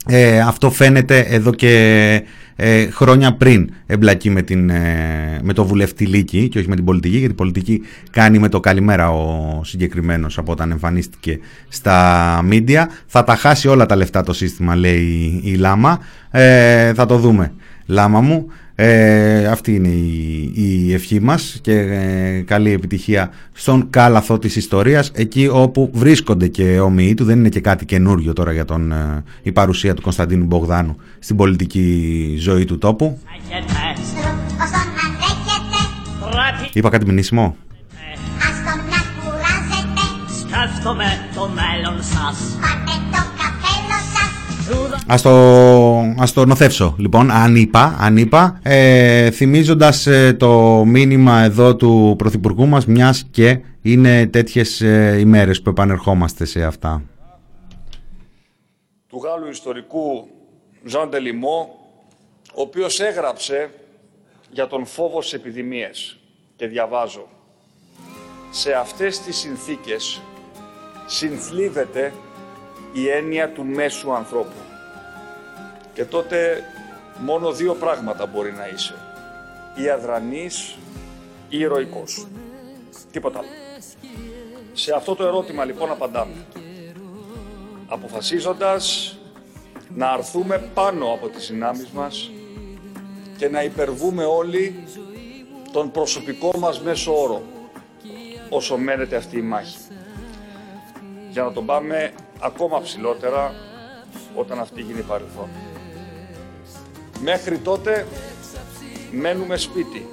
ε, 0.08 0.40
αυτό 0.40 0.72
φαίνεται 0.72 1.20
εδώ 1.20 1.54
και 1.54 2.24
ε, 2.56 2.90
χρόνια 2.90 3.34
πριν 3.34 3.70
εμπλακεί 3.86 4.30
με, 4.30 4.42
την, 4.42 4.70
ε, 4.70 5.40
με 5.42 5.54
το 5.54 5.66
βουλευτή 5.66 6.06
Λίκη 6.06 6.48
και 6.48 6.60
όχι 6.60 6.70
με 6.70 6.76
την 6.76 6.86
πολιτική 6.86 7.18
γιατί 7.18 7.34
η 7.34 7.36
πολιτική 7.36 7.82
κάνει 8.12 8.40
με 8.40 8.50
το 8.50 8.60
καλημέρα 8.60 9.12
ο 9.12 9.62
συγκεκριμένος 9.64 10.38
από 10.38 10.52
όταν 10.52 10.72
εμφανίστηκε 10.72 11.40
στα 11.68 12.42
μίντια. 12.46 12.90
Θα 13.06 13.24
τα 13.24 13.36
χάσει 13.36 13.68
όλα 13.68 13.86
τα 13.86 13.96
λεφτά 13.96 14.24
το 14.24 14.34
σύστημα 14.34 14.76
λέει 14.76 15.42
η, 15.44 15.56
Λάμα. 15.56 16.00
Ε, 16.32 16.94
θα 16.94 17.06
το 17.06 17.18
δούμε 17.18 17.52
Λάμα 17.86 18.22
μου 18.22 18.46
ε, 18.82 19.46
αυτή 19.46 19.76
είναι 19.76 19.88
η, 19.88 20.52
η 20.54 20.94
ευχή 20.94 21.22
μας 21.22 21.60
και 21.62 21.74
ε, 21.80 22.42
καλή 22.42 22.72
επιτυχία 22.72 23.32
στον 23.52 23.90
κάλαθο 23.90 24.40
της 24.40 24.56
ιστορίας 24.56 25.12
εκεί 25.14 25.50
όπου 25.52 25.90
βρίσκονται 25.94 26.48
και 26.48 26.80
όμοιοι 26.80 27.14
του. 27.14 27.24
Δεν 27.24 27.40
είναι 27.40 27.50
και 27.50 27.60
κάτι 27.60 27.86
καινούριο 27.86 28.34
τώρα 28.34 28.52
για 28.52 28.66
τον, 28.66 28.92
ε, 28.92 29.24
η 29.42 29.52
παρουσία 29.52 29.94
του 29.94 30.02
Κωνσταντίνου 30.02 30.46
Μπογδάνου 30.46 30.96
στην 31.20 31.36
πολιτική 31.36 32.36
ζωή 32.40 32.66
του 32.66 32.78
τόπου. 32.78 33.20
Είπα 36.74 36.90
κάτι 36.90 37.06
μηνύσιμο; 37.06 37.56
Σκέφτομαι 40.40 41.06
το 41.36 41.50
μέλλον 41.56 42.04
σας. 42.04 42.58
Ας 45.12 45.22
το, 45.22 45.30
ας 46.18 46.34
το 46.34 46.46
νοθεύσω 46.46 46.96
λοιπόν, 46.98 47.32
αν 47.32 47.56
είπα, 47.56 47.98
αν 48.00 48.18
είπα 48.18 48.60
ε, 48.64 49.32
θυμίζοντας 49.32 50.08
ε, 50.08 50.34
το 50.34 50.84
μήνυμα 50.86 51.40
εδώ 51.40 51.76
του 51.76 52.16
Πρωθυπουργού 52.18 52.68
μας 52.68 52.86
μιας 52.86 53.24
και 53.32 53.60
είναι 53.82 54.28
τέτοιες 54.28 54.82
ε, 54.82 55.18
ημέρες 55.20 55.62
που 55.62 55.70
επανερχόμαστε 55.70 56.46
σε 56.46 56.64
αυτά. 56.64 57.02
του 59.08 59.22
Γάλλου 59.24 59.50
ιστορικού 59.50 60.28
Ζαν 60.86 61.10
Τελιμό, 61.10 61.80
ο 62.56 62.62
οποίος 62.62 63.00
έγραψε 63.00 63.70
για 64.52 64.68
τον 64.68 64.86
φόβο 64.86 65.22
στις 65.22 65.40
επιδημίες. 65.40 66.20
Και 66.56 66.68
διαβάζω. 66.68 67.28
«Σε 68.52 68.72
αυτές 68.74 69.20
τις 69.20 69.38
συνθήκες 69.38 70.22
συνθλίβεται 71.06 72.14
η 72.94 73.08
έννοια 73.08 73.50
του 73.50 73.66
μέσου 73.66 74.14
ανθρώπου 74.14 74.69
και 76.00 76.06
τότε 76.06 76.64
μόνο 77.18 77.52
δύο 77.52 77.74
πράγματα 77.74 78.26
μπορεί 78.26 78.52
να 78.52 78.68
είσαι 78.68 78.96
ή 79.76 79.90
αδρανής 79.90 80.78
ή 81.50 81.60
ηρωικός. 81.60 82.28
Τίποτα 83.12 83.40
άλλο. 83.40 83.48
Σε 84.74 84.94
αυτό 84.96 85.16
το 85.16 85.24
ερώτημα 85.24 85.66
λοιπόν 85.66 85.92
απαντάμε 85.92 86.46
αποφασίζοντας 87.88 89.18
να 89.96 90.10
αρθούμε 90.10 90.70
πάνω 90.74 91.14
από 91.14 91.28
τις 91.28 91.48
δυνάμεις 91.48 91.88
μας 91.90 92.32
και 93.38 93.50
να 93.50 93.64
υπερβούμε 93.64 94.26
όλοι 94.26 94.84
τον 95.72 95.92
προσωπικό 95.92 96.52
μας 96.58 96.82
μέσο 96.82 97.22
όρο 97.22 97.42
όσο 98.50 98.78
μένεται 98.78 99.16
αυτή 99.16 99.38
η 99.38 99.42
μάχη. 99.42 99.78
Για 101.30 101.44
να 101.44 101.52
τον 101.52 101.66
πάμε 101.66 102.14
ακόμα 102.40 102.82
ψηλότερα 102.82 103.54
όταν 104.36 104.60
αυτή 104.60 104.82
γίνει 104.82 105.02
παρελθόν. 105.02 105.69
Μέχρι 107.24 107.58
τότε 107.58 108.08
μένουμε 109.12 109.58
σπίτι, 109.58 110.08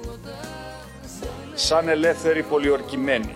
σαν 1.53 1.89
ελεύθεροι 1.89 2.43
πολιορκημένοι, 2.43 3.35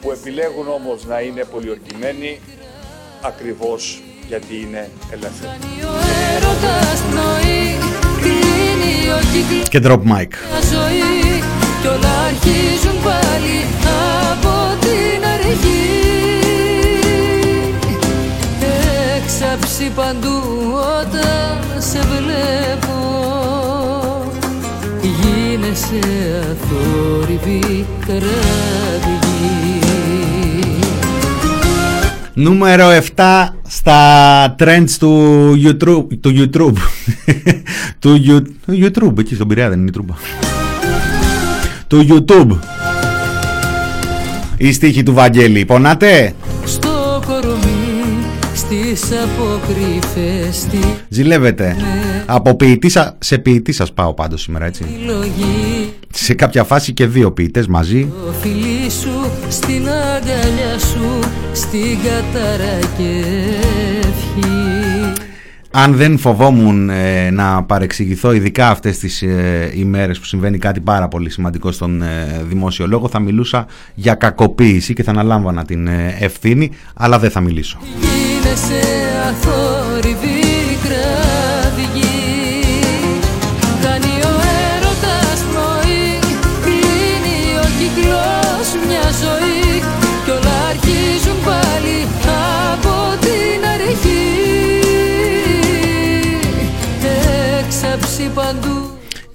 που 0.00 0.10
επιλέγουν 0.10 0.68
όμως 0.68 1.04
να 1.04 1.20
είναι 1.20 1.44
πολιορκημένοι 1.44 2.40
ακριβώς 3.22 4.02
γιατί 4.28 4.60
είναι 4.60 4.90
ελεύθεροι. 5.10 5.58
Και 9.68 9.80
drop 9.84 10.00
mic. 10.02 10.28
ζωή 10.72 11.42
κι 11.80 11.86
όλα 11.86 12.18
αρχίζουν 12.26 13.02
πάλι 13.02 13.64
από 14.32 14.80
την 14.80 15.24
αρχή 15.24 15.95
παντού 19.84 20.42
όταν 21.00 21.80
σε 21.80 21.98
βλέπω 21.98 22.94
Γίνεσαι 25.02 25.98
αθόρυβη 26.40 27.86
κραυγή 28.06 28.26
Νούμερο 32.34 32.84
7 33.16 33.48
στα 33.68 34.54
trends 34.58 34.90
του 34.98 35.52
YouTube. 35.64 36.06
Του 36.20 36.32
YouTube. 36.34 36.76
του 38.00 38.22
YouTube, 38.68 39.18
εκεί 39.18 39.34
στον 39.34 39.48
Πειραιά 39.48 39.68
δεν 39.68 39.78
είναι 39.80 39.90
YouTube. 39.94 40.14
Του 41.86 42.06
YouTube. 42.08 42.58
Η 44.56 44.72
στίχη 44.72 45.02
του 45.02 45.14
Βαγγέλη. 45.14 45.64
Πονάτε; 45.64 46.34
Στο 48.66 48.74
κορμί, 48.74 48.96
στις 48.96 49.10
αποκρύφες 49.22 50.66
Ζηλεύετε. 51.08 51.76
Ναι. 51.78 52.24
Από 52.26 52.56
ποιητή 52.56 52.90
σε 53.18 53.38
ποιητή 53.38 53.72
σας 53.72 53.92
πάω 53.92 54.14
πάντως 54.14 54.42
σήμερα 54.42 54.64
έτσι. 54.64 54.84
Σε 56.10 56.34
κάποια 56.34 56.64
φάση 56.64 56.92
και 56.92 57.06
δύο 57.06 57.32
ποιητές 57.32 57.66
μαζί. 57.66 58.12
Το 58.26 58.32
φιλί 58.32 58.90
σου, 58.90 59.30
στην 59.48 59.88
αγκαλιά 59.88 60.78
σου, 60.78 61.18
στην 61.52 61.98
κατάρα 62.02 62.78
και 62.96 63.24
αν 65.78 65.94
δεν 65.94 66.18
φοβόμουν 66.18 66.90
ε, 66.90 67.30
να 67.30 67.62
παρεξηγηθώ 67.62 68.32
ειδικά 68.32 68.68
αυτές 68.70 68.98
τις 68.98 69.22
ε, 69.22 69.72
ημέρες 69.74 70.18
που 70.18 70.24
συμβαίνει 70.24 70.58
κάτι 70.58 70.80
πάρα 70.80 71.08
πολύ 71.08 71.30
σημαντικό 71.30 71.72
στον 71.72 72.02
ε, 72.02 72.42
δημόσιο 72.48 72.86
λόγο 72.86 73.08
θα 73.08 73.18
μιλούσα 73.18 73.66
για 73.94 74.14
κακοποίηση 74.14 74.94
και 74.94 75.02
θα 75.02 75.10
αναλάμβανα 75.10 75.64
την 75.64 75.86
ε, 75.86 76.16
ευθύνη 76.20 76.70
αλλά 76.94 77.18
δεν 77.18 77.30
θα 77.30 77.40
μιλήσω 77.40 77.78
είναι 78.46 78.54
σε 78.54 78.80
αθόρυβη. 79.28 80.45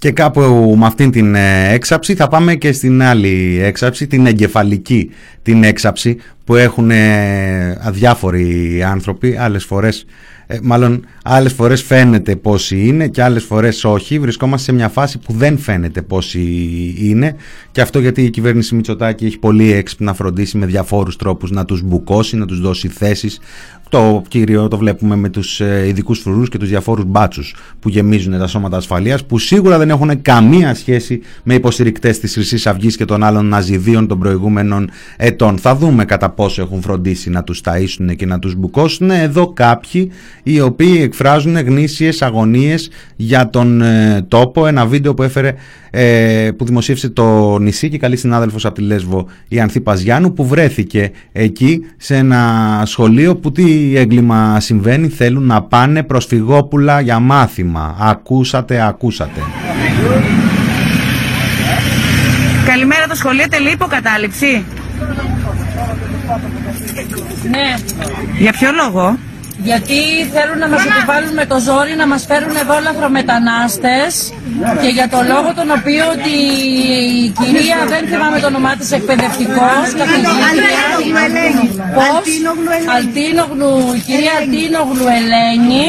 Και 0.01 0.11
κάπου 0.11 0.75
με 0.77 0.85
αυτήν 0.85 1.11
την 1.11 1.35
ε, 1.35 1.73
έξαψη 1.73 2.15
θα 2.15 2.27
πάμε 2.27 2.55
και 2.55 2.71
στην 2.71 3.03
άλλη 3.03 3.59
έξαψη, 3.63 4.07
την 4.07 4.25
εγκεφαλική 4.25 5.11
την 5.43 5.63
έξαψη 5.63 6.17
που 6.43 6.55
έχουν 6.55 6.91
ε, 6.91 7.77
αδιάφοροι 7.81 8.83
άνθρωποι 8.83 9.37
άλλες 9.37 9.65
φορές 9.65 10.05
ε, 10.51 10.59
μάλλον 10.61 11.05
άλλες 11.23 11.53
φορές 11.53 11.83
φαίνεται 11.83 12.35
πόσοι 12.35 12.87
είναι 12.87 13.07
και 13.07 13.23
άλλες 13.23 13.43
φορές 13.43 13.83
όχι. 13.83 14.19
Βρισκόμαστε 14.19 14.71
σε 14.71 14.77
μια 14.77 14.89
φάση 14.89 15.17
που 15.17 15.33
δεν 15.33 15.57
φαίνεται 15.57 16.01
πόσοι 16.01 16.39
είναι 16.97 17.35
και 17.71 17.81
αυτό 17.81 17.99
γιατί 17.99 18.23
η 18.23 18.29
κυβέρνηση 18.29 18.75
Μητσοτάκη 18.75 19.25
έχει 19.25 19.39
πολύ 19.39 19.71
έξυπνα 19.71 20.13
φροντίσει 20.13 20.57
με 20.57 20.65
διαφόρους 20.65 21.15
τρόπους 21.15 21.51
να 21.51 21.65
τους 21.65 21.81
μπουκώσει, 21.81 22.37
να 22.37 22.45
τους 22.45 22.61
δώσει 22.61 22.87
θέσεις 22.87 23.39
το 23.91 24.21
κύριο 24.27 24.67
το 24.67 24.77
βλέπουμε 24.77 25.15
με 25.15 25.29
τους 25.29 25.61
ε, 25.61 25.87
ειδικούς 25.87 26.19
φρουρούς 26.19 26.49
και 26.49 26.57
τους 26.57 26.69
διαφόρους 26.69 27.05
μπάτσους 27.05 27.55
που 27.79 27.89
γεμίζουν 27.89 28.37
τα 28.39 28.47
σώματα 28.47 28.77
ασφαλείας 28.77 29.25
που 29.25 29.37
σίγουρα 29.37 29.77
δεν 29.77 29.89
έχουν 29.89 30.21
καμία 30.21 30.75
σχέση 30.75 31.21
με 31.43 31.53
υποστηρικτές 31.53 32.19
της 32.19 32.33
χρυσής 32.33 32.67
Αυγής 32.67 32.97
και 32.97 33.05
των 33.05 33.23
άλλων 33.23 33.45
ναζιδίων 33.45 34.07
των 34.07 34.19
προηγούμενων 34.19 34.89
ετών. 35.17 35.57
Θα 35.57 35.75
δούμε 35.75 36.05
κατά 36.05 36.29
πόσο 36.29 36.61
έχουν 36.61 36.81
φροντίσει 36.81 37.29
να 37.29 37.43
τους 37.43 37.61
ταΐσουν 37.63 38.15
και 38.15 38.25
να 38.25 38.39
τους 38.39 38.55
μπουκώσουν. 38.55 39.09
Εδώ 39.09 39.53
κάποιοι 39.53 40.11
οι 40.43 40.61
οποίοι 40.61 40.99
εκφράζουν 41.01 41.57
γνήσιες 41.57 42.21
αγωνίες 42.21 42.89
για 43.15 43.49
τον 43.49 43.81
ε, 43.81 44.25
τόπο. 44.27 44.67
Ένα 44.67 44.85
βίντεο 44.85 45.13
που 45.13 45.23
έφερε 45.23 45.53
ε, 45.91 46.49
που 46.57 46.65
δημοσίευσε 46.65 47.09
το 47.09 47.57
νησί 47.59 47.89
και 47.89 47.97
καλή 47.97 48.17
συνάδελφος 48.17 48.65
από 48.65 48.75
τη 48.75 48.81
Λέσβο 48.81 49.27
η 49.47 49.59
Ανθή 49.59 49.81
Παζιάνου 49.81 50.33
που 50.33 50.47
βρέθηκε 50.47 51.11
εκεί 51.31 51.81
σε 51.97 52.15
ένα 52.15 52.83
σχολείο 52.85 53.35
που 53.35 53.51
τι 53.51 53.93
έγκλημα 53.95 54.59
συμβαίνει 54.59 55.07
θέλουν 55.07 55.45
να 55.45 55.61
πάνε 55.61 56.03
προσφυγόπουλα 56.03 56.99
για 56.99 57.19
μάθημα. 57.19 57.95
Ακούσατε, 57.99 58.81
ακούσατε. 58.81 59.41
Καλημέρα 62.65 63.07
το 63.07 63.15
σχολείο 63.15 63.47
τελεί 63.49 63.71
υποκατάληψη. 63.71 64.63
Ναι. 67.49 67.75
Για 68.39 68.51
ποιο 68.51 68.69
λόγο; 68.71 69.17
Γιατί 69.63 69.99
θέλουν 70.33 70.57
να 70.63 70.67
μας 70.73 70.83
επιβάλλουν 70.89 71.33
με 71.33 71.45
το 71.51 71.57
ζόρι 71.67 71.93
να 72.01 72.07
μας 72.11 72.21
φέρουν 72.29 72.55
εδώ 72.63 72.75
λαθρομετανάστες 72.87 74.11
και 74.81 74.89
για 74.97 75.07
το 75.13 75.19
λόγο 75.31 75.49
τον 75.59 75.69
οποίο 75.77 76.03
ότι 76.15 76.33
η 77.25 77.27
κυρία, 77.39 77.77
δεν 77.93 78.03
θυμάμαι 78.11 78.39
το 78.43 78.47
όνομά 78.53 78.73
της, 78.79 78.91
εκπαιδευτικός, 78.97 79.85
καθηγήτρια, 80.01 80.83
πώς, 81.97 82.25
Αλτίνογλου, 82.95 83.73
η 83.99 84.01
κυρία 84.07 84.33
Αλτίνογλου 84.39 85.07
Ελένη, 85.17 85.85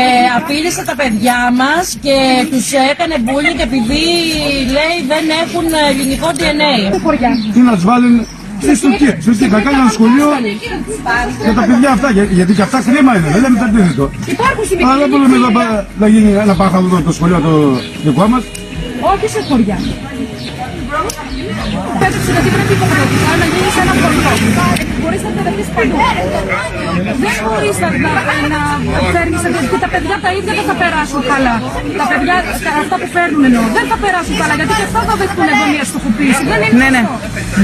ε, 0.00 0.02
απείλησε 0.38 0.82
τα 0.90 0.94
παιδιά 1.00 1.38
μας 1.60 1.84
και 2.04 2.16
τους 2.50 2.66
έκανε 2.90 3.14
και 3.56 3.62
επειδή 3.70 4.04
λέει 4.76 4.96
δεν 5.12 5.24
έχουν 5.42 5.66
ελληνικό 5.90 6.28
DNA. 6.38 6.74
Τι 7.54 7.60
να 7.60 7.72
τους 7.74 7.84
βάλουν 7.84 8.26
Στη 8.74 8.80
Τουρκία. 8.86 9.18
Στη 9.20 9.48
θα 9.54 9.60
κάνει 9.60 9.78
ένα 9.84 9.92
σχολείο 9.96 10.28
για 11.44 11.54
τα 11.54 11.62
παιδιά 11.68 11.90
αυτά. 11.96 12.08
Γιατί 12.38 12.52
και 12.54 12.62
αυτά 12.62 12.78
κρίμα 12.86 13.16
είναι. 13.16 13.28
Δεν 13.34 13.40
λέμε 13.42 13.58
τα 13.58 13.64
αντίθετο. 13.64 14.10
Αλλά 14.84 14.96
δεν 15.00 15.08
μπορούμε 15.10 15.36
να 15.98 16.06
γίνει 16.08 16.30
ένα 16.32 16.54
πάχαλο 16.54 17.02
το 17.04 17.12
σχολείο 17.12 17.40
το 17.40 17.52
δικό 18.04 18.26
μας. 18.32 18.42
Όχι 19.12 19.28
σε 19.34 19.40
χωριά. 19.48 19.78
Πέτρεψε 22.00 22.30
γιατί 22.34 22.48
πρέπει 22.54 22.72
υποχρεωτικά 22.78 23.30
να 23.40 23.46
γίνει 23.52 23.70
σε 23.74 23.80
ένα 23.84 23.92
χωριό. 24.02 24.95
Μπορείς 25.08 25.22
να 25.26 25.30
εκπαιδευτείς 25.32 25.68
παντού. 25.76 25.96
Δεν 27.24 27.34
μπορείς 27.44 27.76
να, 27.82 27.88
να 28.54 28.60
φέρνεις 29.14 29.40
γιατί 29.54 29.78
τα 29.84 29.88
παιδιά 29.92 30.16
τα 30.24 30.30
ίδια 30.36 30.52
δεν 30.58 30.66
θα 30.70 30.76
περάσουν 30.82 31.20
καλά. 31.32 31.54
Τα 32.00 32.06
παιδιά 32.10 32.34
αυτά 32.82 32.96
που 33.00 33.08
φέρνουν 33.16 33.42
εννοώ 33.48 33.64
δεν 33.78 33.86
θα 33.90 33.96
περάσουν 34.04 34.34
καλά 34.40 34.54
γιατί 34.58 34.72
και 34.78 34.84
αυτά 34.88 35.00
θα 35.08 35.14
δεχτούν 35.20 35.46
εδώ 35.52 35.64
μια 35.74 35.84
στοχοποίηση. 35.90 36.42
Δεν 36.52 36.58
είναι 36.64 36.76
ναι, 36.80 36.88
ναι. 36.94 37.02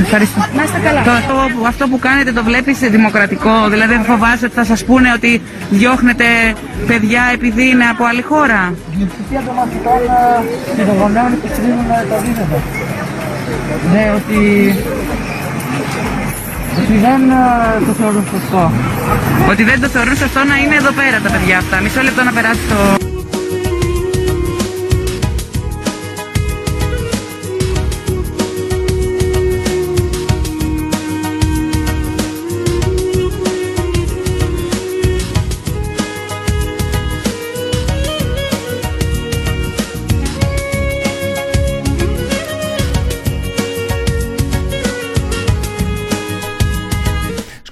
Ευχαριστώ. 0.06 0.38
Να 0.56 0.62
είστε 0.66 0.78
καλά. 0.86 1.00
Το, 1.08 1.12
αυτό, 1.20 1.34
αυτό 1.72 1.84
που 1.90 1.98
κάνετε 2.06 2.30
το 2.38 2.42
βλέπεις 2.48 2.76
δημοκρατικό, 2.96 3.54
δηλαδή 3.72 3.92
δεν 3.96 4.04
φοβάσαι 4.10 4.44
ότι 4.48 4.56
θα 4.60 4.66
σας 4.70 4.80
πούνε 4.88 5.08
ότι 5.18 5.30
διώχνετε 5.78 6.26
παιδιά 6.90 7.22
επειδή 7.36 7.64
είναι 7.72 7.86
από 7.92 8.02
άλλη 8.10 8.22
χώρα; 8.30 8.60
Η 8.70 8.94
πλειοψηφία 8.94 9.40
των 9.46 9.54
μαθητών 9.60 10.00
και 10.76 10.82
των 10.88 10.94
γονέων 11.00 11.30
υποστηρίζουν 11.36 11.88
το 12.08 12.14
αντίθετο. 12.20 12.58
Ναι, 13.92 14.04
ότι, 14.18 14.38
ότι 16.80 16.96
δεν 17.06 17.30
ε, 17.30 17.86
το 17.86 17.92
θεωρούν 17.92 18.24
σωστό. 18.30 18.72
Ότι 19.50 19.62
δεν 19.64 19.80
το 19.80 19.88
θεωρούν 19.88 20.16
σωστό 20.16 20.44
να 20.44 20.56
είναι 20.56 20.74
εδώ 20.74 20.92
πέρα 21.00 21.18
τα 21.24 21.30
παιδιά 21.30 21.58
αυτά. 21.58 21.80
Μισό 21.80 22.00
λεπτό 22.02 22.22
να 22.22 22.32
περάσει 22.32 22.60
το... 22.68 23.11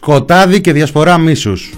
Σκοτάδι 0.02 0.60
και 0.60 0.72
διασπορά 0.72 1.18
μίσους. 1.18 1.74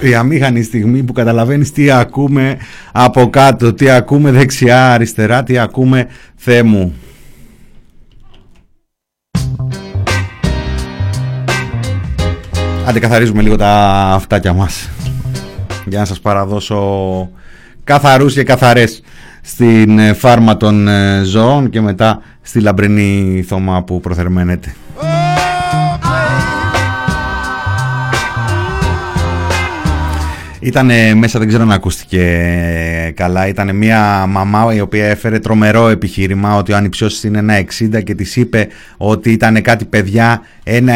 Η 0.00 0.14
αμήχανη 0.14 0.62
στιγμή 0.62 1.02
που 1.02 1.12
καταλαβαίνεις 1.12 1.72
τι 1.72 1.90
ακούμε 1.90 2.56
από 2.92 3.30
κάτω, 3.30 3.72
τι 3.72 3.90
ακούμε 3.90 4.30
δεξιά, 4.30 4.92
αριστερά, 4.92 5.42
τι 5.42 5.58
ακούμε 5.58 6.06
Θεέ 6.36 6.62
μου. 6.62 6.94
Αντικαθαρίζουμε 12.86 13.42
λίγο 13.42 13.56
τα 13.56 13.70
αυτάκια 14.14 14.52
μας 14.52 14.88
για 15.86 15.98
να 15.98 16.04
σας 16.04 16.20
παραδώσω 16.20 17.30
καθαρούς 17.84 18.34
και 18.34 18.42
καθαρές 18.42 19.02
στην 19.42 19.98
ε, 19.98 20.12
φάρμα 20.12 20.56
των 20.56 20.88
ε, 20.88 21.22
ζώων 21.24 21.70
και 21.70 21.80
μετά 21.80 22.22
στη 22.42 22.60
λαμπρινή 22.60 23.44
θωμά 23.48 23.82
που 23.82 24.00
προθερμαίνεται. 24.00 24.74
Ήταν 30.60 30.90
μέσα, 31.14 31.38
δεν 31.38 31.48
ξέρω 31.48 31.62
αν 31.62 31.72
ακούστηκε 31.72 33.12
καλά, 33.16 33.46
ήταν 33.48 33.76
μια 33.76 34.26
μαμά 34.26 34.74
η 34.74 34.80
οποία 34.80 35.06
έφερε 35.06 35.38
τρομερό 35.38 35.88
επιχείρημα 35.88 36.56
ότι 36.56 36.72
ο 36.72 36.76
ανυψιός 36.76 37.22
είναι 37.22 37.38
ένα 37.38 37.64
60 37.94 38.02
και 38.04 38.14
της 38.14 38.36
είπε 38.36 38.68
ότι 38.96 39.32
ήταν 39.32 39.62
κάτι 39.62 39.84
παιδιά 39.84 40.42
ένα 40.64 40.94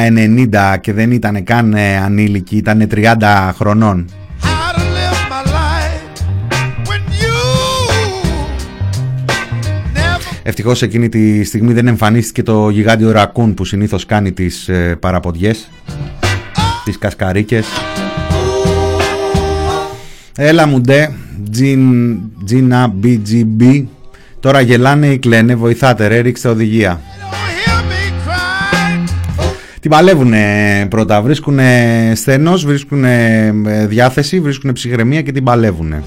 90 0.75 0.81
και 0.81 0.93
δεν 0.93 1.11
ήταν 1.11 1.45
καν 1.45 1.75
ε, 1.75 1.97
ανήλικοι, 1.97 2.57
ήταν 2.57 2.89
30 2.95 3.51
χρονών. 3.55 4.07
Ευτυχώς 10.43 10.83
εκείνη 10.83 11.09
τη 11.09 11.45
στιγμή 11.45 11.73
δεν 11.73 11.87
εμφανίστηκε 11.87 12.43
το 12.43 12.69
γιγάντιο 12.69 13.11
ρακούν 13.11 13.55
που 13.55 13.65
συνήθως 13.65 14.07
κάνει 14.07 14.33
τις 14.33 14.69
ε, 14.69 14.97
παραποδιές, 15.01 15.71
τις 16.85 16.99
κασκαρίκες. 16.99 17.67
Έλα 20.37 20.67
μου 20.67 20.81
ντε, 20.81 21.09
Τζίνα 22.45 22.95
BGB. 23.03 23.85
Τώρα 24.41 24.61
γελάνε 24.61 25.07
ή 25.07 25.19
κλαίνε, 25.19 25.55
βοηθάτε 25.55 26.07
ρε, 26.07 26.19
ρίξτε 26.19 26.49
οδηγία. 26.49 27.01
Την 29.81 29.91
παλεύουνε 29.91 30.87
πρώτα, 30.91 31.23
βρίσκουνε 31.23 32.13
στενός, 32.15 32.65
βρίσκουνε 32.65 33.47
ε, 33.67 33.87
διάθεση, 33.87 34.41
βρίσκουνε 34.41 34.73
ψυχραιμία 34.73 35.23
και 35.23 35.33
την 35.33 35.45
παλεύουνε. 35.45 36.03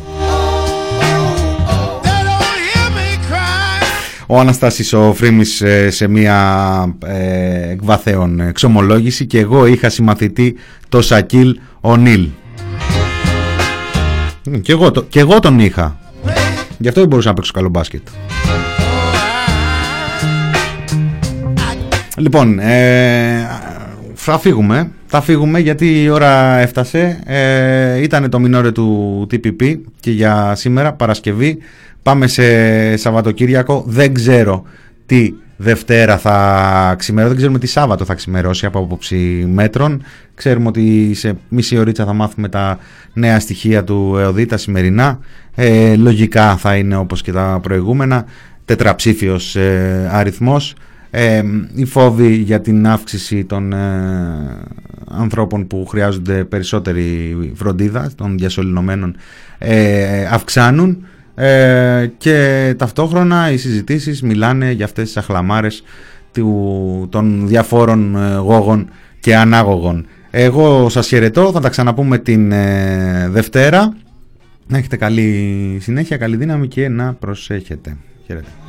Ο 4.28 4.40
Αναστάσης 4.40 4.94
ο 4.94 5.14
Φρήμης 5.14 5.62
ε, 5.62 5.90
σε 5.90 6.08
μια 6.08 6.96
ε, 7.06 7.72
εκβαθέων 7.72 8.40
εξομολόγηση 8.40 9.26
και 9.26 9.40
εγώ 9.40 9.66
είχα 9.66 9.90
συμμαθητή 9.90 10.56
το 10.90 11.02
Σακίλ 11.02 11.60
Ονίλ. 11.82 12.28
Και 14.62 14.72
εγώ, 14.72 14.92
και 15.10 15.20
εγώ 15.20 15.40
τον 15.40 15.60
είχα. 15.60 16.00
Γι' 16.78 16.88
αυτό 16.88 17.00
δεν 17.00 17.10
μπορούσα 17.10 17.30
να 17.30 17.34
παίξω 17.34 17.52
καλό 17.52 17.70
μπάσκετ. 17.70 18.08
Λοιπόν, 22.18 22.60
ε, 22.60 23.48
θα 24.14 24.40
φύγουμε. 24.40 24.92
Θα 25.06 25.22
φύγουμε 25.22 25.60
γιατί 25.60 26.04
η 26.04 26.10
ώρα 26.10 26.58
έφτασε. 26.58 27.20
Ε, 27.26 28.02
ήταν 28.02 28.30
το 28.30 28.40
μινόρε 28.40 28.72
του 28.72 29.28
TPP 29.32 29.78
και 30.00 30.12
για 30.12 30.56
σήμερα, 30.56 30.94
Παρασκευή. 30.94 31.58
Πάμε 32.04 32.28
σε 32.28 32.98
Σαββατοκύριακο. 32.98 33.84
Δεν 33.88 34.14
ξέρω 34.14 34.64
τι 35.06 35.34
Δευτέρα 35.58 36.18
θα 36.18 36.96
ξημερώσει. 36.98 37.30
Δεν 37.30 37.38
ξέρουμε 37.38 37.60
τι 37.60 37.68
Σάββατο 37.68 38.06
θα 38.06 38.14
ξημερώσει 38.14 38.66
από 38.66 38.80
απόψη 38.80 39.46
μέτρων. 39.52 40.04
Ξέρουμε 40.36 40.68
ότι 40.68 41.14
σε 41.14 41.38
μισή 41.50 41.78
ωρίτσα 41.78 42.06
θα 42.06 42.14
μάθουμε 42.14 42.50
τα 42.50 42.78
νέα 43.14 43.40
στοιχεία 43.40 43.84
του 43.84 44.16
ΕΟΔΗ, 44.18 44.46
τα 44.46 44.58
σημερινά. 44.58 45.20
Ε, 45.56 45.96
λογικά 45.96 46.58
θα 46.58 46.76
είναι 46.76 46.96
όπως 46.96 47.22
και 47.22 47.32
τα 47.32 47.60
προηγούμενα. 47.62 48.26
Τετραψήφιος 48.66 49.56
ε, 49.56 50.10
αριθμός. 50.12 50.76
Ε, 51.18 51.44
οι 51.76 51.86
φόβοι 51.86 52.34
για 52.34 52.62
την 52.62 52.88
αύξηση 52.88 53.46
των 53.46 53.74
ε, 53.74 53.78
ανθρώπων 55.10 55.68
που 55.68 55.86
χρειάζονται 55.86 56.44
περισσότερη 56.44 57.36
φροντίδα, 57.56 58.12
των 58.16 58.38
διασωληνωμένων, 58.38 59.16
ε, 59.58 60.26
αυξάνουν. 60.26 61.06
Ε, 61.36 62.12
και 62.18 62.74
ταυτόχρονα 62.78 63.52
οι 63.52 63.58
συζητήσεις 63.58 64.22
μιλάνε 64.22 64.72
για 64.72 64.86
αυτές 64.86 65.06
τις 65.06 65.18
αχλαμάρες 65.18 65.84
του, 66.34 67.08
των 67.12 67.48
διαφόρων 67.48 68.16
ε, 68.16 68.36
γόγων 68.36 68.90
και 69.20 69.36
ανάγωγων. 69.36 70.06
Εγώ 70.32 70.90
σας 70.90 71.08
χαιρετώ, 71.08 71.52
θα 71.52 71.60
τα 71.60 71.70
ξαναπούμε 71.70 72.18
την 72.18 72.52
ε, 72.52 73.30
Δευτέρα. 73.30 73.94
Να 74.68 74.78
έχετε 74.78 74.96
καλή 74.96 75.78
συνέχεια, 75.82 76.18
καλή 76.18 76.36
δύναμη 76.36 76.68
και 76.68 76.90
να 76.90 77.14
προσέχετε. 77.14 77.98
Χαίρετε. 78.26 78.65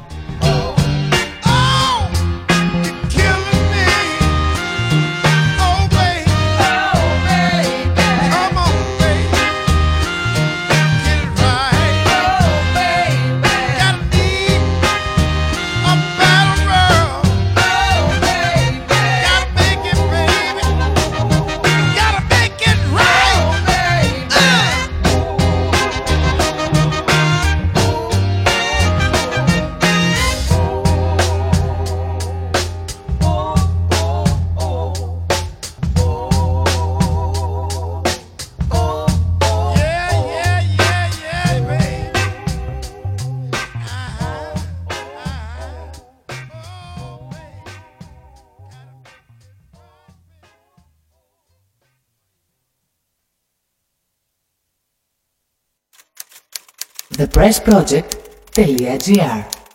pressproject.gr 57.36 59.65